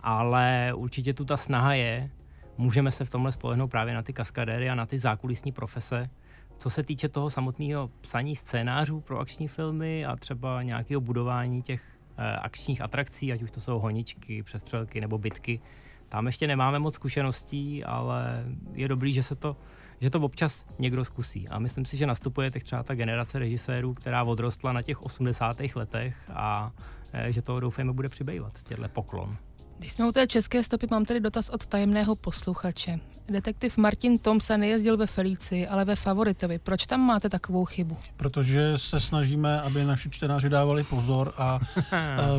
ale 0.00 0.72
určitě 0.74 1.14
tu 1.14 1.24
ta 1.24 1.36
snaha 1.36 1.74
je 1.74 2.10
můžeme 2.58 2.90
se 2.90 3.04
v 3.04 3.10
tomhle 3.10 3.32
spolehnout 3.32 3.70
právě 3.70 3.94
na 3.94 4.02
ty 4.02 4.12
kaskadéry 4.12 4.70
a 4.70 4.74
na 4.74 4.86
ty 4.86 4.98
zákulisní 4.98 5.52
profese. 5.52 6.10
Co 6.56 6.70
se 6.70 6.82
týče 6.82 7.08
toho 7.08 7.30
samotného 7.30 7.90
psaní 8.00 8.36
scénářů 8.36 9.00
pro 9.00 9.18
akční 9.18 9.48
filmy 9.48 10.06
a 10.06 10.16
třeba 10.16 10.62
nějakého 10.62 11.00
budování 11.00 11.62
těch 11.62 11.82
eh, 12.16 12.36
akčních 12.36 12.80
atrakcí, 12.80 13.32
ať 13.32 13.42
už 13.42 13.50
to 13.50 13.60
jsou 13.60 13.78
honičky, 13.78 14.42
přestřelky 14.42 15.00
nebo 15.00 15.18
bitky, 15.18 15.60
tam 16.08 16.26
ještě 16.26 16.46
nemáme 16.46 16.78
moc 16.78 16.94
zkušeností, 16.94 17.84
ale 17.84 18.44
je 18.72 18.88
dobrý, 18.88 19.12
že 19.12 19.22
se 19.22 19.34
to, 19.34 19.56
že 20.00 20.10
to 20.10 20.20
občas 20.20 20.66
někdo 20.78 21.04
zkusí. 21.04 21.48
A 21.48 21.58
myslím 21.58 21.84
si, 21.84 21.96
že 21.96 22.06
nastupuje 22.06 22.50
teď 22.50 22.62
třeba 22.62 22.82
ta 22.82 22.94
generace 22.94 23.38
režisérů, 23.38 23.94
která 23.94 24.24
odrostla 24.24 24.72
na 24.72 24.82
těch 24.82 25.02
80. 25.02 25.56
letech 25.74 26.16
a 26.32 26.72
eh, 27.12 27.32
že 27.32 27.42
toho 27.42 27.60
doufejme 27.60 27.92
bude 27.92 28.08
přibývat, 28.08 28.62
těhle 28.62 28.88
poklon. 28.88 29.36
Když 29.78 29.92
jsme 29.92 30.08
u 30.08 30.12
té 30.12 30.26
české 30.26 30.62
stopy, 30.62 30.86
mám 30.90 31.04
tady 31.04 31.20
dotaz 31.20 31.48
od 31.48 31.66
tajemného 31.66 32.16
posluchače. 32.16 33.00
Detektiv 33.28 33.76
Martin 33.76 34.18
Tomsa 34.18 34.56
nejezdil 34.56 34.96
ve 34.96 35.06
Felici, 35.06 35.68
ale 35.68 35.84
ve 35.84 35.96
Favoritovi. 35.96 36.58
Proč 36.58 36.86
tam 36.86 37.00
máte 37.00 37.28
takovou 37.28 37.64
chybu? 37.64 37.96
Protože 38.16 38.72
se 38.78 39.00
snažíme, 39.00 39.60
aby 39.60 39.84
naši 39.84 40.10
čtenáři 40.10 40.48
dávali 40.48 40.84
pozor 40.84 41.32
a, 41.36 41.42
a 41.42 41.60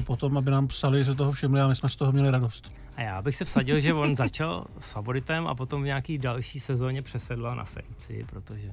potom, 0.06 0.38
aby 0.38 0.52
nám 0.52 0.68
psali, 0.68 1.00
že 1.00 1.06
se 1.06 1.16
toho 1.16 1.32
všimli 1.32 1.62
a 1.62 1.68
my 1.68 1.76
jsme 1.76 1.90
z 1.90 1.96
toho 1.96 2.12
měli 2.12 2.32
radost. 2.32 2.68
A 2.96 3.02
já 3.02 3.22
bych 3.22 3.36
se 3.36 3.46
vsadil, 3.46 3.80
že 3.80 3.94
on 3.94 4.16
začal 4.16 4.66
s 4.80 4.92
favoritem 4.92 5.48
a 5.48 5.56
potom 5.56 5.82
v 5.82 5.86
nějaký 5.86 6.18
další 6.18 6.60
sezóně 6.60 7.02
přesedla 7.02 7.56
na 7.56 7.64
Felici, 7.64 8.26
protože 8.30 8.72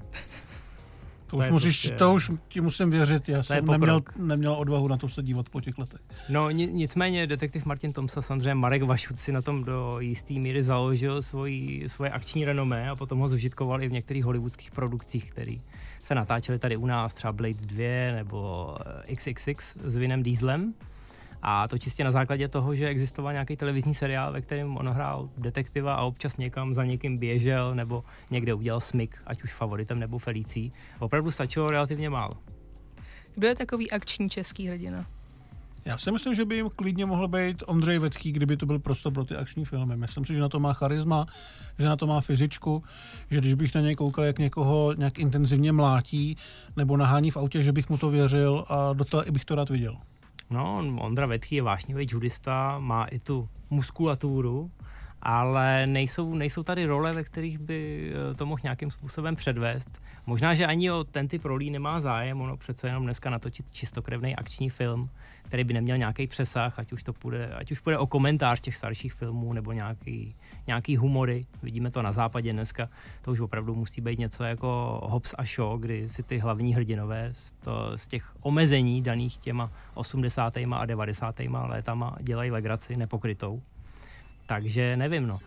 to, 1.33 1.39
už, 1.39 1.51
musíš, 1.51 1.81
prostě, 1.81 1.97
to 1.97 2.15
už 2.15 2.31
ti 2.49 2.61
musím 2.61 2.91
věřit, 2.91 3.29
já 3.29 3.43
jsem 3.43 3.65
neměl, 3.65 4.01
neměl 4.17 4.53
odvahu 4.53 4.89
na 4.89 4.97
to 4.97 5.09
se 5.09 5.23
dívat 5.23 5.49
po 5.49 5.61
těch 5.61 5.79
letech. 5.79 6.01
No 6.29 6.51
nicméně 6.51 7.27
detektiv 7.27 7.65
Martin 7.65 7.93
Tomsa, 7.93 8.23
samozřejmě 8.23 8.55
Marek 8.55 8.83
Vašut 8.83 9.19
si 9.19 9.33
na 9.33 9.43
tom 9.43 9.65
do 9.65 9.97
jistý 10.01 10.41
míry 10.41 10.63
založil 10.63 11.23
svoji, 11.23 11.89
svoje 11.89 12.11
akční 12.11 12.45
renomé 12.45 12.91
a 12.91 12.97
potom 12.97 13.19
ho 13.19 13.29
zužitkoval 13.29 13.83
i 13.83 13.89
v 13.89 13.93
některých 13.93 14.25
hollywoodských 14.25 14.71
produkcích, 14.71 15.31
které 15.31 15.55
se 16.03 16.15
natáčely 16.15 16.59
tady 16.59 16.77
u 16.77 16.87
nás, 16.87 17.15
třeba 17.15 17.33
Blade 17.33 17.59
2 17.61 18.13
nebo 18.13 18.75
XXX 19.17 19.77
s 19.85 19.97
Vinem 19.97 20.23
Dieslem. 20.23 20.75
A 21.43 21.69
to 21.69 21.79
čistě 21.79 22.05
na 22.05 22.11
základě 22.11 22.49
toho, 22.49 22.75
že 22.75 22.89
existoval 22.89 23.33
nějaký 23.33 23.57
televizní 23.57 23.95
seriál, 23.95 24.33
ve 24.33 24.41
kterém 24.41 24.77
on 24.77 24.89
hrál 24.89 25.29
detektiva 25.39 25.95
a 25.95 26.03
občas 26.03 26.37
někam 26.37 26.75
za 26.75 26.85
někým 26.85 27.19
běžel 27.19 27.75
nebo 27.75 28.05
někde 28.31 28.55
udělal 28.55 28.81
smyk, 28.81 29.23
ať 29.27 29.43
už 29.43 29.53
favoritem 29.53 29.99
nebo 29.99 30.19
Felicí. 30.19 30.73
Opravdu 30.99 31.31
stačilo 31.31 31.71
relativně 31.71 32.11
málo. 32.11 32.33
Kdo 33.35 33.47
je 33.47 33.55
takový 33.55 33.91
akční 33.91 34.31
český 34.31 34.69
hrdina? 34.69 35.07
Já 35.85 35.99
si 35.99 36.13
myslím, 36.13 36.35
že 36.35 36.45
by 36.45 36.55
jim 36.55 36.71
klidně 36.77 37.07
mohl 37.07 37.29
být 37.29 37.63
Ondřej 37.67 37.99
Vetchý, 37.99 38.33
kdyby 38.33 38.57
to 38.57 38.67
byl 38.67 38.79
prostor 38.79 39.13
pro 39.13 39.25
ty 39.25 39.37
akční 39.37 39.65
filmy. 39.65 39.97
Myslím 39.97 40.25
si, 40.25 40.35
že 40.35 40.41
na 40.41 40.49
to 40.49 40.61
má 40.61 40.73
charisma, 40.73 41.27
že 41.79 41.87
na 41.87 41.97
to 41.97 42.07
má 42.07 42.21
fyzičku, 42.21 42.83
že 43.31 43.41
když 43.41 43.55
bych 43.55 43.75
na 43.75 43.81
něj 43.81 43.95
koukal, 43.95 44.25
jak 44.25 44.39
někoho 44.39 44.93
nějak 44.93 45.19
intenzivně 45.19 45.73
mlátí 45.73 46.37
nebo 46.77 46.97
nahání 46.97 47.31
v 47.31 47.37
autě, 47.37 47.63
že 47.63 47.73
bych 47.73 47.91
mu 47.91 47.99
to 47.99 48.11
věřil 48.11 48.65
a 48.69 48.93
do 48.93 49.05
toho 49.05 49.29
i 49.29 49.31
bych 49.31 49.45
to 49.45 49.55
rád 49.55 49.71
viděl. 49.71 49.97
No, 50.53 50.85
Ondra 50.99 51.27
Vetchý 51.27 51.57
je 51.57 51.63
vášnivý 51.63 52.07
judista, 52.11 52.79
má 52.79 53.05
i 53.05 53.19
tu 53.19 53.49
muskulaturu 53.71 54.71
ale 55.23 55.87
nejsou, 55.87 56.35
nejsou 56.35 56.63
tady 56.63 56.85
role, 56.85 57.13
ve 57.13 57.25
kterých 57.25 57.59
by 57.59 58.13
eh, 58.31 58.35
to 58.35 58.47
mohl 58.47 58.61
nějakým 58.63 58.91
způsobem 58.91 59.37
předvést. 59.37 60.03
Možná, 60.27 60.55
že 60.55 60.67
ani 60.67 60.91
o 60.91 61.05
ten 61.05 61.29
typ 61.29 61.45
rolí 61.45 61.71
nemá 61.71 62.01
zájem, 62.01 62.41
ono 62.41 62.57
přece 62.57 62.89
jenom 62.89 63.05
dneska 63.05 63.31
natočit 63.31 63.71
čistokrevný 63.71 64.37
akční 64.37 64.71
film, 64.71 65.11
který 65.43 65.65
by 65.65 65.75
neměl 65.75 65.99
nějaký 65.99 66.27
přesah, 66.27 66.79
ať 66.79 66.93
už 66.93 67.03
to 67.03 67.13
půjde, 67.13 67.47
ať 67.55 67.73
už 67.73 67.81
půjde 67.81 67.99
o 67.99 68.07
komentář 68.07 68.61
těch 68.61 68.77
starších 68.77 69.13
filmů 69.13 69.53
nebo 69.53 69.73
nějaký, 69.73 70.37
nějaký 70.67 70.97
humory. 70.97 71.47
Vidíme 71.63 71.91
to 71.91 72.03
na 72.03 72.13
západě 72.13 72.53
dneska. 72.53 72.89
To 73.23 73.31
už 73.31 73.41
opravdu 73.41 73.75
musí 73.75 74.01
být 74.01 74.19
něco 74.19 74.45
jako 74.45 75.01
Hobbs 75.05 75.35
a 75.39 75.45
Shaw, 75.45 75.81
kdy 75.81 76.09
si 76.09 76.23
ty 76.23 76.39
hlavní 76.39 76.75
hrdinové 76.75 77.33
z, 77.33 77.53
to, 77.53 77.93
z 77.97 78.07
těch 78.07 78.33
omezení 78.43 79.03
daných 79.03 79.39
těma 79.39 79.71
80. 79.95 80.57
a 80.73 80.87
90. 80.87 81.41
létama 81.63 82.17
dělají 82.21 82.51
legraci 82.51 82.97
nepokrytou. 82.97 83.63
Takže 84.47 84.97
nevím, 84.97 85.27
no. 85.27 85.39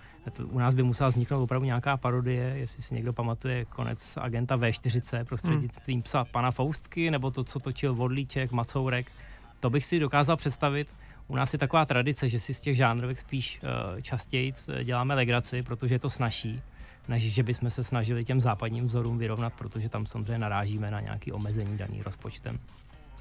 U 0.44 0.60
nás 0.60 0.76
by 0.76 0.84
musela 0.84 1.10
vzniknout 1.10 1.44
opravdu 1.44 1.66
nějaká 1.66 1.98
parodie, 1.98 2.44
jestli 2.44 2.84
si 2.84 2.94
někdo 2.94 3.14
pamatuje 3.14 3.66
konec 3.66 4.18
agenta 4.22 4.58
V40 4.58 5.26
prostřednictvím 5.26 6.02
psa 6.02 6.26
pana 6.26 6.52
Faustky, 6.52 7.12
nebo 7.12 7.32
to, 7.32 7.44
co 7.44 7.60
točil 7.60 7.96
Vodlíček, 7.96 8.52
Macourek. 8.52 9.12
To 9.60 9.70
bych 9.70 9.86
si 9.86 10.00
dokázal 10.00 10.38
představit. 10.38 10.94
U 11.28 11.36
nás 11.36 11.54
je 11.54 11.60
taková 11.60 11.86
tradice, 11.86 12.30
že 12.30 12.40
si 12.40 12.54
z 12.54 12.60
těch 12.60 12.76
žánrovek 12.76 13.20
spíš 13.20 13.60
uh, 13.64 14.02
častěji 14.02 14.54
děláme 14.84 15.16
legraci, 15.16 15.64
protože 15.64 15.96
je 15.96 16.00
to 16.00 16.10
snaží, 16.10 16.62
než 17.08 17.34
že 17.34 17.44
bychom 17.44 17.70
se 17.70 17.84
snažili 17.84 18.24
těm 18.24 18.42
západním 18.42 18.86
vzorům 18.86 19.18
vyrovnat, 19.18 19.54
protože 19.54 19.90
tam 19.90 20.06
samozřejmě 20.06 20.38
narážíme 20.38 20.92
na 20.92 21.00
nějaký 21.00 21.32
omezení 21.32 21.78
daný 21.78 22.02
rozpočtem. 22.02 22.60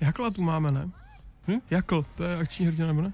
Jakla 0.00 0.30
tu 0.30 0.42
máme, 0.42 0.70
ne? 0.70 0.90
Hm? 1.48 1.60
Jakl, 1.70 2.04
to 2.14 2.24
je 2.24 2.36
akční 2.36 2.66
hrdina, 2.66 2.86
nebo 2.86 3.02
ne? 3.02 3.12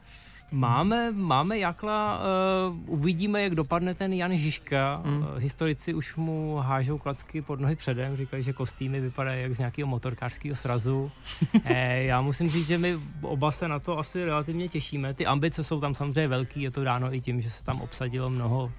Máme, 0.53 1.13
máme 1.13 1.59
Jakla, 1.59 2.21
uh, 2.69 2.77
uvidíme, 2.87 3.43
jak 3.43 3.55
dopadne 3.55 3.95
ten 3.95 4.13
Jan 4.13 4.37
Žižka. 4.37 5.03
Mm. 5.05 5.19
Uh, 5.19 5.27
historici 5.39 5.95
už 5.95 6.17
mu 6.17 6.57
hážou 6.57 6.99
klacky 6.99 7.43
pod 7.43 7.61
nohy 7.61 7.77
předem, 7.77 8.17
říkají, 8.17 8.43
že 8.43 8.53
kostýmy 8.53 9.01
vypadají 9.01 9.43
jak 9.43 9.55
z 9.55 9.59
nějakého 9.59 9.89
motorkářského 9.89 10.57
srazu. 10.57 11.11
e, 11.65 12.05
já 12.05 12.21
musím 12.21 12.49
říct, 12.49 12.67
že 12.67 12.79
my 12.79 12.97
oba 13.23 13.51
se 13.51 13.69
na 13.69 13.79
to 13.79 13.99
asi 13.99 14.25
relativně 14.25 14.69
těšíme. 14.69 15.15
Ty 15.15 15.27
ambice 15.27 15.65
jsou 15.65 15.81
tam 15.81 15.95
samozřejmě 15.95 16.29
velký, 16.29 16.63
je 16.63 16.71
to 16.71 16.85
dáno 16.85 17.15
i 17.15 17.21
tím, 17.21 17.41
že 17.41 17.51
se 17.51 17.65
tam 17.65 17.81
obsadilo 17.81 18.31
mnoho 18.31 18.65
uh, 18.65 18.71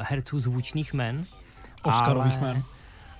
herců 0.00 0.40
zvučných 0.40 0.92
men. 0.92 1.26
Oscarových 1.82 2.38
ale... 2.38 2.54
men 2.54 2.62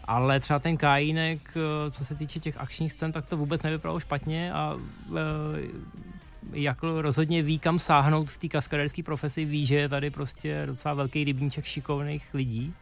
ale 0.04 0.40
třeba 0.40 0.58
ten 0.58 0.76
Kajínek, 0.76 1.54
co 1.90 2.04
se 2.04 2.14
týče 2.14 2.40
těch 2.40 2.56
akčních 2.56 2.92
scén, 2.92 3.12
tak 3.12 3.26
to 3.26 3.36
vůbec 3.36 3.62
nevypadalo 3.62 4.00
špatně 4.00 4.52
a 4.52 4.76
jako 6.52 7.02
rozhodně 7.02 7.42
ví, 7.42 7.58
kam 7.58 7.78
sáhnout 7.78 8.30
v 8.30 8.38
té 8.38 8.48
kaskaderské 8.48 9.02
profesi, 9.02 9.44
ví, 9.44 9.66
že 9.66 9.76
je 9.76 9.88
tady 9.88 10.10
prostě 10.10 10.62
docela 10.66 10.94
velký 10.94 11.24
rybníček 11.24 11.64
šikovných 11.64 12.34
lidí. 12.34 12.74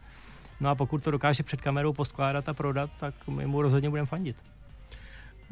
No 0.59 0.69
a 0.69 0.75
pokud 0.75 1.03
to 1.03 1.11
dokáže 1.11 1.43
před 1.43 1.61
kamerou 1.61 1.93
poskládat 1.93 2.49
a 2.49 2.53
prodat, 2.53 2.89
tak 2.99 3.13
my 3.27 3.47
mu 3.47 3.61
rozhodně 3.61 3.89
budeme 3.89 4.05
fandit. 4.05 4.35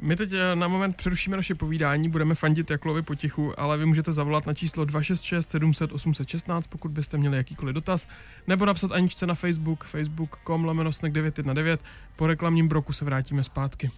My 0.02 0.16
teď 0.16 0.34
eh, 0.34 0.56
na 0.56 0.68
moment 0.68 0.96
přerušíme 0.96 1.38
naše 1.38 1.56
povídání, 1.56 2.10
budeme 2.10 2.36
fandit 2.36 2.72
Jaklovi 2.72 3.02
potichu, 3.02 3.60
ale 3.60 3.78
vy 3.78 3.86
můžete 3.86 4.12
zavolat 4.12 4.46
na 4.46 4.54
číslo 4.54 4.86
266 4.86 5.50
700 5.50 5.92
816, 5.92 6.68
pokud 6.68 6.92
byste 6.92 7.18
měli 7.18 7.38
jakýkoliv 7.38 7.76
dotaz, 7.76 8.08
nebo 8.48 8.66
napsat 8.66 8.92
Aničce 8.92 9.28
na 9.28 9.36
Facebook, 9.36 9.84
facebook.com 9.84 10.66
lomeno 10.66 10.90
919. 11.10 11.82
Po 12.16 12.28
reklamním 12.28 12.68
broku 12.68 12.94
se 12.94 13.06
vrátíme 13.06 13.44
zpátky. 13.44 13.92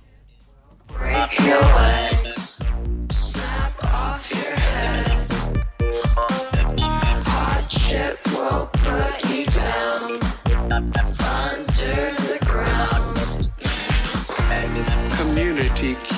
Break 0.97 1.39
your 1.39 1.65
legs. 1.75 2.59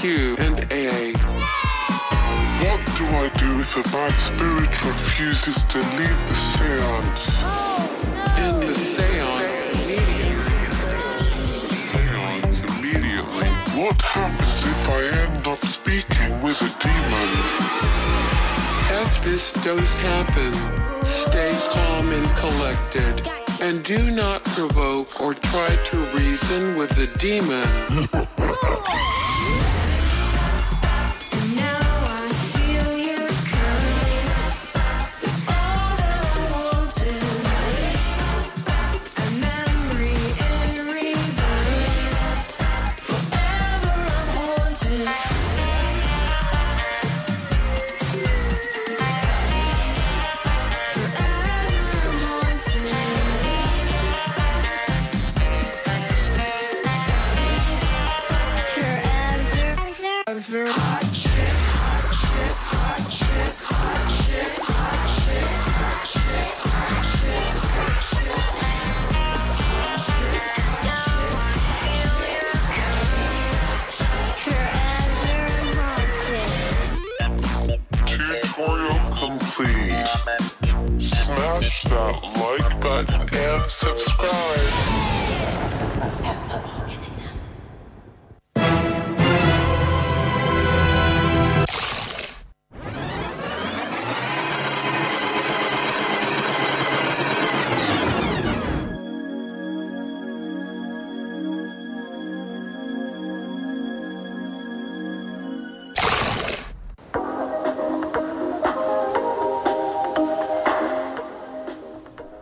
Q 0.01 0.35
and 0.39 0.57
A. 0.71 1.13
What 2.63 2.81
do 2.97 3.05
I 3.05 3.29
do 3.37 3.59
if 3.59 3.91
bad 3.91 4.11
spirit 4.33 4.71
refuses 4.83 5.55
to 5.67 5.77
leave 5.95 6.17
the 6.27 6.35
seance? 6.57 7.40
This 19.23 19.53
does 19.63 19.89
happen, 19.97 20.51
stay 21.13 21.51
calm 21.71 22.11
and 22.11 22.37
collected. 22.37 23.27
And 23.61 23.83
do 23.83 24.09
not 24.09 24.43
provoke 24.43 25.21
or 25.21 25.33
try 25.35 25.75
to 25.91 25.97
reason 26.17 26.75
with 26.75 26.89
the 26.91 27.07
demon. 27.19 27.67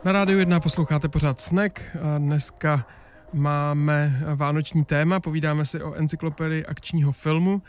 Na 0.10 0.14
rádiu 0.14 0.40
1 0.40 0.60
posloucháte 0.60 1.10
pořád 1.10 1.40
Snack. 1.40 1.80
A 2.02 2.18
dneska 2.18 2.86
máme 3.34 4.24
vánoční 4.36 4.86
téma, 4.86 5.20
povídáme 5.20 5.66
si 5.66 5.84
o 5.84 5.94
encyklopedii 5.94 6.66
akčního 6.66 7.12
filmu 7.12 7.62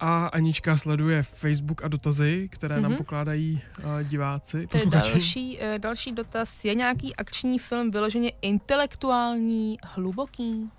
a 0.00 0.26
Anička 0.26 0.76
sleduje 0.76 1.22
Facebook 1.22 1.84
a 1.84 1.88
dotazy, 1.88 2.48
které 2.52 2.76
mm-hmm. 2.76 2.82
nám 2.82 2.90
mhm. 2.90 2.98
pokládají 2.98 3.62
uh, 3.78 3.84
diváci, 4.02 4.66
posluchači. 4.66 5.12
Další, 5.12 5.58
uh, 5.58 5.78
další 5.78 6.12
dotaz. 6.12 6.64
Je 6.64 6.74
nějaký 6.74 7.16
akční 7.16 7.58
film 7.58 7.90
vyloženě 7.90 8.32
intelektuální, 8.42 9.78
hluboký? 9.82 10.70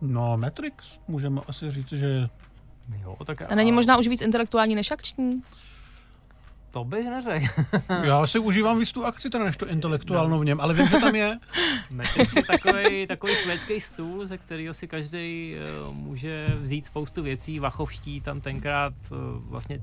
No, 0.00 0.36
Matrix, 0.36 1.00
můžeme 1.08 1.40
asi 1.48 1.70
říct, 1.70 1.88
že... 1.88 2.28
Jo, 3.02 3.16
tak 3.26 3.42
a... 3.42 3.46
a 3.46 3.54
není 3.54 3.72
možná 3.72 3.98
už 3.98 4.08
víc 4.08 4.22
intelektuální 4.22 4.74
než 4.74 4.90
akční? 4.90 5.42
To 6.74 6.84
bych 6.84 7.06
neřekl. 7.06 7.46
Já 8.04 8.26
si 8.26 8.38
užívám 8.38 8.78
víc 8.78 8.92
tu 8.92 9.04
akci, 9.04 9.30
teda 9.30 9.44
než 9.44 9.56
to 9.56 9.66
intelektuálno 9.68 10.38
v 10.38 10.44
něm, 10.44 10.60
ale 10.60 10.74
vím, 10.74 10.88
že 10.88 10.98
tam 10.98 11.14
je. 11.14 11.38
Matrix 11.90 12.36
je 12.36 12.42
takový, 12.42 13.06
takový 13.06 13.34
švédský 13.34 13.80
stůl, 13.80 14.26
ze 14.26 14.38
kterého 14.38 14.74
si 14.74 14.88
každý 14.88 15.54
uh, 15.88 15.94
může 15.94 16.46
vzít 16.60 16.84
spoustu 16.84 17.22
věcí. 17.22 17.58
Vachovští 17.58 18.20
tam 18.20 18.40
tenkrát 18.40 18.92
uh, 19.10 19.18
vlastně 19.50 19.80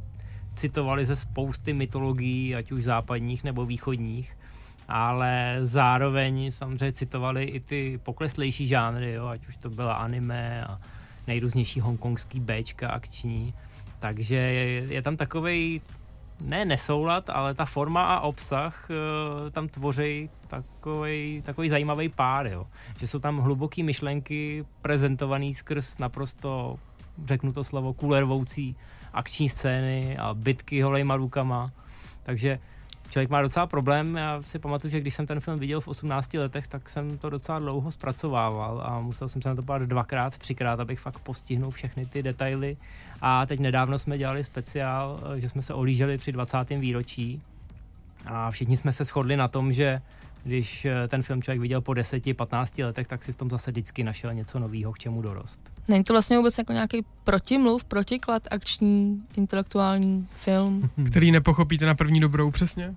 citovali 0.56 1.06
ze 1.06 1.16
spousty 1.16 1.74
mytologií, 1.74 2.56
ať 2.56 2.72
už 2.72 2.84
západních 2.84 3.44
nebo 3.44 3.66
východních, 3.66 4.38
ale 4.88 5.60
zároveň 5.62 6.52
samozřejmě 6.52 6.92
citovali 6.92 7.44
i 7.44 7.60
ty 7.60 8.00
pokleslejší 8.04 8.68
žánry, 8.68 9.12
jo, 9.12 9.28
ať 9.28 9.48
už 9.48 9.58
to 9.58 9.70
byla 9.70 9.94
anime 9.94 10.64
a 10.64 10.80
nejrůznější 11.28 11.80
hongkongský 11.80 12.40
Bčka 12.40 12.90
akční. 12.90 13.54
Takže 14.00 14.36
je, 14.36 14.94
je 14.94 15.02
tam 15.02 15.18
takový 15.18 15.82
ne 16.42 16.66
nesoulad, 16.66 17.30
ale 17.30 17.54
ta 17.54 17.66
forma 17.66 18.04
a 18.04 18.20
obsah 18.20 18.88
uh, 18.90 19.50
tam 19.50 19.68
tvoří 19.68 20.30
takový, 20.48 21.42
takový 21.46 21.70
zajímavý 21.70 22.10
pár, 22.10 22.48
jo. 22.48 22.68
Že 23.00 23.08
jsou 23.08 23.20
tam 23.20 23.38
hluboké 23.38 23.84
myšlenky 23.84 24.66
prezentované 24.82 25.54
skrz 25.54 25.98
naprosto, 25.98 26.80
řeknu 27.26 27.54
to 27.54 27.64
slovo, 27.64 27.94
kulervoucí 27.94 28.76
akční 29.14 29.50
scény 29.50 30.18
a 30.18 30.34
bitky 30.34 30.82
holejma 30.82 31.16
rukama. 31.16 31.72
Takže 32.24 32.60
člověk 33.10 33.30
má 33.30 33.42
docela 33.42 33.68
problém. 33.68 34.16
Já 34.16 34.42
si 34.42 34.60
pamatuju, 34.60 34.92
že 34.92 35.00
když 35.00 35.14
jsem 35.14 35.28
ten 35.28 35.40
film 35.40 35.60
viděl 35.60 35.82
v 35.82 35.88
18 35.88 36.34
letech, 36.34 36.68
tak 36.68 36.90
jsem 36.90 37.18
to 37.18 37.30
docela 37.30 37.60
dlouho 37.60 37.92
zpracovával 37.92 38.82
a 38.86 39.00
musel 39.00 39.30
jsem 39.30 39.42
se 39.42 39.50
na 39.50 39.56
to 39.56 39.64
pát 39.64 39.82
dvakrát, 39.82 40.38
třikrát, 40.38 40.80
abych 40.80 41.00
fakt 41.00 41.20
postihnul 41.20 41.72
všechny 41.72 42.06
ty 42.06 42.24
detaily. 42.24 42.78
A 43.22 43.46
teď 43.46 43.60
nedávno 43.60 44.00
jsme 44.00 44.18
dělali 44.18 44.44
speciál, 44.44 45.20
že 45.36 45.50
jsme 45.50 45.62
se 45.62 45.74
olíželi 45.74 46.18
při 46.18 46.32
20. 46.32 46.58
výročí 46.70 47.42
a 48.26 48.52
všichni 48.52 48.78
jsme 48.78 48.92
se 48.92 49.04
shodli 49.04 49.38
na 49.38 49.48
tom, 49.48 49.74
že 49.74 50.02
když 50.44 50.88
ten 51.08 51.22
film 51.22 51.42
člověk 51.42 51.62
viděl 51.62 51.82
po 51.82 51.92
10-15 51.92 52.86
letech, 52.86 53.08
tak 53.08 53.24
si 53.24 53.34
v 53.34 53.36
tom 53.36 53.50
zase 53.50 53.72
vždycky 53.72 54.04
našel 54.04 54.34
něco 54.34 54.60
nového, 54.60 54.94
k 54.94 55.00
čemu 55.00 55.22
dorost. 55.22 55.60
Není 55.88 56.04
to 56.04 56.14
vlastně 56.14 56.38
vůbec 56.38 56.58
jako 56.58 56.74
nějaký 56.74 57.06
protimluv, 57.24 57.84
protiklad, 57.84 58.44
akční, 58.52 59.24
intelektuální 59.38 60.28
film? 60.36 60.90
Který 61.08 61.32
nepochopíte 61.32 61.86
na 61.86 61.96
první 61.96 62.20
dobrou 62.20 62.52
přesně? 62.52 62.96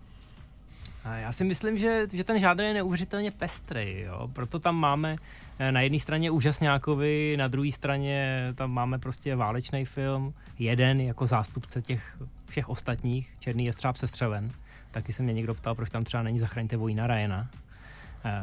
Já 1.13 1.33
si 1.33 1.45
myslím, 1.45 1.79
že, 1.79 2.07
že 2.13 2.25
ten 2.25 2.39
žádný 2.39 2.65
je 2.65 2.75
neuvěřitelně 2.75 3.31
pestrý, 3.31 4.01
jo? 4.01 4.31
proto 4.33 4.59
tam 4.59 4.77
máme 4.77 5.17
eh, 5.59 5.73
na 5.73 5.81
jedné 5.81 5.99
straně 5.99 6.31
úžasňákovi, 6.31 7.37
na 7.37 7.49
druhé 7.49 7.73
straně 7.73 8.47
tam 8.55 8.73
máme 8.73 8.99
prostě 8.99 9.37
válečný 9.37 9.85
film, 9.85 10.35
jeden 10.59 11.01
jako 11.01 11.27
zástupce 11.27 11.83
těch 11.83 12.19
všech 12.47 12.69
ostatních, 12.69 13.37
Černý 13.39 13.67
jestřáb 13.67 13.97
sestřelen. 13.97 14.51
Taky 14.91 15.13
se 15.13 15.23
mě 15.23 15.33
někdo 15.33 15.55
ptal, 15.55 15.75
proč 15.75 15.91
tam 15.91 16.05
třeba 16.05 16.23
není 16.23 16.39
Zachraňte 16.39 16.77
vojína 16.77 17.07
Ryana. 17.07 17.49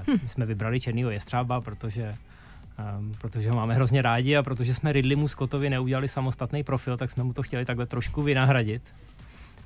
Hm. 0.07 0.19
My 0.23 0.29
jsme 0.29 0.45
vybrali 0.45 0.79
Černýho 0.79 1.09
jestřába, 1.09 1.61
protože 1.61 2.15
Um, 2.99 3.15
protože 3.21 3.49
ho 3.49 3.55
máme 3.55 3.73
hrozně 3.73 4.01
rádi 4.01 4.35
a 4.35 4.43
protože 4.43 4.73
jsme 4.73 4.91
Ridley 4.91 5.27
Scottovi 5.27 5.69
neudělali 5.69 6.07
samostatný 6.07 6.63
profil, 6.63 6.97
tak 6.97 7.11
jsme 7.11 7.23
mu 7.23 7.33
to 7.33 7.43
chtěli 7.43 7.65
takhle 7.65 7.85
trošku 7.85 8.21
vynahradit. 8.21 8.93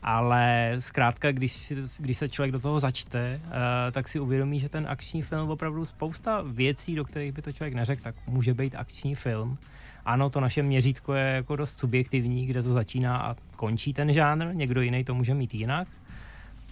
Ale 0.07 0.75
zkrátka, 0.79 1.31
když, 1.31 1.73
když 1.97 2.17
se 2.17 2.29
člověk 2.29 2.51
do 2.51 2.59
toho 2.59 2.79
začte, 2.79 3.41
uh, 3.43 3.51
tak 3.91 4.07
si 4.07 4.19
uvědomí, 4.19 4.59
že 4.59 4.69
ten 4.69 4.85
akční 4.89 5.21
film 5.21 5.49
opravdu 5.49 5.85
spousta 5.85 6.43
věcí, 6.47 6.95
do 6.95 7.05
kterých 7.05 7.31
by 7.31 7.41
to 7.41 7.51
člověk 7.51 7.73
neřekl, 7.73 8.03
tak 8.03 8.15
může 8.27 8.53
být 8.53 8.75
akční 8.75 9.15
film. 9.15 9.57
Ano, 10.05 10.29
to 10.29 10.39
naše 10.39 10.63
měřítko 10.63 11.13
je 11.13 11.25
jako 11.25 11.55
dost 11.55 11.79
subjektivní, 11.79 12.45
kde 12.45 12.63
to 12.63 12.73
začíná 12.73 13.17
a 13.17 13.35
končí 13.55 13.93
ten 13.93 14.13
žánr, 14.13 14.55
někdo 14.55 14.81
jiný 14.81 15.03
to 15.03 15.13
může 15.13 15.33
mít 15.33 15.53
jinak, 15.53 15.87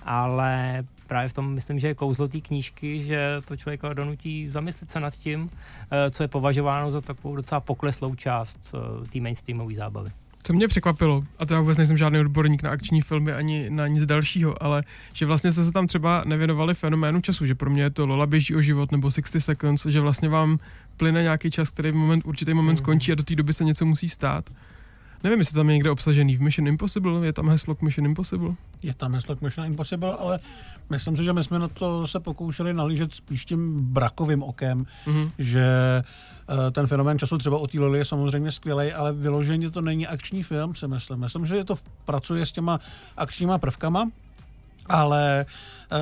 ale 0.03 0.83
právě 1.07 1.29
v 1.29 1.33
tom 1.33 1.53
myslím, 1.53 1.79
že 1.79 1.87
je 1.87 1.95
kouzlo 1.95 2.27
té 2.27 2.41
knížky, 2.41 2.99
že 2.99 3.41
to 3.45 3.57
člověka 3.57 3.93
donutí 3.93 4.49
zamyslet 4.49 4.91
se 4.91 4.99
nad 4.99 5.13
tím, 5.13 5.49
eh, 5.91 6.09
co 6.09 6.23
je 6.23 6.27
považováno 6.27 6.91
za 6.91 7.01
takovou 7.01 7.35
docela 7.35 7.61
pokleslou 7.61 8.15
část 8.15 8.59
eh, 8.73 9.07
té 9.07 9.19
mainstreamové 9.19 9.75
zábavy. 9.75 10.11
Co 10.43 10.53
mě 10.53 10.67
překvapilo, 10.67 11.23
a 11.39 11.45
to 11.45 11.53
já 11.53 11.59
vůbec 11.59 11.77
nejsem 11.77 11.97
žádný 11.97 12.19
odborník 12.19 12.63
na 12.63 12.69
akční 12.69 13.01
filmy 13.01 13.33
ani 13.33 13.69
na 13.69 13.87
nic 13.87 14.05
dalšího, 14.05 14.63
ale 14.63 14.83
že 15.13 15.25
vlastně 15.25 15.51
jste 15.51 15.63
se 15.63 15.71
tam 15.71 15.87
třeba 15.87 16.23
nevěnovali 16.25 16.73
fenoménu 16.73 17.21
času, 17.21 17.45
že 17.45 17.55
pro 17.55 17.69
mě 17.69 17.83
je 17.83 17.89
to 17.89 18.05
Lola 18.05 18.25
běží 18.25 18.55
o 18.55 18.61
život 18.61 18.91
nebo 18.91 19.11
60 19.11 19.39
Seconds, 19.39 19.85
že 19.85 19.99
vlastně 19.99 20.29
vám 20.29 20.59
plyne 20.97 21.23
nějaký 21.23 21.51
čas, 21.51 21.69
který 21.69 21.91
v 21.91 21.95
moment, 21.95 22.25
určitý 22.25 22.53
moment 22.53 22.75
skončí 22.75 23.11
a 23.11 23.15
do 23.15 23.23
té 23.23 23.35
doby 23.35 23.53
se 23.53 23.63
něco 23.63 23.85
musí 23.85 24.09
stát. 24.09 24.49
Nevím, 25.23 25.39
jestli 25.39 25.55
tam 25.55 25.69
je 25.69 25.73
někde 25.73 25.91
obsažený 25.91 26.35
v 26.35 26.41
Mission 26.41 26.67
Impossible, 26.67 27.25
je 27.25 27.33
tam 27.33 27.49
heslo 27.49 27.75
k 27.75 27.81
Mission 27.81 28.05
Impossible? 28.05 28.53
Je 28.83 28.93
tam 28.93 29.13
heslo 29.13 29.35
k 29.35 29.41
Mission 29.41 29.65
Impossible, 29.65 30.13
ale 30.13 30.39
myslím 30.89 31.17
si, 31.17 31.23
že 31.23 31.33
my 31.33 31.43
jsme 31.43 31.59
na 31.59 31.67
to 31.67 32.07
se 32.07 32.19
pokoušeli 32.19 32.73
nalížet 32.73 33.13
spíš 33.13 33.45
tím 33.45 33.83
brakovým 33.93 34.43
okem, 34.43 34.85
mm-hmm. 35.05 35.31
že 35.37 35.65
ten 36.71 36.87
fenomén 36.87 37.19
času 37.19 37.37
třeba 37.37 37.57
o 37.57 37.67
té 37.67 37.77
je 37.95 38.05
samozřejmě 38.05 38.51
skvělý, 38.51 38.93
ale 38.93 39.13
vyloženě 39.13 39.69
to 39.69 39.81
není 39.81 40.07
akční 40.07 40.43
film, 40.43 40.75
si 40.75 40.87
myslím. 40.87 41.19
Myslím, 41.19 41.45
že 41.45 41.63
to 41.63 41.75
pracuje 42.05 42.45
s 42.45 42.51
těma 42.51 42.79
akčníma 43.17 43.57
prvkama, 43.57 44.09
ale 44.89 45.45
uh, 45.91 45.97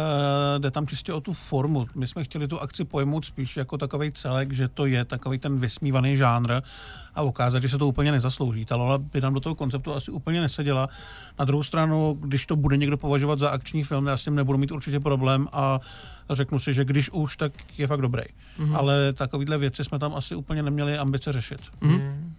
jde 0.62 0.72
tam 0.72 0.88
čistě 0.88 1.14
o 1.14 1.22
tu 1.22 1.34
formu. 1.34 1.88
My 1.96 2.08
jsme 2.08 2.24
chtěli 2.24 2.48
tu 2.48 2.60
akci 2.60 2.84
pojmout 2.84 3.26
spíš 3.26 3.58
jako 3.58 3.78
takový 3.78 4.12
celek, 4.12 4.54
že 4.54 4.68
to 4.68 4.86
je 4.86 5.06
takový 5.06 5.38
ten 5.38 5.60
vysmívaný 5.60 6.18
žánr 6.18 6.62
a 7.16 7.22
ukázat, 7.22 7.62
že 7.62 7.70
se 7.70 7.78
to 7.78 7.88
úplně 7.88 8.12
nezaslouží. 8.12 8.66
Ta 8.66 8.76
Lola 8.76 8.98
by 8.98 9.22
nám 9.22 9.34
do 9.34 9.40
toho 9.40 9.56
konceptu 9.56 9.94
asi 9.94 10.12
úplně 10.12 10.42
neseděla. 10.42 10.90
Na 11.40 11.46
druhou 11.46 11.64
stranu, 11.64 12.18
když 12.22 12.46
to 12.46 12.56
bude 12.56 12.78
někdo 12.78 12.98
považovat 12.98 13.40
za 13.40 13.50
akční 13.50 13.84
film, 13.84 14.08
já 14.08 14.18
s 14.18 14.24
tím 14.24 14.36
nebudu 14.36 14.58
mít 14.58 14.72
určitě 14.72 15.00
problém 15.00 15.48
a 15.52 15.80
řeknu 16.30 16.60
si, 16.60 16.74
že 16.74 16.86
když 16.86 17.10
už, 17.10 17.38
tak 17.38 17.52
je 17.78 17.88
fakt 17.88 18.02
dobrý. 18.02 18.24
Mm-hmm. 18.60 18.78
Ale 18.78 19.14
takovýhle 19.14 19.58
věci 19.58 19.84
jsme 19.84 20.00
tam 20.00 20.16
asi 20.16 20.36
úplně 20.36 20.64
neměli 20.64 20.98
ambice 20.98 21.32
řešit. 21.32 21.62
Mm-hmm. 21.82 22.32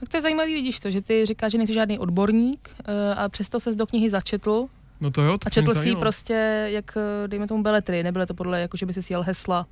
Tak 0.00 0.08
to 0.08 0.16
je 0.16 0.20
zajímavý, 0.20 0.54
vidíš 0.54 0.80
to, 0.80 0.90
že 0.90 1.00
ty 1.00 1.26
říkáš, 1.26 1.52
že 1.52 1.58
nejsi 1.58 1.74
žádný 1.74 1.98
odborník, 1.98 2.70
uh, 2.88 3.18
ale 3.18 3.28
přesto 3.28 3.60
se 3.60 3.74
do 3.74 3.86
knihy 3.86 4.10
začetl 4.10 4.66
No 5.04 5.10
to 5.10 5.22
jo, 5.22 5.38
to 5.38 5.46
A 5.46 5.50
četl 5.50 5.74
si 5.74 5.96
prostě, 5.96 6.66
jak 6.70 6.96
eh, 6.96 7.28
dejme 7.28 7.46
tomu 7.46 7.62
beletry, 7.62 8.02
nebylo 8.02 8.26
to 8.26 8.34
podle, 8.34 8.60
jako 8.60 8.76
že 8.76 8.86
by 8.86 8.92
si 8.92 9.12
jel 9.12 9.22
hesla? 9.22 9.66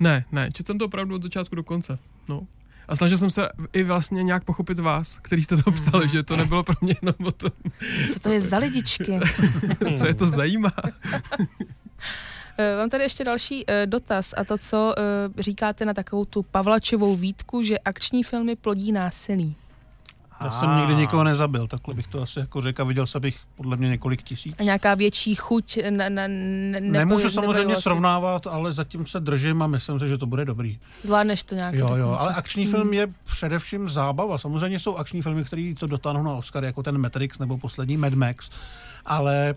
Ne, 0.00 0.24
ne, 0.32 0.48
četl 0.52 0.66
jsem 0.66 0.78
to 0.78 0.84
opravdu 0.84 1.14
od 1.14 1.22
začátku 1.22 1.56
do 1.56 1.62
konce. 1.64 1.98
No. 2.28 2.46
A 2.88 2.96
snažil 2.96 3.18
jsem 3.18 3.30
se 3.30 3.48
i 3.72 3.82
vlastně 3.82 4.22
nějak 4.22 4.44
pochopit 4.44 4.78
vás, 4.78 5.18
který 5.18 5.42
jste 5.42 5.56
to 5.56 5.72
psali, 5.72 6.06
mm-hmm. 6.06 6.10
že 6.10 6.22
to 6.22 6.36
nebylo 6.36 6.62
pro 6.62 6.74
mě 6.80 6.94
jenom 7.02 7.14
o 7.24 7.32
tom. 7.32 7.50
Co 8.12 8.18
to 8.18 8.32
je 8.32 8.40
za 8.40 8.58
lidičky? 8.58 9.20
Co 9.98 10.06
je 10.06 10.14
to 10.14 10.26
zajímá? 10.26 10.72
Eh, 12.60 12.76
mám 12.76 12.90
tady 12.90 13.02
ještě 13.02 13.24
další 13.24 13.66
uh, 13.66 13.72
dotaz 13.86 14.34
a 14.36 14.44
to, 14.44 14.58
co 14.58 14.94
říkáte 15.38 15.84
na 15.84 15.94
takovou 15.94 16.24
tu 16.24 16.42
Pavlačovou 16.42 17.16
výtku, 17.16 17.62
že 17.62 17.78
akční 17.78 18.22
filmy 18.22 18.56
plodí 18.56 18.92
násilí. 18.92 19.56
Já 20.40 20.50
jsem 20.50 20.76
nikdy 20.76 20.94
nikoho 20.94 21.24
nezabil, 21.24 21.66
takhle 21.66 21.94
bych 21.94 22.06
to 22.06 22.22
asi 22.22 22.38
jako 22.38 22.60
řekl. 22.60 22.84
Viděl 22.84 23.06
jsem 23.06 23.22
bych 23.22 23.38
podle 23.56 23.76
mě 23.76 23.88
několik 23.88 24.22
tisíc. 24.22 24.54
A 24.58 24.62
nějaká 24.62 24.94
větší 24.94 25.34
chuť 25.34 25.78
na, 25.90 26.08
na, 26.08 26.22
ne, 26.26 26.80
Nemůžu 26.80 27.30
samozřejmě 27.30 27.72
asi. 27.72 27.82
srovnávat, 27.82 28.46
ale 28.46 28.72
zatím 28.72 29.06
se 29.06 29.20
držím 29.20 29.62
a 29.62 29.66
myslím 29.66 29.98
si, 29.98 30.08
že 30.08 30.18
to 30.18 30.26
bude 30.26 30.44
dobrý. 30.44 30.78
Zvládneš 31.02 31.42
to 31.42 31.54
nějak. 31.54 31.74
Jo, 31.74 31.94
jo, 31.96 32.16
ale 32.18 32.34
akční 32.34 32.64
hmm. 32.64 32.74
film 32.74 32.92
je 32.92 33.06
především 33.24 33.88
zábava. 33.88 34.38
Samozřejmě 34.38 34.78
jsou 34.78 34.96
akční 34.96 35.22
filmy, 35.22 35.44
které 35.44 35.72
to 35.78 35.86
dotáhnou 35.86 36.22
na 36.22 36.32
Oscar, 36.32 36.64
jako 36.64 36.82
ten 36.82 36.98
Matrix 36.98 37.38
nebo 37.38 37.58
poslední 37.58 37.96
Mad 37.96 38.12
Max, 38.12 38.50
ale 39.06 39.54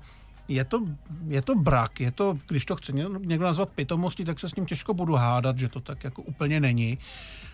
je 0.47 0.65
to, 0.65 0.81
je 1.27 1.41
to 1.41 1.55
brak, 1.55 1.99
je 1.99 2.11
to, 2.11 2.37
když 2.47 2.65
to 2.65 2.75
chce 2.75 2.91
někdo 3.19 3.45
nazvat 3.45 3.69
pitomostí, 3.69 4.25
tak 4.25 4.39
se 4.39 4.49
s 4.49 4.55
ním 4.55 4.65
těžko 4.65 4.93
budu 4.93 5.15
hádat, 5.15 5.57
že 5.57 5.69
to 5.69 5.79
tak 5.79 6.03
jako 6.03 6.21
úplně 6.21 6.59
není, 6.59 6.97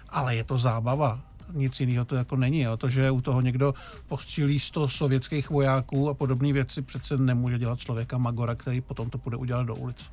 ale 0.09 0.35
je 0.35 0.43
to 0.43 0.57
zábava 0.57 1.19
nic 1.53 1.79
jiného 1.79 2.05
to 2.05 2.15
jako 2.15 2.35
není. 2.35 2.61
Jo. 2.61 2.77
To, 2.77 2.89
že 2.89 3.11
u 3.11 3.21
toho 3.21 3.41
někdo 3.41 3.73
postřílí 4.07 4.59
100 4.59 4.87
sovětských 4.87 5.49
vojáků 5.49 6.09
a 6.09 6.13
podobné 6.13 6.53
věci, 6.53 6.81
přece 6.81 7.17
nemůže 7.17 7.59
dělat 7.59 7.79
člověka 7.79 8.17
Magora, 8.17 8.55
který 8.55 8.81
potom 8.81 9.09
to 9.09 9.17
bude 9.17 9.37
udělat 9.37 9.63
do 9.63 9.75
ulic. 9.75 10.11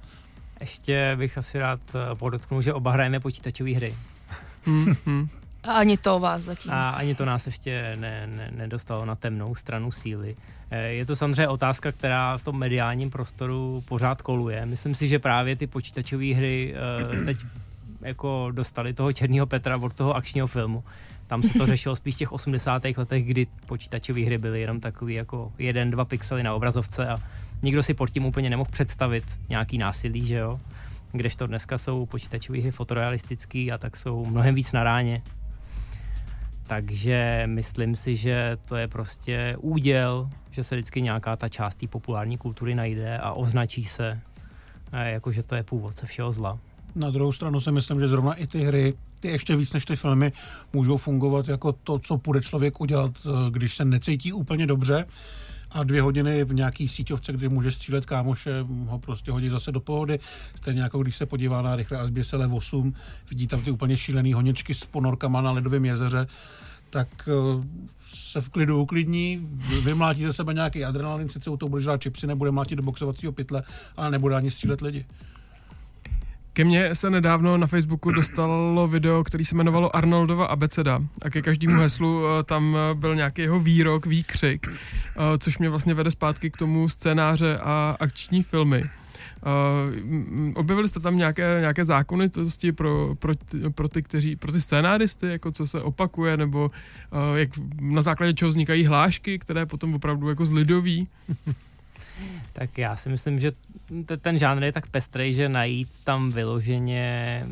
Ještě 0.61 1.14
bych 1.18 1.39
asi 1.39 1.59
rád 1.59 1.80
eh, 1.95 2.14
podotknul, 2.14 2.62
že 2.62 2.72
oba 2.72 2.93
hrajeme 2.93 3.20
počítačové 3.20 3.70
hry. 3.70 3.95
A 5.62 5.72
ani 5.72 5.97
to 5.97 6.20
vás 6.20 6.43
zatím. 6.43 6.70
A 6.70 6.91
ani 6.91 7.14
to 7.14 7.24
nás 7.24 7.47
ještě 7.47 7.97
ne, 8.01 8.26
ne, 8.26 8.51
nedostalo 8.57 9.05
na 9.05 9.14
temnou 9.14 9.55
stranu 9.55 9.93
síly. 9.93 10.37
Eh, 10.70 10.89
je 10.89 11.07
to 11.07 11.16
samozřejmě 11.16 11.49
otázka, 11.49 11.93
která 11.93 12.37
v 12.37 12.43
tom 12.43 12.59
mediálním 12.59 13.11
prostoru 13.11 13.82
pořád 13.89 14.22
koluje. 14.22 14.66
Myslím 14.66 14.95
si, 14.95 15.09
že 15.09 15.18
právě 15.18 15.57
ty 15.57 15.66
počítačové 15.66 16.35
hry 16.35 16.74
eh, 16.74 17.24
teď 17.24 17.39
jako 18.01 18.49
dostali 18.53 18.95
toho 18.95 19.12
Černého 19.12 19.47
Petra 19.47 19.76
od 19.76 19.95
toho 19.95 20.16
akčního 20.16 20.47
filmu. 20.47 20.85
Tam 21.27 21.43
se 21.43 21.59
to 21.59 21.66
řešilo 21.66 21.97
spíš 21.97 22.14
v 22.14 22.18
těch 22.18 22.33
80. 22.33 22.83
letech, 22.97 23.25
kdy 23.25 23.47
počítačové 23.66 24.20
hry 24.25 24.39
byly 24.39 24.61
jenom 24.61 24.81
takový 24.81 25.14
jako 25.14 25.53
jeden, 25.59 25.91
dva 25.91 26.05
pixely 26.05 26.43
na 26.43 26.55
obrazovce 26.55 27.09
a 27.09 27.16
nikdo 27.62 27.83
si 27.83 27.95
pod 27.95 28.11
tím 28.11 28.25
úplně 28.25 28.51
nemohl 28.51 28.70
představit 28.70 29.25
nějaký 29.49 29.79
násilí, 29.79 30.27
že 30.27 30.37
jo. 30.37 30.61
Kdežto 31.12 31.47
dneska 31.47 31.79
jsou 31.79 32.07
počítačové 32.07 32.61
hry 32.61 32.70
fotorealistický 32.70 33.72
a 33.72 33.79
tak 33.79 33.97
jsou 33.97 34.27
mnohem 34.27 34.55
víc 34.55 34.72
na 34.72 34.85
ráně. 34.85 35.22
Takže 36.66 37.43
myslím 37.47 37.97
si, 37.97 38.16
že 38.16 38.57
to 38.68 38.77
je 38.77 38.89
prostě 38.89 39.57
úděl, 39.61 40.31
že 40.51 40.64
se 40.64 40.75
vždycky 40.75 41.03
nějaká 41.03 41.37
ta 41.37 41.49
část 41.49 41.75
té 41.75 41.87
populární 41.87 42.39
kultury 42.39 42.75
najde 42.75 43.18
a 43.18 43.33
označí 43.33 43.85
se, 43.85 44.20
jako 44.93 45.33
že 45.33 45.43
to 45.43 45.55
je 45.55 45.62
původce 45.62 46.07
všeho 46.07 46.33
zla. 46.33 46.59
Na 46.95 47.11
druhou 47.11 47.33
stranu 47.33 47.61
si 47.61 47.72
myslím, 47.72 48.01
že 48.01 48.09
zrovna 48.09 48.35
i 48.35 48.47
ty 48.47 48.61
hry, 48.61 48.95
ty 49.25 49.31
ještě 49.31 49.57
víc 49.57 49.72
než 49.72 49.85
ty 49.85 49.97
filmy, 49.97 50.33
můžou 50.72 50.97
fungovat 50.97 51.49
jako 51.49 51.72
to, 51.72 51.99
co 51.99 52.16
bude 52.16 52.41
člověk 52.41 52.81
udělat, 52.81 53.12
eh, 53.27 53.51
když 53.51 53.77
se 53.77 53.85
necítí 53.85 54.33
úplně 54.33 54.66
dobře 54.66 55.07
a 55.70 55.83
dvě 55.83 56.03
hodiny 56.03 56.45
v 56.45 56.55
nějaký 56.55 56.89
síťovce, 56.89 57.33
kdy 57.33 57.49
může 57.49 57.70
střílet 57.70 58.07
kámoše, 58.07 58.66
ho 58.87 58.99
prostě 58.99 59.31
hodit 59.31 59.51
zase 59.51 59.72
do 59.72 59.81
pohody. 59.81 60.18
Stejně 60.55 60.83
jako 60.83 61.03
když 61.03 61.16
se 61.16 61.27
podívá 61.27 61.62
na 61.62 61.77
rychle 61.77 61.99
a 61.99 62.07
zběsele 62.07 62.47
8, 62.47 62.95
vidí 63.31 63.47
tam 63.47 63.62
ty 63.62 63.70
úplně 63.70 63.97
šílený 63.97 64.33
honičky 64.33 64.75
s 64.75 64.85
ponorkama 64.85 65.41
na 65.41 65.51
ledovém 65.51 65.85
jezeře, 65.85 66.27
tak 66.91 67.09
uh, 67.27 67.64
se 68.14 68.41
v 68.41 68.49
klidu 68.49 68.83
uklidní, 68.83 69.49
vymlátí 69.85 70.25
ze 70.25 70.33
sebe 70.33 70.55
nějaký 70.55 70.85
adrenalin, 70.85 71.29
sice 71.29 71.51
u 71.51 71.57
toho 71.57 71.70
bude 71.70 71.83
žrát 71.83 72.03
čipsy, 72.03 72.27
nebude 72.27 72.51
mlátit 72.51 72.77
do 72.77 72.83
boxovacího 72.83 73.33
pytle, 73.33 73.62
ale 73.97 74.11
nebude 74.11 74.35
ani 74.35 74.51
střílet 74.51 74.81
lidi. 74.81 75.05
Ke 76.55 76.64
mně 76.64 76.94
se 76.94 77.11
nedávno 77.11 77.57
na 77.57 77.66
Facebooku 77.66 78.11
dostalo 78.11 78.88
video, 78.88 79.24
který 79.24 79.44
se 79.44 79.55
jmenovalo 79.55 79.96
Arnoldova 79.96 80.46
abeceda 80.46 81.00
a 81.22 81.30
ke 81.30 81.42
každému 81.42 81.80
heslu 81.80 82.24
eh, 82.26 82.42
tam 82.42 82.76
eh, 82.76 82.94
byl 82.94 83.14
nějaký 83.14 83.42
jeho 83.42 83.61
výrok, 83.61 84.07
výkřik, 84.07 84.66
eh, 84.68 85.38
což 85.38 85.59
mě 85.59 85.70
vlastně 85.70 85.94
vede 85.94 86.11
zpátky 86.11 86.50
k 86.50 86.57
tomu 86.57 86.88
scénáře 86.88 87.59
a 87.59 87.96
akční 88.00 88.42
filmy. 88.42 88.84
Uh, 89.46 90.52
objevili 90.55 90.88
jste 90.88 91.00
tam 91.00 91.16
nějaké, 91.16 91.57
nějaké 91.61 91.84
zákonitosti 91.84 92.72
pro, 92.72 93.14
pro, 93.18 93.32
pro, 93.74 93.88
ty, 93.88 94.02
kteří, 94.02 94.36
pro 94.36 94.52
ty 94.52 94.61
scénáristy, 94.61 95.26
jako 95.26 95.52
co 95.52 95.66
se 95.66 95.80
opakuje, 95.80 96.36
nebo 96.36 96.70
uh, 97.11 97.38
jak, 97.38 97.48
na 97.80 98.02
základě 98.02 98.34
čeho 98.34 98.48
vznikají 98.48 98.84
hlášky, 98.84 99.38
které 99.38 99.66
potom 99.66 99.94
opravdu 99.94 100.28
jako 100.28 100.46
zlidoví? 100.46 101.09
Tak 102.52 102.78
já 102.78 102.96
si 102.96 103.08
myslím, 103.08 103.40
že 103.40 103.52
ten 104.20 104.38
žánr 104.38 104.62
je 104.62 104.72
tak 104.72 104.86
pestrý, 104.86 105.34
že 105.34 105.48
najít 105.48 105.88
tam 106.04 106.32
vyloženě 106.32 107.46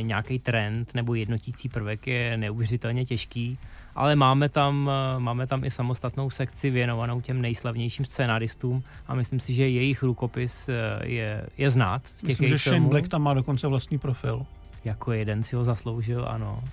nějaký 0.00 0.38
trend 0.38 0.94
nebo 0.94 1.14
jednotící 1.14 1.68
prvek 1.68 2.06
je 2.06 2.36
neuvěřitelně 2.36 3.04
těžký, 3.04 3.58
ale 3.94 4.16
máme 4.16 4.48
tam, 4.48 4.90
máme 5.18 5.46
tam 5.46 5.64
i 5.64 5.70
samostatnou 5.70 6.30
sekci 6.30 6.70
věnovanou 6.70 7.20
těm 7.20 7.42
nejslavnějším 7.42 8.04
scénaristům 8.04 8.82
a 9.06 9.14
myslím 9.14 9.40
si, 9.40 9.54
že 9.54 9.68
jejich 9.68 10.02
rukopis 10.02 10.68
eh, 10.68 11.06
je, 11.06 11.46
je 11.58 11.70
znát. 11.70 12.06
Z 12.06 12.20
těch 12.20 12.28
myslím, 12.28 12.48
že 12.48 12.58
Shane 12.58 12.88
Black 12.88 13.08
tam 13.08 13.22
má 13.22 13.34
dokonce 13.34 13.66
vlastní 13.66 13.98
profil. 13.98 14.46
Jako 14.84 15.12
jeden 15.12 15.42
si 15.42 15.56
ho 15.56 15.64
zasloužil, 15.64 16.26
ano. 16.28 16.64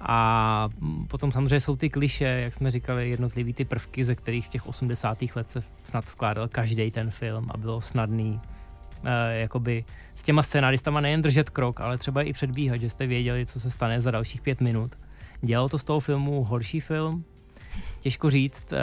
A 0.00 0.68
potom 1.08 1.32
samozřejmě 1.32 1.60
jsou 1.60 1.76
ty 1.76 1.90
kliše, 1.90 2.24
jak 2.24 2.54
jsme 2.54 2.70
říkali, 2.70 3.10
jednotlivý 3.10 3.52
ty 3.52 3.64
prvky, 3.64 4.04
ze 4.04 4.14
kterých 4.14 4.46
v 4.46 4.48
těch 4.48 4.66
80. 4.66 5.18
let 5.36 5.50
se 5.50 5.62
snad 5.84 6.08
skládal 6.08 6.48
každý 6.48 6.90
ten 6.90 7.10
film 7.10 7.46
a 7.50 7.56
bylo 7.56 7.80
snadný 7.80 8.40
eh, 9.04 9.38
jakoby 9.38 9.84
s 10.16 10.22
těma 10.22 10.42
scénaristama 10.42 11.00
nejen 11.00 11.22
držet 11.22 11.50
krok, 11.50 11.80
ale 11.80 11.98
třeba 11.98 12.22
i 12.22 12.32
předbíhat, 12.32 12.80
že 12.80 12.90
jste 12.90 13.06
věděli, 13.06 13.46
co 13.46 13.60
se 13.60 13.70
stane 13.70 14.00
za 14.00 14.10
dalších 14.10 14.40
pět 14.40 14.60
minut. 14.60 14.92
Dělalo 15.40 15.68
to 15.68 15.78
z 15.78 15.84
toho 15.84 16.00
filmu 16.00 16.44
horší 16.44 16.80
film? 16.80 17.24
Těžko 18.00 18.30
říct. 18.30 18.72
Eh, 18.72 18.76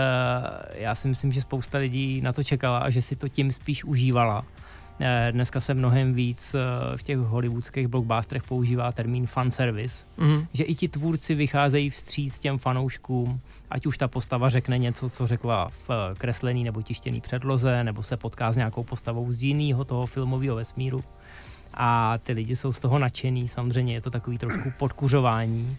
já 0.73 0.95
si 0.95 1.07
myslím, 1.07 1.31
že 1.31 1.41
spousta 1.41 1.77
lidí 1.77 2.21
na 2.21 2.33
to 2.33 2.43
čekala 2.43 2.77
a 2.77 2.89
že 2.89 3.01
si 3.01 3.15
to 3.15 3.29
tím 3.29 3.51
spíš 3.51 3.83
užívala 3.83 4.45
dneska 5.31 5.59
se 5.59 5.73
mnohem 5.73 6.13
víc 6.13 6.55
eh, 6.55 6.97
v 6.97 7.03
těch 7.03 7.17
hollywoodských 7.17 7.87
blockbusterech 7.87 8.43
používá 8.43 8.91
termín 8.91 9.27
fanservice, 9.27 10.05
mm. 10.17 10.45
že 10.53 10.63
i 10.63 10.75
ti 10.75 10.87
tvůrci 10.87 11.35
vycházejí 11.35 11.89
vstříc 11.89 12.39
těm 12.39 12.57
fanouškům, 12.57 13.39
ať 13.69 13.85
už 13.85 13.97
ta 13.97 14.07
postava 14.07 14.49
řekne 14.49 14.77
něco, 14.77 15.09
co 15.09 15.27
řekla 15.27 15.69
v 15.69 15.89
eh, 15.89 16.15
kreslený 16.17 16.63
nebo 16.63 16.81
tištěný 16.81 17.21
předloze, 17.21 17.83
nebo 17.83 18.03
se 18.03 18.17
potká 18.17 18.53
s 18.53 18.57
nějakou 18.57 18.83
postavou 18.83 19.31
z 19.31 19.43
jiného 19.43 19.85
toho 19.85 20.05
filmového 20.05 20.55
vesmíru. 20.55 21.03
A 21.73 22.17
ty 22.17 22.33
lidi 22.33 22.55
jsou 22.55 22.73
z 22.73 22.79
toho 22.79 22.99
nadšený, 22.99 23.47
samozřejmě 23.47 23.93
je 23.93 24.01
to 24.01 24.09
takový 24.09 24.37
trošku 24.37 24.71
podkuřování, 24.77 25.77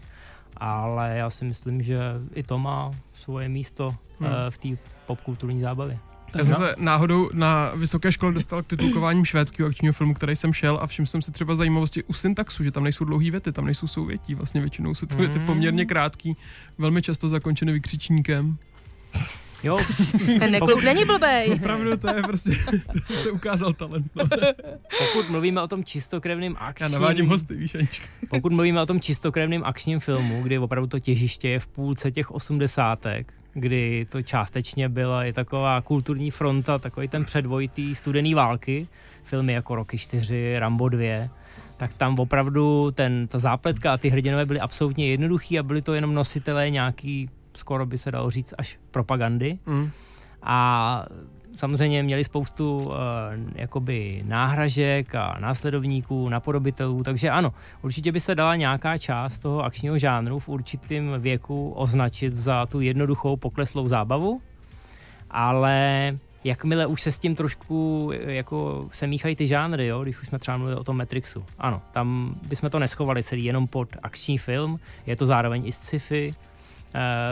ale 0.57 1.17
já 1.17 1.29
si 1.29 1.45
myslím, 1.45 1.81
že 1.81 1.97
i 2.33 2.43
to 2.43 2.59
má 2.59 2.95
svoje 3.13 3.49
místo 3.49 3.95
mm. 4.19 4.27
v 4.49 4.57
té 4.57 4.67
popkulturní 5.05 5.59
zábavě. 5.59 5.99
Já 6.37 6.43
jsem 6.43 6.55
se 6.55 6.75
náhodou 6.77 7.29
na 7.33 7.71
vysoké 7.75 8.11
škole 8.11 8.33
dostal 8.33 8.63
k 8.63 8.67
titulkováním 8.67 9.25
švédského 9.25 9.69
akčního 9.69 9.93
filmu, 9.93 10.13
který 10.13 10.35
jsem 10.35 10.53
šel 10.53 10.79
a 10.81 10.87
všiml 10.87 11.05
jsem 11.05 11.21
si 11.21 11.31
třeba 11.31 11.55
zajímavosti 11.55 12.03
u 12.03 12.13
syntaxu, 12.13 12.63
že 12.63 12.71
tam 12.71 12.83
nejsou 12.83 13.05
dlouhé 13.05 13.31
věty, 13.31 13.51
tam 13.51 13.65
nejsou 13.65 13.87
souvětí, 13.87 14.35
vlastně 14.35 14.61
většinou 14.61 14.93
jsou 14.93 15.05
ty 15.05 15.15
věty 15.15 15.39
mm. 15.39 15.45
poměrně 15.45 15.85
krátký, 15.85 16.37
velmi 16.77 17.01
často 17.01 17.29
zakončeny 17.29 17.71
vykřičníkem. 17.71 18.57
Jo. 19.63 19.77
Ten 20.39 20.51
nekluk 20.51 20.83
není 20.83 21.05
blbej. 21.05 21.51
Opravdu, 21.53 21.97
to 21.97 22.09
je 22.09 22.23
prostě, 22.23 22.51
to 23.07 23.15
se 23.15 23.31
ukázal 23.31 23.73
talent. 23.73 24.11
No. 24.15 24.23
Pokud 24.99 25.29
mluvíme 25.29 25.61
o 25.61 25.67
tom 25.67 25.83
čistokrevným 25.83 26.55
akčním... 26.59 26.91
Já 26.91 26.99
navádím 26.99 27.27
hosty, 27.27 27.55
víš, 27.55 27.75
Anička. 27.75 28.05
Pokud 28.29 28.51
mluvíme 28.51 28.81
o 28.81 28.85
tom 28.85 28.99
čistokrevným 28.99 29.63
akčním 29.63 29.99
filmu, 29.99 30.43
kdy 30.43 30.59
opravdu 30.59 30.87
to 30.87 30.99
těžiště 30.99 31.49
je 31.49 31.59
v 31.59 31.67
půlce 31.67 32.11
těch 32.11 32.31
osmdesátek, 32.31 33.33
kdy 33.55 34.07
to 34.09 34.21
částečně 34.21 34.89
byla 34.89 35.25
i 35.25 35.33
taková 35.33 35.81
kulturní 35.81 36.31
fronta, 36.31 36.79
takový 36.79 37.07
ten 37.07 37.25
předvojitý 37.25 37.95
studený 37.95 38.33
války, 38.33 38.87
filmy 39.23 39.53
jako 39.53 39.75
Roky 39.75 39.97
4, 39.97 40.59
Rambo 40.59 40.89
2, 40.89 41.29
tak 41.77 41.93
tam 41.93 42.19
opravdu 42.19 42.91
ten, 42.91 43.27
ta 43.27 43.39
zápletka 43.39 43.93
a 43.93 43.97
ty 43.97 44.09
hrdinové 44.09 44.45
byly 44.45 44.59
absolutně 44.59 45.07
jednoduchý 45.07 45.59
a 45.59 45.63
byly 45.63 45.81
to 45.81 45.93
jenom 45.93 46.13
nositelé 46.13 46.69
nějaký, 46.69 47.29
skoro 47.55 47.85
by 47.85 47.97
se 47.97 48.11
dalo 48.11 48.29
říct, 48.29 48.53
až 48.57 48.79
propagandy. 48.91 49.59
Mm. 49.65 49.89
A 50.43 51.05
samozřejmě 51.55 52.03
měli 52.03 52.23
spoustu 52.23 52.77
uh, 52.77 52.93
jakoby 53.55 54.23
náhražek 54.25 55.15
a 55.15 55.37
následovníků, 55.39 56.29
napodobitelů, 56.29 57.03
takže 57.03 57.29
ano, 57.29 57.53
určitě 57.81 58.11
by 58.11 58.19
se 58.19 58.35
dala 58.35 58.55
nějaká 58.55 58.97
část 58.97 59.39
toho 59.39 59.63
akčního 59.63 59.97
žánru 59.97 60.39
v 60.39 60.49
určitém 60.49 61.15
věku 61.17 61.71
označit 61.71 62.35
za 62.35 62.65
tu 62.65 62.81
jednoduchou 62.81 63.37
pokleslou 63.37 63.87
zábavu, 63.87 64.41
ale 65.31 66.17
jakmile 66.43 66.85
už 66.85 67.01
se 67.01 67.11
s 67.11 67.19
tím 67.19 67.35
trošku 67.35 68.11
jako 68.13 68.89
se 68.91 69.07
míchají 69.07 69.35
ty 69.35 69.47
žánry, 69.47 69.87
jo, 69.87 70.03
když 70.03 70.21
už 70.21 70.27
jsme 70.27 70.39
třeba 70.39 70.57
mluvili 70.57 70.79
o 70.79 70.83
tom 70.83 70.97
Matrixu. 70.97 71.45
Ano, 71.57 71.81
tam 71.91 72.35
bychom 72.47 72.69
to 72.69 72.79
neschovali 72.79 73.23
celý 73.23 73.45
jenom 73.45 73.67
pod 73.67 73.89
akční 74.03 74.37
film, 74.37 74.79
je 75.05 75.15
to 75.15 75.25
zároveň 75.25 75.67
i 75.67 75.71
sci-fi, 75.71 76.33
Eh, 76.33 76.44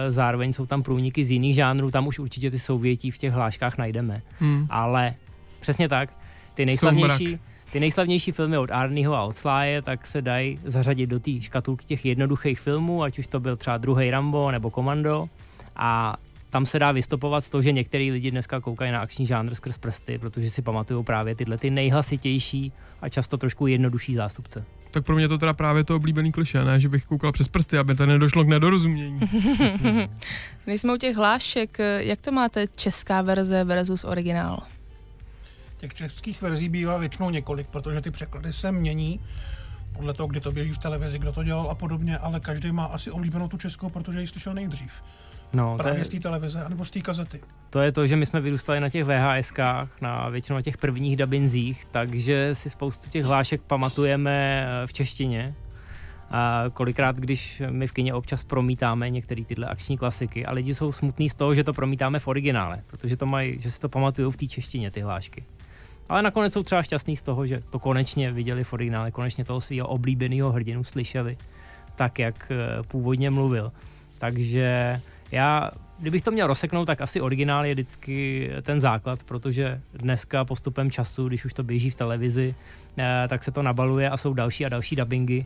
zároveň 0.09 0.53
jsou 0.53 0.65
tam 0.65 0.83
průniky 0.83 1.25
z 1.25 1.31
jiných 1.31 1.55
žánrů, 1.55 1.91
tam 1.91 2.07
už 2.07 2.19
určitě 2.19 2.51
ty 2.51 2.59
souvětí 2.59 3.11
v 3.11 3.17
těch 3.17 3.33
hláškách 3.33 3.77
najdeme. 3.77 4.21
Hmm. 4.39 4.67
Ale 4.69 5.13
přesně 5.59 5.89
tak, 5.89 6.13
ty 6.53 6.65
nejslavnější, 6.65 7.39
ty 7.71 7.79
nejslavnější 7.79 8.31
filmy 8.31 8.57
od 8.57 8.71
Arnieho 8.71 9.15
a 9.15 9.23
od 9.23 9.35
Sláje, 9.35 9.81
tak 9.81 10.07
se 10.07 10.21
dají 10.21 10.59
zařadit 10.65 11.07
do 11.07 11.19
té 11.19 11.41
škatulky 11.41 11.85
těch 11.85 12.05
jednoduchých 12.05 12.59
filmů, 12.59 13.03
ať 13.03 13.19
už 13.19 13.27
to 13.27 13.39
byl 13.39 13.55
třeba 13.55 13.77
druhý 13.77 14.11
Rambo 14.11 14.51
nebo 14.51 14.71
Komando. 14.71 15.27
A 15.75 16.15
tam 16.49 16.65
se 16.65 16.79
dá 16.79 16.91
vystopovat 16.91 17.49
to, 17.49 17.61
že 17.61 17.71
některý 17.71 18.11
lidi 18.11 18.31
dneska 18.31 18.61
koukají 18.61 18.91
na 18.91 18.99
akční 18.99 19.25
žánr 19.25 19.55
skrz 19.55 19.77
prsty, 19.77 20.17
protože 20.17 20.49
si 20.49 20.61
pamatují 20.61 21.03
právě 21.03 21.35
tyhle 21.35 21.57
ty 21.57 21.69
nejhlasitější 21.69 22.71
a 23.01 23.09
často 23.09 23.37
trošku 23.37 23.67
jednodušší 23.67 24.15
zástupce 24.15 24.65
tak 24.93 25.05
pro 25.05 25.15
mě 25.15 25.27
to 25.27 25.37
teda 25.37 25.53
právě 25.53 25.83
to 25.83 25.95
oblíbený 25.95 26.31
kliše, 26.31 26.63
ne, 26.63 26.79
že 26.79 26.89
bych 26.89 27.05
koukal 27.05 27.31
přes 27.31 27.47
prsty, 27.47 27.77
aby 27.77 27.95
to 27.95 28.05
nedošlo 28.05 28.43
k 28.43 28.47
nedorozumění. 28.47 29.19
My 30.67 30.77
jsme 30.77 30.93
u 30.93 30.97
těch 30.97 31.15
hlášek, 31.15 31.77
jak 31.97 32.21
to 32.21 32.31
máte 32.31 32.67
česká 32.75 33.21
verze 33.21 33.63
versus 33.63 34.03
originál? 34.03 34.63
Těch 35.77 35.93
českých 35.93 36.41
verzí 36.41 36.69
bývá 36.69 36.97
většinou 36.97 37.29
několik, 37.29 37.67
protože 37.67 38.01
ty 38.01 38.11
překlady 38.11 38.53
se 38.53 38.71
mění 38.71 39.19
podle 39.93 40.13
toho, 40.13 40.27
kdy 40.27 40.39
to 40.39 40.51
běží 40.51 40.73
v 40.73 40.77
televizi, 40.77 41.19
kdo 41.19 41.31
to 41.31 41.43
dělal 41.43 41.69
a 41.69 41.75
podobně, 41.75 42.17
ale 42.17 42.39
každý 42.39 42.71
má 42.71 42.85
asi 42.85 43.11
oblíbenou 43.11 43.47
tu 43.47 43.57
českou, 43.57 43.89
protože 43.89 44.21
ji 44.21 44.27
slyšel 44.27 44.53
nejdřív. 44.53 44.91
No, 45.53 45.77
Právě 45.77 46.01
je, 46.01 46.05
z 46.05 46.09
té 46.09 46.19
televize, 46.19 46.63
anebo 46.63 46.85
z 46.85 46.91
té 46.91 47.01
kazety. 47.01 47.39
To 47.69 47.79
je 47.79 47.91
to, 47.91 48.07
že 48.07 48.15
my 48.15 48.25
jsme 48.25 48.41
vyrůstali 48.41 48.79
na 48.79 48.89
těch 48.89 49.05
VHSkách, 49.05 50.01
na 50.01 50.29
většinou 50.29 50.55
na 50.55 50.61
těch 50.61 50.77
prvních 50.77 51.17
dabinzích, 51.17 51.85
takže 51.91 52.55
si 52.55 52.69
spoustu 52.69 53.09
těch 53.09 53.25
hlášek 53.25 53.61
pamatujeme 53.61 54.67
eh, 54.67 54.87
v 54.87 54.93
češtině. 54.93 55.55
A 56.35 56.63
kolikrát, 56.73 57.15
když 57.15 57.61
my 57.69 57.87
v 57.87 57.91
kině 57.91 58.13
občas 58.13 58.43
promítáme 58.43 59.09
některé 59.09 59.45
tyhle 59.45 59.67
akční 59.67 59.97
klasiky 59.97 60.45
a 60.45 60.51
lidi 60.51 60.75
jsou 60.75 60.91
smutní 60.91 61.29
z 61.29 61.33
toho, 61.33 61.55
že 61.55 61.63
to 61.63 61.73
promítáme 61.73 62.19
v 62.19 62.27
originále, 62.27 62.83
protože 62.87 63.17
to 63.17 63.25
mají, 63.25 63.61
že 63.61 63.71
si 63.71 63.79
to 63.79 63.89
pamatují 63.89 64.31
v 64.31 64.37
té 64.37 64.47
češtině, 64.47 64.91
ty 64.91 65.01
hlášky. 65.01 65.45
Ale 66.09 66.21
nakonec 66.21 66.53
jsou 66.53 66.63
třeba 66.63 66.83
šťastní 66.83 67.17
z 67.17 67.21
toho, 67.21 67.45
že 67.45 67.61
to 67.69 67.79
konečně 67.79 68.31
viděli 68.31 68.63
v 68.63 68.73
originále, 68.73 69.11
konečně 69.11 69.45
toho 69.45 69.61
svého 69.61 69.87
oblíbeného 69.87 70.51
hrdinu 70.51 70.83
slyšeli 70.83 71.37
tak, 71.95 72.19
jak 72.19 72.51
eh, 72.51 72.83
původně 72.83 73.29
mluvil. 73.29 73.71
Takže 74.17 75.01
já, 75.33 75.71
kdybych 75.99 76.21
to 76.21 76.31
měl 76.31 76.47
rozseknout, 76.47 76.85
tak 76.85 77.01
asi 77.01 77.21
originál 77.21 77.65
je 77.65 77.73
vždycky 77.73 78.49
ten 78.61 78.79
základ, 78.79 79.23
protože 79.23 79.81
dneska 79.93 80.45
postupem 80.45 80.91
času, 80.91 81.27
když 81.27 81.45
už 81.45 81.53
to 81.53 81.63
běží 81.63 81.89
v 81.89 81.95
televizi, 81.95 82.55
eh, 82.97 83.25
tak 83.27 83.43
se 83.43 83.51
to 83.51 83.61
nabaluje 83.61 84.09
a 84.09 84.17
jsou 84.17 84.33
další 84.33 84.65
a 84.65 84.69
další 84.69 84.95
dubbingy. 84.95 85.45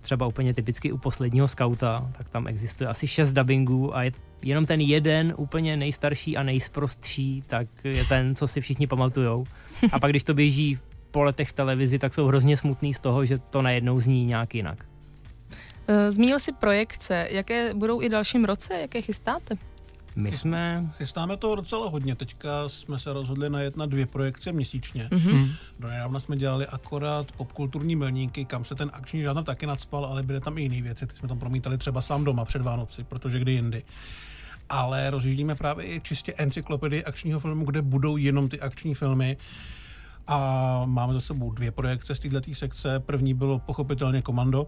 Třeba 0.00 0.26
úplně 0.26 0.54
typicky 0.54 0.92
u 0.92 0.98
posledního 0.98 1.48
skauta, 1.48 2.10
tak 2.18 2.28
tam 2.28 2.46
existuje 2.46 2.88
asi 2.88 3.06
šest 3.06 3.32
dubbingů 3.32 3.96
a 3.96 4.02
je 4.02 4.12
jenom 4.42 4.66
ten 4.66 4.80
jeden 4.80 5.34
úplně 5.36 5.76
nejstarší 5.76 6.36
a 6.36 6.42
nejsprostší, 6.42 7.42
tak 7.46 7.68
je 7.84 8.04
ten, 8.04 8.34
co 8.34 8.48
si 8.48 8.60
všichni 8.60 8.86
pamatujou. 8.86 9.46
A 9.92 9.98
pak, 9.98 10.10
když 10.10 10.24
to 10.24 10.34
běží 10.34 10.78
po 11.10 11.22
letech 11.22 11.48
v 11.48 11.52
televizi, 11.52 11.98
tak 11.98 12.14
jsou 12.14 12.26
hrozně 12.26 12.56
smutný 12.56 12.94
z 12.94 12.98
toho, 12.98 13.24
že 13.24 13.38
to 13.38 13.62
najednou 13.62 14.00
zní 14.00 14.24
nějak 14.24 14.54
jinak. 14.54 14.86
Eh, 15.88 16.12
zmínil 16.12 16.38
si 16.38 16.52
projekce. 16.52 17.28
Jaké 17.30 17.74
budou 17.74 18.02
i 18.02 18.08
dalším 18.08 18.44
roce? 18.44 18.74
Jaké 18.74 19.02
chystáte? 19.02 19.54
My 20.16 20.32
jsme... 20.32 20.90
Chystáme 20.96 21.36
to 21.36 21.56
docela 21.56 21.88
hodně. 21.88 22.14
Teďka 22.16 22.68
jsme 22.68 22.98
se 22.98 23.12
rozhodli 23.12 23.50
najet 23.50 23.76
na 23.76 23.86
dvě 23.86 24.06
projekce 24.06 24.52
měsíčně. 24.52 25.08
Mhm. 25.12 25.20
Mm-hmm. 25.20 25.50
Do 25.80 25.88
nedávna 25.88 26.20
jsme 26.20 26.36
dělali 26.36 26.66
akorát 26.66 27.32
popkulturní 27.32 27.96
milníky, 27.96 28.44
kam 28.44 28.64
se 28.64 28.74
ten 28.74 28.90
akční 28.92 29.22
žánr 29.22 29.44
taky 29.44 29.66
nadspal, 29.66 30.04
ale 30.06 30.22
byly 30.22 30.40
tam 30.40 30.58
i 30.58 30.62
jiné 30.62 30.82
věci. 30.82 31.06
Ty 31.06 31.16
jsme 31.16 31.28
tam 31.28 31.38
promítali 31.38 31.78
třeba 31.78 32.02
sám 32.02 32.24
doma 32.24 32.44
před 32.44 32.62
Vánoci, 32.62 33.04
protože 33.04 33.38
kdy 33.38 33.52
jindy. 33.52 33.82
Ale 34.68 35.10
rozjíždíme 35.10 35.54
právě 35.54 35.86
i 35.86 36.00
čistě 36.00 36.34
encyklopedii 36.36 37.04
akčního 37.04 37.40
filmu, 37.40 37.64
kde 37.64 37.82
budou 37.82 38.16
jenom 38.16 38.48
ty 38.48 38.60
akční 38.60 38.94
filmy. 38.94 39.36
A 40.26 40.82
máme 40.86 41.12
za 41.12 41.20
sebou 41.20 41.50
dvě 41.50 41.70
projekce 41.70 42.14
z 42.14 42.20
této 42.20 42.54
sekce. 42.54 43.00
První 43.00 43.34
bylo 43.34 43.58
pochopitelně 43.58 44.22
Komando 44.22 44.66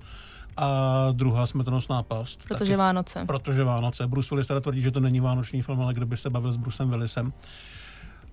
a 0.57 1.09
druhá 1.13 1.47
Smrtonosná 1.47 2.03
past. 2.03 2.43
Protože 2.43 2.59
Taky- 2.59 2.77
Vánoce. 2.77 3.25
Protože 3.27 3.65
Vánoce. 3.65 4.07
Bruce 4.07 4.29
Willis 4.31 4.47
teda 4.47 4.61
tvrdí, 4.61 4.83
že 4.83 4.91
to 4.91 5.01
není 5.01 5.21
vánoční 5.21 5.63
film, 5.63 5.81
ale 5.81 5.95
kdo 5.95 6.07
by 6.07 6.17
se 6.17 6.31
bavil 6.31 6.53
s 6.53 6.57
Brucem 6.57 6.91
Willisem. 6.91 7.33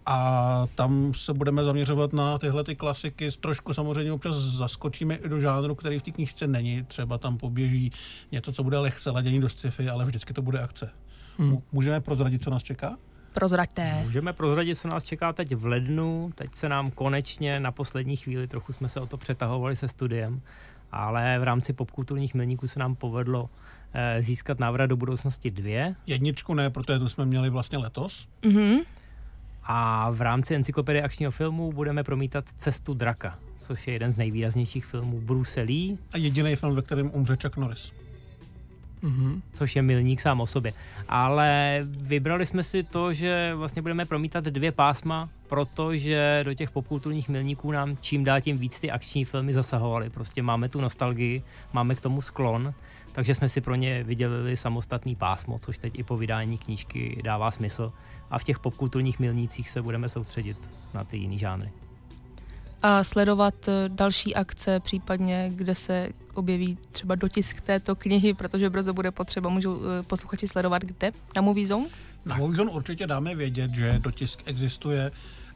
A 0.06 0.68
tam 0.76 1.14
se 1.14 1.34
budeme 1.34 1.64
zaměřovat 1.64 2.14
na 2.14 2.38
tyhle 2.38 2.64
ty 2.64 2.76
klasiky. 2.76 3.32
Trošku 3.32 3.74
samozřejmě 3.74 4.12
občas 4.12 4.36
zaskočíme 4.36 5.16
i 5.16 5.30
do 5.30 5.40
žánru, 5.40 5.76
který 5.76 6.00
v 6.00 6.02
té 6.02 6.12
knížce 6.12 6.48
není. 6.48 6.84
Třeba 6.84 7.18
tam 7.18 7.38
poběží 7.38 7.92
něco, 8.32 8.54
co 8.54 8.64
bude 8.64 8.78
lehce 8.78 9.12
ladění 9.12 9.42
do 9.42 9.50
sci-fi, 9.50 9.90
ale 9.90 10.06
vždycky 10.06 10.34
to 10.34 10.42
bude 10.42 10.60
akce. 10.60 10.90
Hmm. 11.38 11.58
Můžeme 11.72 12.02
prozradit, 12.02 12.44
co 12.44 12.50
nás 12.50 12.64
čeká? 12.64 12.98
Prozraďte. 13.36 14.02
Můžeme 14.04 14.34
prozradit, 14.34 14.78
co 14.78 14.88
nás 14.88 15.04
čeká 15.04 15.34
teď 15.34 15.56
v 15.56 15.66
lednu. 15.66 16.30
Teď 16.36 16.56
se 16.56 16.70
nám 16.70 16.92
konečně 16.92 17.60
na 17.60 17.72
poslední 17.72 18.16
chvíli, 18.16 18.48
trochu 18.48 18.74
jsme 18.74 18.90
se 18.90 19.00
o 19.00 19.06
to 19.06 19.18
přetahovali 19.18 19.76
se 19.76 19.88
studiem, 19.88 20.42
ale 20.92 21.40
v 21.40 21.44
rámci 21.44 21.74
popkulturních 21.74 22.34
milníků 22.34 22.68
se 22.68 22.80
nám 22.80 22.96
povedlo 22.96 23.50
eh, 23.94 24.22
získat 24.22 24.60
návrat 24.60 24.86
do 24.86 24.98
budoucnosti 24.98 25.52
dvě. 25.52 25.92
Jedničku 26.08 26.54
ne, 26.54 26.70
protože 26.70 27.00
tu 27.00 27.10
jsme 27.10 27.26
měli 27.26 27.50
vlastně 27.50 27.78
letos. 27.78 28.28
Mhm. 28.46 28.80
A 29.64 30.12
v 30.12 30.22
rámci 30.22 30.56
encyklopedie 30.56 31.04
akčního 31.04 31.32
filmu 31.32 31.72
budeme 31.72 32.04
promítat 32.04 32.46
Cestu 32.58 32.94
draka, 32.94 33.40
což 33.58 33.88
je 33.88 33.94
jeden 33.94 34.12
z 34.12 34.18
nejvýraznějších 34.18 34.86
filmů 34.86 35.22
Bruce 35.22 35.62
Lee, 35.62 35.98
A 36.12 36.18
jediný 36.18 36.56
film, 36.56 36.76
ve 36.76 36.82
kterém 36.82 37.12
umře 37.14 37.38
Chuck 37.42 37.58
Norris. 37.58 37.92
Mhm. 39.06 39.42
což 39.54 39.76
je 39.76 39.82
milník 39.82 40.22
sám 40.22 40.42
o 40.42 40.48
sobě. 40.48 40.74
Ale 41.10 41.80
vybrali 41.86 42.46
jsme 42.46 42.64
si 42.64 42.84
to, 42.84 43.14
že 43.14 43.54
vlastně 43.56 43.82
budeme 43.82 44.06
promítat 44.06 44.44
dvě 44.44 44.72
pásma, 44.72 45.30
protože 45.48 46.42
do 46.44 46.54
těch 46.54 46.72
popkulturních 46.72 47.30
milníků 47.30 47.72
nám 47.72 47.98
čím 48.02 48.24
dál 48.24 48.42
tím 48.42 48.58
víc 48.58 48.80
ty 48.80 48.92
akční 48.92 49.26
filmy 49.26 49.54
zasahovaly. 49.54 50.10
Prostě 50.10 50.42
máme 50.42 50.70
tu 50.70 50.82
nostalgii, 50.82 51.44
máme 51.74 51.96
k 51.96 52.02
tomu 52.02 52.22
sklon, 52.22 52.74
takže 53.12 53.36
jsme 53.36 53.50
si 53.50 53.62
pro 53.62 53.76
ně 53.76 54.04
vydělili 54.04 54.58
samostatný 54.58 55.16
pásmo, 55.16 55.60
což 55.60 55.78
teď 55.78 56.00
i 56.00 56.04
po 56.04 56.18
vydání 56.18 56.58
knížky 56.58 57.22
dává 57.24 57.52
smysl. 57.52 57.94
A 58.30 58.40
v 58.40 58.44
těch 58.44 58.60
popkulturních 58.60 59.20
milnících 59.20 59.70
se 59.70 59.82
budeme 59.82 60.10
soustředit 60.10 60.70
na 60.94 61.04
ty 61.04 61.18
jiný 61.18 61.38
žánry. 61.38 61.72
A 62.88 63.04
sledovat 63.04 63.68
eh, 63.68 63.90
další 63.90 64.36
akce, 64.36 64.80
případně 64.80 65.52
kde 65.56 65.76
se 65.76 66.10
objeví 66.34 66.78
třeba 66.92 67.16
dotisk 67.16 67.62
této 67.62 67.96
knihy, 67.96 68.34
protože 68.34 68.70
brzo 68.70 68.94
bude 68.94 69.12
potřeba, 69.12 69.50
můžou 69.50 69.82
eh, 69.84 70.04
posluchači 70.04 70.48
sledovat 70.48 70.82
kde? 70.82 71.12
Na 71.36 71.42
Movie 71.42 71.68
Zone? 71.68 71.86
Na 72.26 72.38
Movizon 72.38 72.70
určitě 72.74 73.08
dáme 73.08 73.36
vědět, 73.36 73.72
že 73.72 74.00
dotisk 74.00 74.40
existuje, 74.46 75.12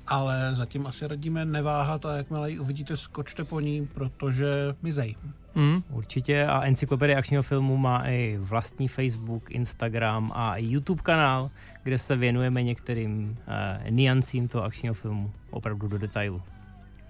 ale 0.07 0.49
zatím 0.55 0.87
asi 0.87 1.07
radíme 1.07 1.45
neváhat 1.45 2.05
a 2.05 2.17
jakmile 2.17 2.51
ji 2.51 2.59
uvidíte, 2.59 2.97
skočte 2.97 3.43
po 3.43 3.59
ní, 3.59 3.87
protože 3.87 4.47
mizej. 4.81 5.15
Mhm. 5.55 5.83
Určitě 5.89 6.45
a 6.45 6.61
encyklopedie 6.61 7.17
akčního 7.17 7.43
filmu 7.43 7.77
má 7.77 8.07
i 8.07 8.37
vlastní 8.41 8.87
Facebook, 8.87 9.51
Instagram 9.51 10.31
a 10.35 10.55
i 10.55 10.65
YouTube 10.65 11.01
kanál, 11.01 11.51
kde 11.83 11.97
se 11.97 12.15
věnujeme 12.15 12.63
některým 12.63 13.37
uh, 13.47 13.89
niancím 13.89 14.47
toho 14.47 14.63
akčního 14.63 14.93
filmu 14.93 15.31
opravdu 15.51 15.87
do 15.87 15.97
detailu. 15.97 16.41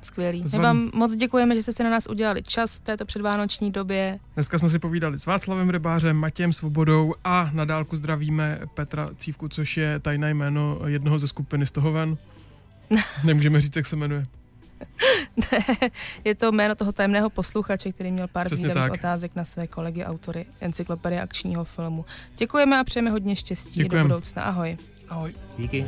Skvělý. 0.01 0.43
My 0.53 0.59
vám 0.59 0.91
moc 0.93 1.15
děkujeme, 1.15 1.55
že 1.55 1.61
jste 1.61 1.73
si 1.73 1.83
na 1.83 1.89
nás 1.89 2.07
udělali 2.09 2.43
čas 2.43 2.77
v 2.77 2.79
této 2.79 3.05
předvánoční 3.05 3.71
době. 3.71 4.19
Dneska 4.33 4.57
jsme 4.57 4.69
si 4.69 4.79
povídali 4.79 5.19
s 5.19 5.25
Václavem 5.25 5.69
Rybářem, 5.69 6.17
Matějem 6.17 6.53
Svobodou 6.53 7.13
a 7.23 7.49
na 7.53 7.65
dálku 7.65 7.95
zdravíme 7.95 8.59
Petra 8.73 9.09
Cívku, 9.15 9.47
což 9.47 9.77
je 9.77 9.99
tajné 9.99 10.29
jméno 10.29 10.79
jednoho 10.85 11.19
ze 11.19 11.27
skupiny 11.27 11.65
Stohoven. 11.65 12.17
Nemůžeme 13.23 13.61
říct, 13.61 13.75
jak 13.75 13.85
se 13.85 13.95
jmenuje. 13.95 14.25
Je 16.25 16.35
to 16.35 16.51
jméno 16.51 16.75
toho 16.75 16.91
tajemného 16.91 17.29
posluchače, 17.29 17.91
který 17.91 18.11
měl 18.11 18.27
pár 18.27 18.49
zvídavých 18.49 18.91
otázek 18.91 19.31
na 19.35 19.45
své 19.45 19.67
kolegy 19.67 20.03
autory 20.03 20.45
encyklopedie 20.61 21.21
akčního 21.21 21.63
filmu. 21.65 22.05
Děkujeme 22.37 22.79
a 22.79 22.83
přejeme 22.83 23.09
hodně 23.09 23.35
štěstí 23.35 23.83
Děkujem. 23.83 24.07
do 24.07 24.15
budoucna. 24.15 24.43
Ahoj. 24.43 24.77
Ahoj. 25.09 25.33
Díky. 25.57 25.85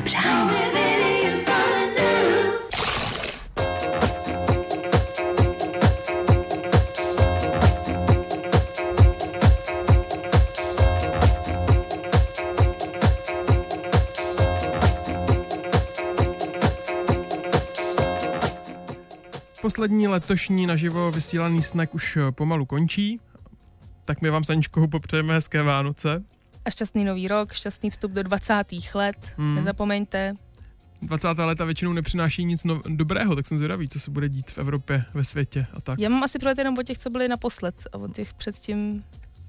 Přání. 0.00 0.50
Poslední 19.62 20.08
letošní 20.08 20.66
naživo 20.66 21.10
vysílaný 21.10 21.62
snack 21.62 21.94
už 21.94 22.18
pomalu 22.30 22.66
končí, 22.66 23.20
tak 24.04 24.22
my 24.22 24.30
vám 24.30 24.44
s 24.44 24.50
Aničkou 24.50 24.86
popřejeme 24.86 25.34
hezké 25.34 25.62
Vánoce. 25.62 26.33
A 26.64 26.70
šťastný 26.70 27.04
nový 27.04 27.28
rok, 27.28 27.52
šťastný 27.52 27.90
vstup 27.90 28.12
do 28.12 28.22
20. 28.22 28.64
let. 28.94 29.34
Hmm. 29.36 29.54
Nezapomeňte. 29.54 30.32
20. 31.02 31.28
léta 31.38 31.64
většinou 31.64 31.92
nepřináší 31.92 32.44
nic 32.44 32.64
no- 32.64 32.82
dobrého, 32.88 33.36
tak 33.36 33.46
jsem 33.46 33.58
zvědavý, 33.58 33.88
co 33.88 34.00
se 34.00 34.10
bude 34.10 34.28
dít 34.28 34.50
v 34.50 34.58
Evropě, 34.58 35.04
ve 35.14 35.24
světě 35.24 35.66
a 35.74 35.80
tak. 35.80 35.98
Já 35.98 36.08
mám 36.08 36.22
asi 36.22 36.38
přehled 36.38 36.58
jenom 36.58 36.78
o 36.78 36.82
těch, 36.82 36.98
co 36.98 37.10
byli 37.10 37.28
naposled. 37.28 37.74
A 37.92 37.98
o 37.98 38.08
těch 38.08 38.34
předtím 38.34 39.04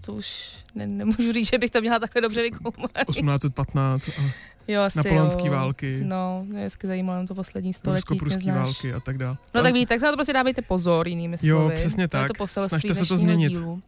to 0.06 0.14
už 0.14 0.52
ne, 0.76 0.88
nemůžu 0.88 1.32
říct, 1.32 1.50
že 1.50 1.58
bych 1.58 1.72
to 1.72 1.82
měla 1.82 2.00
takhle 2.00 2.22
dobře 2.22 2.42
vykoumaný. 2.42 2.94
1815 3.08 4.10
a 4.10 4.12
Jo, 4.68 4.82
asi 4.82 4.98
napoleonský 4.98 5.46
jo. 5.46 5.52
války, 5.52 6.00
No, 6.04 6.40
mě 6.44 6.60
vždycky 6.60 6.88
zajímalo 6.88 7.20
na 7.22 7.28
to 7.28 7.36
poslední 7.36 7.74
století. 7.74 8.02
rusko-pruský 8.02 8.52
války 8.52 8.94
a 8.94 9.00
tak 9.00 9.18
dále. 9.18 9.38
No 9.56 9.64
tak 9.64 9.74
víte, 9.74 9.90
tak 9.90 10.00
se 10.00 10.06
na 10.06 10.12
to 10.12 10.18
prostě 10.18 10.34
dávejte 10.34 10.62
pozor, 10.62 11.08
jinými 11.08 11.38
Jo, 11.44 11.58
slovy. 11.60 11.76
přesně 11.76 12.08
To 12.08 12.18
je 12.18 12.28
tak. 12.28 12.38
To 12.38 12.48
Snažte 12.48 12.96
se 12.96 13.06
to 13.06 13.18
změnit. 13.18 13.50
Dílu. 13.50 13.82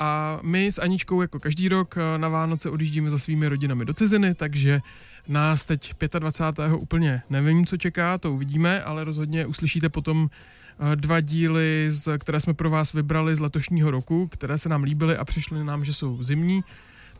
A 0.00 0.38
my 0.42 0.66
s 0.66 0.78
Aničkou 0.78 1.22
jako 1.22 1.40
každý 1.40 1.68
rok 1.68 1.94
eh, 1.96 2.18
na 2.18 2.28
Vánoce 2.28 2.70
odjíždíme 2.70 3.10
za 3.10 3.18
svými 3.18 3.48
rodinami 3.48 3.84
do 3.84 3.94
ciziny, 3.94 4.34
takže 4.34 4.80
nás 5.28 5.66
teď 5.66 5.94
25. 6.18 6.72
úplně 6.72 7.22
nevím, 7.30 7.66
co 7.66 7.76
čeká, 7.76 8.18
to 8.18 8.32
uvidíme, 8.32 8.82
ale 8.82 9.04
rozhodně 9.04 9.46
uslyšíte 9.46 9.88
potom 9.88 10.30
eh, 10.92 10.96
dva 10.96 11.20
díly, 11.20 11.86
z, 11.88 12.18
které 12.18 12.40
jsme 12.40 12.54
pro 12.54 12.70
vás 12.70 12.92
vybrali 12.92 13.36
z 13.36 13.40
letošního 13.40 13.90
roku, 13.90 14.28
které 14.28 14.58
se 14.58 14.68
nám 14.68 14.82
líbily 14.82 15.16
a 15.16 15.24
přišly 15.24 15.64
nám, 15.64 15.84
že 15.84 15.94
jsou 15.94 16.22
zimní. 16.22 16.64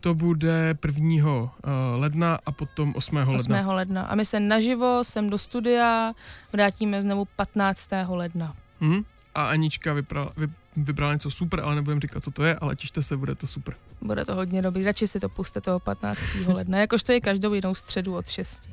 to 0.01 0.15
bude 0.15 0.75
1. 0.87 1.25
Uh, 1.27 1.51
ledna 1.95 2.39
a 2.47 2.53
potom 2.53 2.93
8. 2.97 3.17
ledna. 3.17 3.35
8. 3.35 3.53
ledna. 3.69 4.03
A 4.03 4.15
my 4.15 4.25
se 4.25 4.41
naživo 4.41 5.05
sem 5.05 5.31
do 5.31 5.39
studia 5.39 6.13
vrátíme 6.53 7.03
znovu 7.03 7.25
15. 7.37 7.89
ledna. 8.09 8.55
Mhm. 8.81 9.05
A 9.35 9.47
Anička 9.47 9.93
vybrala, 9.93 10.33
vy, 10.37 10.47
vybrala 10.77 11.13
něco 11.13 11.31
super, 11.31 11.61
ale 11.61 11.75
nebudem 11.75 12.01
říkat, 12.01 12.25
co 12.25 12.31
to 12.31 12.45
je, 12.45 12.55
ale 12.55 12.77
těšte 12.77 13.03
se, 13.03 13.17
bude 13.17 13.35
to 13.35 13.47
super. 13.47 13.75
Bude 14.03 14.25
to 14.25 14.35
hodně 14.35 14.63
dobrý. 14.63 14.85
Radši 14.85 15.09
si 15.09 15.21
to 15.21 15.29
puste 15.29 15.61
toho 15.61 15.81
15. 15.81 16.19
ledna, 16.47 16.79
jakož 16.79 17.03
to 17.03 17.13
je 17.13 17.21
každou 17.21 17.55
jinou 17.55 17.75
středu 17.75 18.15
od 18.15 18.29
6. 18.29 18.71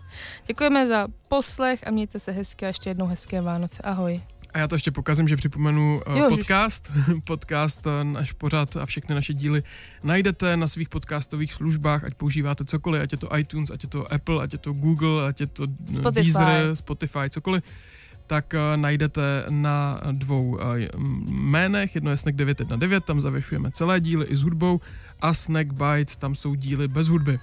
Děkujeme 0.47 0.87
za 0.87 1.07
poslech 1.29 1.87
a 1.87 1.91
mějte 1.91 2.19
se 2.19 2.31
hezky 2.31 2.65
a 2.65 2.67
ještě 2.67 2.89
jednou 2.89 3.05
hezké 3.05 3.41
Vánoce. 3.41 3.81
Ahoj. 3.83 4.21
A 4.53 4.59
já 4.59 4.67
to 4.67 4.75
ještě 4.75 4.91
pokazím, 4.91 5.27
že 5.27 5.35
připomenu 5.35 6.01
uh, 6.07 6.17
Jo, 6.17 6.29
podcast. 6.29 6.91
podcast, 7.23 7.85
uh, 7.85 8.03
náš 8.03 8.31
pořad 8.31 8.77
a 8.77 8.85
všechny 8.85 9.15
naše 9.15 9.33
díly 9.33 9.63
najdete 10.03 10.57
na 10.57 10.67
svých 10.67 10.89
podcastových 10.89 11.53
službách, 11.53 12.03
ať 12.03 12.13
používáte 12.13 12.65
cokoliv, 12.65 13.01
ať 13.01 13.11
je 13.11 13.17
to 13.17 13.37
iTunes, 13.37 13.71
ať 13.71 13.83
je 13.83 13.89
to 13.89 14.13
Apple, 14.13 14.41
ať 14.43 14.53
je 14.53 14.57
to 14.57 14.73
Google, 14.73 15.27
ať 15.27 15.41
je 15.41 15.47
to 15.47 15.63
eh, 15.63 15.93
Spotify. 15.93 16.23
Deezer, 16.23 16.75
Spotify, 16.75 17.29
cokoliv 17.29 17.63
tak 18.27 18.53
uh, 18.53 18.81
najdete 18.81 19.45
na 19.49 20.01
dvou 20.11 20.47
uh, 20.47 20.59
jménech. 21.27 21.95
Jedno 21.95 22.11
je 22.11 22.17
Snack 22.17 22.37
919, 22.37 23.05
tam 23.05 23.21
zavěšujeme 23.21 23.71
celé 23.71 23.99
díly 23.99 24.25
i 24.25 24.35
s 24.35 24.43
hudbou 24.43 24.79
a 25.21 25.33
Snack 25.33 25.71
Bites, 25.71 26.17
tam 26.17 26.35
jsou 26.35 26.55
díly 26.55 26.87
bez 26.87 27.07
hudby. 27.07 27.39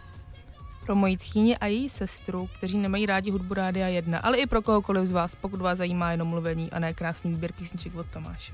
Pro 0.87 0.95
moji 0.95 1.16
tchýni 1.16 1.57
a 1.57 1.66
její 1.66 1.89
sestru, 1.89 2.49
kteří 2.59 2.78
nemají 2.78 3.07
rádi 3.07 3.30
hudbu 3.30 3.55
Rádia 3.55 3.89
1, 3.89 4.18
ale 4.18 4.39
i 4.39 4.47
pro 4.47 4.62
kohokoliv 4.62 5.07
z 5.07 5.12
vás, 5.12 5.35
pokud 5.35 5.61
vás 5.61 5.78
zajímá 5.78 6.11
jenom 6.11 6.28
mluvení 6.28 6.70
a 6.70 6.78
ne 6.78 6.95
krásný 6.95 7.30
výběr 7.30 7.53
písniček 7.53 7.95
od 7.95 8.07
Tomáše. 8.07 8.53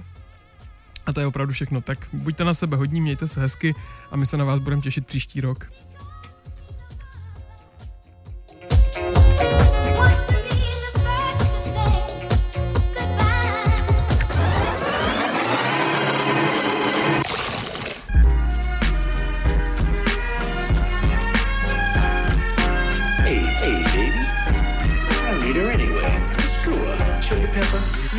A 1.07 1.12
to 1.12 1.20
je 1.20 1.26
opravdu 1.26 1.53
všechno. 1.53 1.81
Tak 1.81 1.99
buďte 2.12 2.45
na 2.45 2.55
sebe 2.55 2.76
hodní, 2.76 3.01
mějte 3.01 3.28
se 3.28 3.41
hezky 3.41 3.74
a 4.11 4.16
my 4.16 4.26
se 4.26 4.37
na 4.37 4.45
vás 4.45 4.61
budeme 4.61 4.83
těšit 4.83 5.07
příští 5.07 5.41
rok. 5.41 5.70